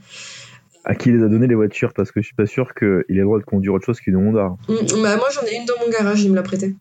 À 0.85 0.95
qui 0.95 1.11
les 1.11 1.21
a 1.21 1.27
donné 1.27 1.47
les 1.47 1.55
voitures? 1.55 1.91
Parce 1.93 2.11
que 2.11 2.21
je 2.21 2.27
suis 2.27 2.35
pas 2.35 2.45
sûr 2.45 2.73
qu'il 2.73 2.87
ait 2.87 3.05
le 3.09 3.23
droit 3.23 3.39
de 3.39 3.43
conduire 3.43 3.73
autre 3.73 3.85
chose 3.85 3.99
qu'une 3.99 4.15
Honda. 4.15 4.55
Mmh, 4.69 5.01
bah 5.03 5.17
moi 5.17 5.27
j'en 5.35 5.45
ai 5.45 5.57
une 5.57 5.65
dans 5.65 5.73
mon 5.85 5.91
garage, 5.91 6.23
il 6.23 6.31
me 6.31 6.35
l'a 6.35 6.43
prêté. 6.43 6.73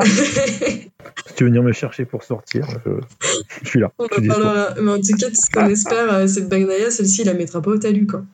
Ah. 0.00 0.04
si 1.26 1.34
tu 1.34 1.44
veux 1.44 1.50
venir 1.50 1.62
me 1.62 1.72
chercher 1.72 2.04
pour 2.04 2.22
sortir, 2.22 2.66
je, 2.84 3.68
suis 3.68 3.80
là. 3.80 3.92
On 3.98 4.06
Mais 4.20 4.90
en 4.90 4.96
tout 4.96 5.16
cas, 5.18 5.26
ce 5.32 5.50
qu'on 5.50 5.66
espère, 5.68 6.12
euh, 6.12 6.26
c'est 6.26 6.42
que 6.42 6.48
Bagnaia, 6.48 6.90
celle-ci, 6.90 7.22
il 7.22 7.26
la 7.26 7.34
mettra 7.34 7.62
pas 7.62 7.70
au 7.70 7.78
talus, 7.78 8.06
quoi. 8.06 8.24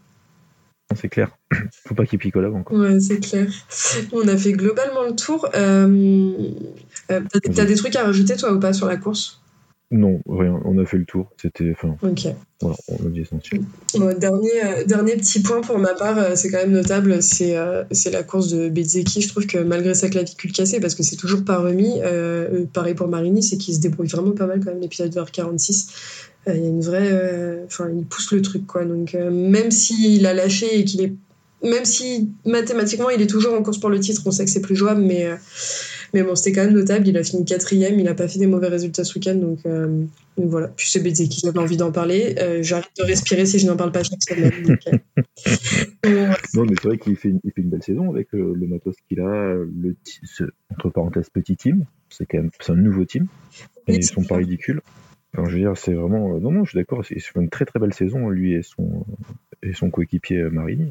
C'est 0.95 1.09
clair. 1.09 1.31
Faut 1.87 1.95
pas 1.95 2.07
qu'il 2.07 2.19
picole 2.19 2.45
avant. 2.45 2.63
Quoi. 2.63 2.79
Ouais, 2.79 3.01
c'est 3.01 3.21
clair. 3.21 3.49
On 4.13 4.27
a 4.29 4.37
fait 4.37 4.53
globalement 4.53 5.05
le 5.05 5.15
tour. 5.15 5.49
Euh, 5.55 6.35
euh, 7.11 7.21
t'as 7.55 7.65
des 7.65 7.77
trucs 7.77 7.97
à 7.97 8.05
rajouter, 8.05 8.37
toi, 8.37 8.53
ou 8.53 8.61
pas, 8.61 8.73
sur 8.73 8.87
la 8.87 8.97
course? 8.97 9.42
Non, 9.93 10.23
rien. 10.27 10.59
On 10.65 10.79
a 10.79 10.87
fait 10.87 10.97
le 10.97 11.05
tour. 11.05 11.31
C'était. 11.41 11.71
Enfin, 11.73 11.97
ok. 12.03 12.35
Voilà, 12.63 12.77
on 12.89 13.07
a 13.07 13.11
dit 13.11 13.21
essentiel. 13.21 13.61
dernier, 14.19 14.65
euh, 14.65 14.85
dernier 14.85 15.17
petit 15.17 15.41
point 15.41 15.61
pour 15.61 15.79
ma 15.79 15.93
part, 15.93 16.17
euh, 16.17 16.35
c'est 16.35 16.51
quand 16.51 16.59
même 16.59 16.73
notable, 16.73 17.23
c'est 17.23 17.59
euh, 17.59 17.85
c'est 17.91 18.11
la 18.11 18.23
course 18.23 18.49
de 18.49 18.71
Bezeki. 18.71 19.21
Je 19.21 19.29
trouve 19.29 19.47
que 19.47 19.59
malgré 19.59 19.93
sa 19.93 20.09
clavicule 20.09 20.51
cassée, 20.51 20.81
parce 20.81 20.95
que 20.95 21.03
c'est 21.03 21.17
toujours 21.17 21.45
pas 21.45 21.59
remis, 21.59 22.01
pareil 22.73 22.95
pour 22.95 23.07
Marini, 23.07 23.43
c'est 23.43 23.59
qu'il 23.59 23.75
se 23.75 23.81
débrouille 23.81 24.09
vraiment 24.09 24.33
pas 24.33 24.47
mal 24.47 24.61
quand 24.61 24.71
même 24.71 24.81
l'épisode 24.81 25.13
vers 25.13 25.31
46. 25.31 25.89
Il 26.47 26.55
y 26.55 26.57
a 26.57 26.69
une 26.69 26.81
vraie. 26.81 27.63
Enfin, 27.67 27.91
il 27.95 28.07
pousse 28.07 28.33
le 28.33 28.41
truc, 28.41 28.67
quoi. 28.67 28.87
Donc, 28.87 29.13
même 29.15 29.71
s'il 29.71 30.27
a 30.27 30.33
lâché 30.33 30.79
et 30.79 30.85
qu'il 30.85 31.03
est. 31.03 31.13
Même 31.63 31.85
si 31.85 32.33
mathématiquement 32.45 33.09
il 33.11 33.23
est 33.23 33.29
toujours 33.29 33.55
en 33.55 33.63
course 33.63 33.79
pour 33.79 33.91
le 33.91 34.01
titre, 34.01 34.23
on 34.25 34.33
sait 34.33 34.45
que 34.45 34.51
c'est 34.51 34.63
plus 34.63 34.75
jouable, 34.75 35.03
mais 35.03 35.29
mais 36.13 36.23
bon, 36.23 36.35
c'était 36.35 36.53
quand 36.53 36.65
même 36.67 36.75
notable. 36.75 37.09
Il 37.09 37.17
a 37.17 37.25
fini 37.25 37.45
quatrième. 37.45 37.99
Il 37.99 38.05
n'a 38.05 38.15
pas 38.15 38.29
fait 38.29 38.39
des 38.39 38.47
mauvais 38.47 38.69
résultats 38.69 39.05
ce 39.05 39.15
week-end. 39.15 39.35
Donc, 39.35 39.61
euh, 39.65 40.05
voilà. 40.37 40.69
Puis 40.69 40.89
c'est 40.89 41.03
qui 41.03 41.41
j'avais 41.43 41.59
envie 41.59 41.77
d'en 41.77 41.91
parler. 41.91 42.35
Euh, 42.39 42.63
j'arrête 42.63 42.91
de 42.99 43.05
respirer 43.05 43.47
si 43.47 43.59
je 43.59 43.67
n'en 43.67 43.77
parle 43.77 43.93
pas 43.93 44.03
chaque 44.03 44.23
semaine. 44.23 44.79
Euh, 46.07 46.29
non, 46.55 46.65
mais 46.65 46.75
c'est 46.81 46.89
vrai 46.89 46.99
qu'il 46.99 47.17
fait, 47.17 47.31
une, 47.31 47.41
fait 47.41 47.63
une 47.63 47.71
belle 47.71 47.83
saison 47.83 48.11
avec 48.11 48.29
le 48.33 48.67
matos 48.67 48.97
qu'il 49.09 49.21
a. 49.21 49.55
Le, 49.55 49.97
entre 50.71 50.91
parenthèses, 50.91 51.31
petit 51.31 51.57
team. 51.57 51.85
C'est 52.11 52.27
quand 52.27 52.39
même 52.39 52.51
un 52.69 52.75
nouveau 52.75 53.05
team. 53.05 53.27
Et 53.89 53.97
ils 53.97 54.05
sont 54.05 54.25
pas 54.25 54.37
ridicules. 54.37 54.81
Je 55.35 55.41
veux 55.41 55.59
dire, 55.59 55.77
c'est 55.77 55.95
vraiment. 55.95 56.39
Non, 56.39 56.51
non, 56.51 56.65
je 56.65 56.71
suis 56.71 56.79
d'accord. 56.79 57.03
C'est 57.07 57.17
une 57.37 57.49
très 57.49 57.65
très 57.65 57.81
belle 57.81 57.95
saison, 57.95 58.29
lui 58.29 58.53
et 58.53 58.63
son, 58.63 59.07
et 59.63 59.73
son 59.73 59.91
coéquipier 59.91 60.43
Marini. 60.51 60.91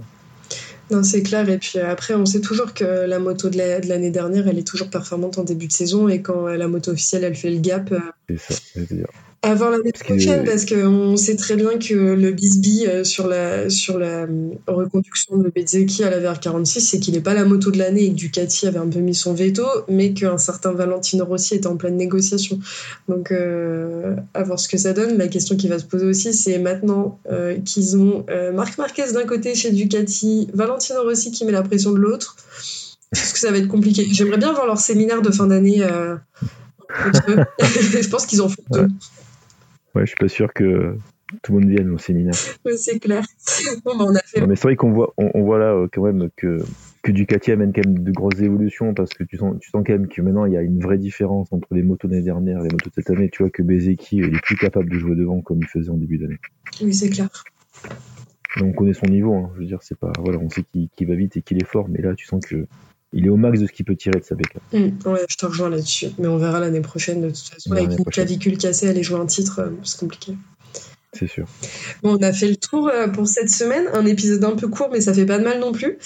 Non, 0.92 1.04
c'est 1.04 1.24
clair. 1.24 1.48
Et 1.50 1.58
puis 1.58 1.80
après, 1.80 2.14
on 2.14 2.26
sait 2.26 2.42
toujours 2.42 2.74
que 2.74 2.84
la 2.84 3.20
moto 3.20 3.50
de 3.50 3.58
l'année 3.58 4.12
dernière, 4.12 4.48
elle 4.48 4.60
est 4.60 4.68
toujours 4.68 4.90
performante 4.90 5.38
en 5.38 5.44
début 5.44 5.68
de 5.68 5.72
saison. 5.72 6.10
Et 6.10 6.22
quand 6.22 6.48
la 6.48 6.68
moto 6.68 6.92
officielle, 6.92 7.24
elle 7.24 7.36
fait 7.36 7.52
le 7.52 7.60
gap. 7.60 7.94
Dire. 8.76 9.08
Avant 9.44 9.72
l'année 9.72 9.92
prochaine, 9.92 10.44
parce 10.44 10.66
qu'on 10.66 11.18
sait 11.18 11.36
très 11.36 11.56
bien 11.56 11.80
que 11.80 11.96
le 11.96 12.32
bisbee 12.32 12.86
euh, 12.86 13.04
sur 13.04 13.28
la, 13.28 13.72
sur 13.72 13.98
la 13.98 14.26
euh, 14.26 14.52
reconduction 14.68 15.36
de 15.38 15.50
Bezeki 15.50 16.04
à 16.04 16.12
la 16.12 16.20
VR46, 16.20 16.80
c'est 16.82 17.00
qu'il 17.00 17.16
n'est 17.16 17.22
pas 17.22 17.34
la 17.34 17.44
moto 17.44 17.72
de 17.72 17.80
l'année 17.80 18.04
et 18.04 18.10
que 18.10 18.16
Ducati 18.16 18.68
avait 18.68 18.78
un 18.78 18.88
peu 18.88 19.00
mis 19.00 19.16
son 19.16 19.34
veto, 19.34 19.66
mais 19.88 20.14
qu'un 20.14 20.38
certain 20.38 20.74
Valentino 20.74 21.26
Rossi 21.26 21.56
est 21.56 21.66
en 21.66 21.76
pleine 21.76 21.98
négociation. 21.98 22.60
Donc, 23.10 23.32
euh, 23.32 24.16
à 24.36 24.44
voir 24.44 24.60
ce 24.60 24.70
que 24.70 24.78
ça 24.78 24.94
donne. 24.94 25.18
La 25.18 25.28
question 25.28 25.56
qui 25.56 25.68
va 25.68 25.80
se 25.80 25.86
poser 25.86 26.06
aussi, 26.06 26.36
c'est 26.36 26.60
maintenant 26.60 27.20
qu'ils 27.66 27.98
ont 27.98 28.26
Marc 28.54 28.78
Marquez 28.78 29.12
d'un 29.14 29.26
côté 29.26 29.56
chez 29.56 29.72
Ducati, 29.72 30.50
Valentino 30.54 31.02
Rossi 31.02 31.32
qui 31.32 31.46
met 31.46 31.52
la 31.52 31.64
pression 31.64 31.94
de 31.94 31.98
l'autre. 31.98 32.36
Est-ce 33.12 33.34
que 33.34 33.40
ça 33.40 33.50
va 33.50 33.58
être 33.58 33.68
compliqué 33.68 34.08
J'aimerais 34.12 34.38
bien 34.38 34.54
voir 34.54 34.68
leur 34.68 34.78
séminaire 34.78 35.24
de 35.24 35.32
fin 35.32 35.48
d'année. 35.48 35.80
je 36.90 38.08
pense 38.08 38.28
qu'ils 38.28 38.42
en 38.42 38.50
font 38.50 38.64
deux. 38.70 38.82
Ouais, 38.82 38.88
je 39.96 40.06
suis 40.06 40.16
pas 40.16 40.28
sûr 40.28 40.54
que 40.54 40.98
tout 41.42 41.54
le 41.54 41.60
monde 41.60 41.70
vienne 41.70 41.90
au 41.90 41.98
séminaire. 41.98 42.34
c'est 42.78 43.00
clair. 43.00 43.24
Bon, 43.86 43.94
on 44.00 44.16
a 44.16 44.20
fait... 44.20 44.46
mais 44.46 44.56
c'est 44.56 44.64
vrai 44.64 44.76
qu'on 44.76 44.92
voit, 44.92 45.14
on, 45.18 45.44
voit 45.44 45.60
là 45.60 45.74
euh, 45.74 45.88
quand 45.92 46.04
même 46.04 46.30
que, 46.36 46.58
que 47.04 47.12
Ducati 47.12 47.52
amène 47.52 47.74
quand 47.74 47.86
même 47.86 48.00
de 48.00 48.12
grosses 48.12 48.40
évolutions 48.40 48.94
parce 48.94 49.14
que 49.14 49.24
tu 49.24 49.38
sens, 49.38 49.56
tu 49.60 49.70
sens 49.70 49.84
quand 49.86 49.94
même 49.94 50.08
que 50.08 50.22
maintenant 50.22 50.46
il 50.46 50.54
y 50.54 50.58
a 50.58 50.62
une 50.62 50.80
vraie 50.80 50.98
différence 50.98 51.52
entre 51.52 51.74
les 51.74 51.84
motos 51.84 52.08
de 52.08 52.14
l'année 52.14 52.26
dernière 52.26 52.60
et 52.60 52.68
les 52.68 52.74
motos 52.74 52.90
de 52.90 52.96
cette 52.96 53.10
année. 53.10 53.30
Tu 53.32 53.44
vois 53.44 53.50
que 53.50 53.64
Bezeki 53.64 54.18
il 54.18 54.36
est 54.36 54.42
plus 54.42 54.58
capable 54.58 54.90
de 54.90 54.98
jouer 54.98 55.16
devant 55.16 55.42
comme 55.42 55.60
il 55.60 55.68
faisait 55.68 55.90
en 55.90 55.98
début 55.98 56.18
d'année. 56.18 56.40
Oui, 56.82 56.94
c'est 56.94 57.10
clair. 57.10 57.30
Donc 58.58 58.70
on 58.70 58.74
connaît 58.74 58.94
son 58.94 59.08
niveau. 59.08 59.34
Hein. 59.34 59.52
Je 59.56 59.62
veux 59.62 59.66
dire, 59.66 59.80
c'est 59.82 59.98
pas 59.98 60.12
voilà, 60.20 60.40
on 60.40 60.50
sait 60.50 60.64
qu'il 60.74 61.08
va 61.08 61.16
vite 61.16 61.38
et 61.38 61.42
qu'il 61.42 61.58
est 61.58 61.68
fort, 61.68 61.88
mais 61.90 62.02
là 62.02 62.14
tu 62.16 62.26
sens 62.26 62.46
que 62.46 62.68
il 63.14 63.26
est 63.26 63.30
au 63.30 63.38
max 63.38 63.60
de 63.60 63.68
ce 63.68 63.72
qu'il 63.72 63.86
peut 63.86 63.96
tirer 63.96 64.20
de 64.20 64.26
sa 64.26 64.36
bécane. 64.36 64.62
Mmh, 64.74 65.10
ouais, 65.10 65.26
je 65.28 65.36
te 65.36 65.46
rejoins 65.46 65.70
là-dessus. 65.70 66.08
Mais 66.18 66.28
on 66.28 66.38
verra 66.38 66.60
l'année 66.60 66.82
prochaine. 66.82 67.22
De 67.22 67.30
toute 67.30 67.40
façon, 67.40 67.72
avec 67.72 67.92
une 67.98 68.06
clavicule 68.06 68.58
cassée, 68.58 68.88
aller 68.88 69.04
jouer 69.04 69.20
un 69.20 69.26
titre, 69.26 69.60
euh, 69.60 69.70
c'est 69.84 70.00
compliqué 70.00 70.34
c'est 71.14 71.28
sûr. 71.28 71.46
Bon, 72.04 72.18
on 72.18 72.24
a 72.24 72.32
fait 72.32 72.48
le 72.48 72.56
tour 72.56 72.88
euh, 72.88 73.10
pour 73.10 73.28
cette 73.28 73.50
semaine. 73.50 73.90
Un 73.94 74.06
épisode 74.06 74.46
un 74.46 74.56
peu 74.56 74.70
court, 74.70 74.88
mais 74.94 75.02
ça 75.02 75.14
fait 75.14 75.26
pas 75.26 75.40
de 75.40 75.44
mal 75.44 75.60
non 75.60 75.74
plus. 75.74 75.98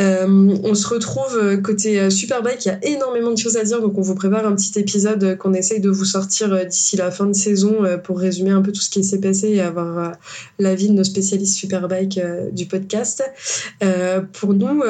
Euh, 0.00 0.26
on 0.62 0.74
se 0.74 0.86
retrouve 0.86 1.34
euh, 1.34 1.56
côté 1.56 2.10
Superbike. 2.10 2.66
Il 2.66 2.68
y 2.68 2.70
a 2.70 2.78
énormément 2.82 3.30
de 3.30 3.38
choses 3.38 3.56
à 3.56 3.64
dire, 3.64 3.80
donc 3.80 3.96
on 3.96 4.02
vous 4.02 4.14
prépare 4.14 4.46
un 4.46 4.54
petit 4.54 4.78
épisode 4.78 5.38
qu'on 5.38 5.54
essaye 5.54 5.80
de 5.80 5.88
vous 5.88 6.04
sortir 6.04 6.66
d'ici 6.66 6.98
la 6.98 7.10
fin 7.10 7.24
de 7.24 7.32
saison 7.32 7.84
pour 8.04 8.18
résumer 8.18 8.50
un 8.50 8.60
peu 8.60 8.70
tout 8.70 8.82
ce 8.82 8.90
qui 8.90 9.02
s'est 9.02 9.20
passé 9.20 9.48
et 9.48 9.62
avoir 9.62 10.12
l'avis 10.58 10.88
de 10.88 10.94
nos 10.94 11.04
spécialistes 11.04 11.56
Superbike 11.56 12.20
du 12.52 12.66
podcast. 12.66 13.24
pour 14.32 14.52
nous, 14.52 14.82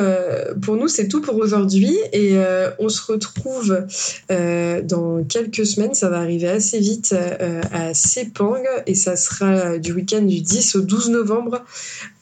pour 0.62 0.76
nous, 0.76 0.88
c'est 0.88 1.06
tout 1.06 1.20
pour 1.20 1.36
aujourd'hui 1.36 1.96
et 2.12 2.36
on 2.80 2.88
se 2.88 3.12
retrouve 3.12 3.84
dans 4.28 5.24
quelques 5.28 5.66
semaines. 5.66 5.94
Ça 5.94 6.08
va 6.08 6.18
arriver 6.18 6.48
assez 6.48 6.80
vite 6.80 7.14
à 7.72 7.94
Sepang 7.94 8.62
et 8.86 8.94
ça 8.94 9.14
sera 9.14 9.59
euh, 9.60 9.78
du 9.78 9.92
week-end 9.92 10.22
du 10.22 10.40
10 10.40 10.76
au 10.76 10.80
12 10.80 11.10
novembre. 11.10 11.64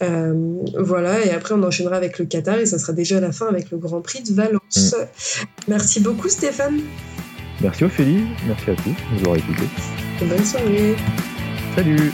Euh, 0.02 0.34
voilà, 0.78 1.24
et 1.24 1.30
après 1.30 1.54
on 1.54 1.62
enchaînera 1.62 1.96
avec 1.96 2.18
le 2.18 2.26
Qatar 2.26 2.58
et 2.58 2.66
ça 2.66 2.78
sera 2.78 2.92
déjà 2.92 3.20
la 3.20 3.32
fin 3.32 3.46
avec 3.46 3.70
le 3.70 3.78
Grand 3.78 4.00
Prix 4.00 4.22
de 4.22 4.34
Valence. 4.34 4.94
Mm. 4.94 5.04
Merci 5.68 6.00
beaucoup 6.00 6.28
Stéphane. 6.28 6.80
Merci 7.60 7.84
Ophélie, 7.84 8.24
merci 8.46 8.70
à 8.70 8.74
tous 8.74 8.90
de 8.90 9.14
nous 9.14 9.20
avoir 9.20 9.36
écoutés. 9.36 9.68
Bonne 10.20 10.44
soirée. 10.44 10.94
Salut 11.74 12.12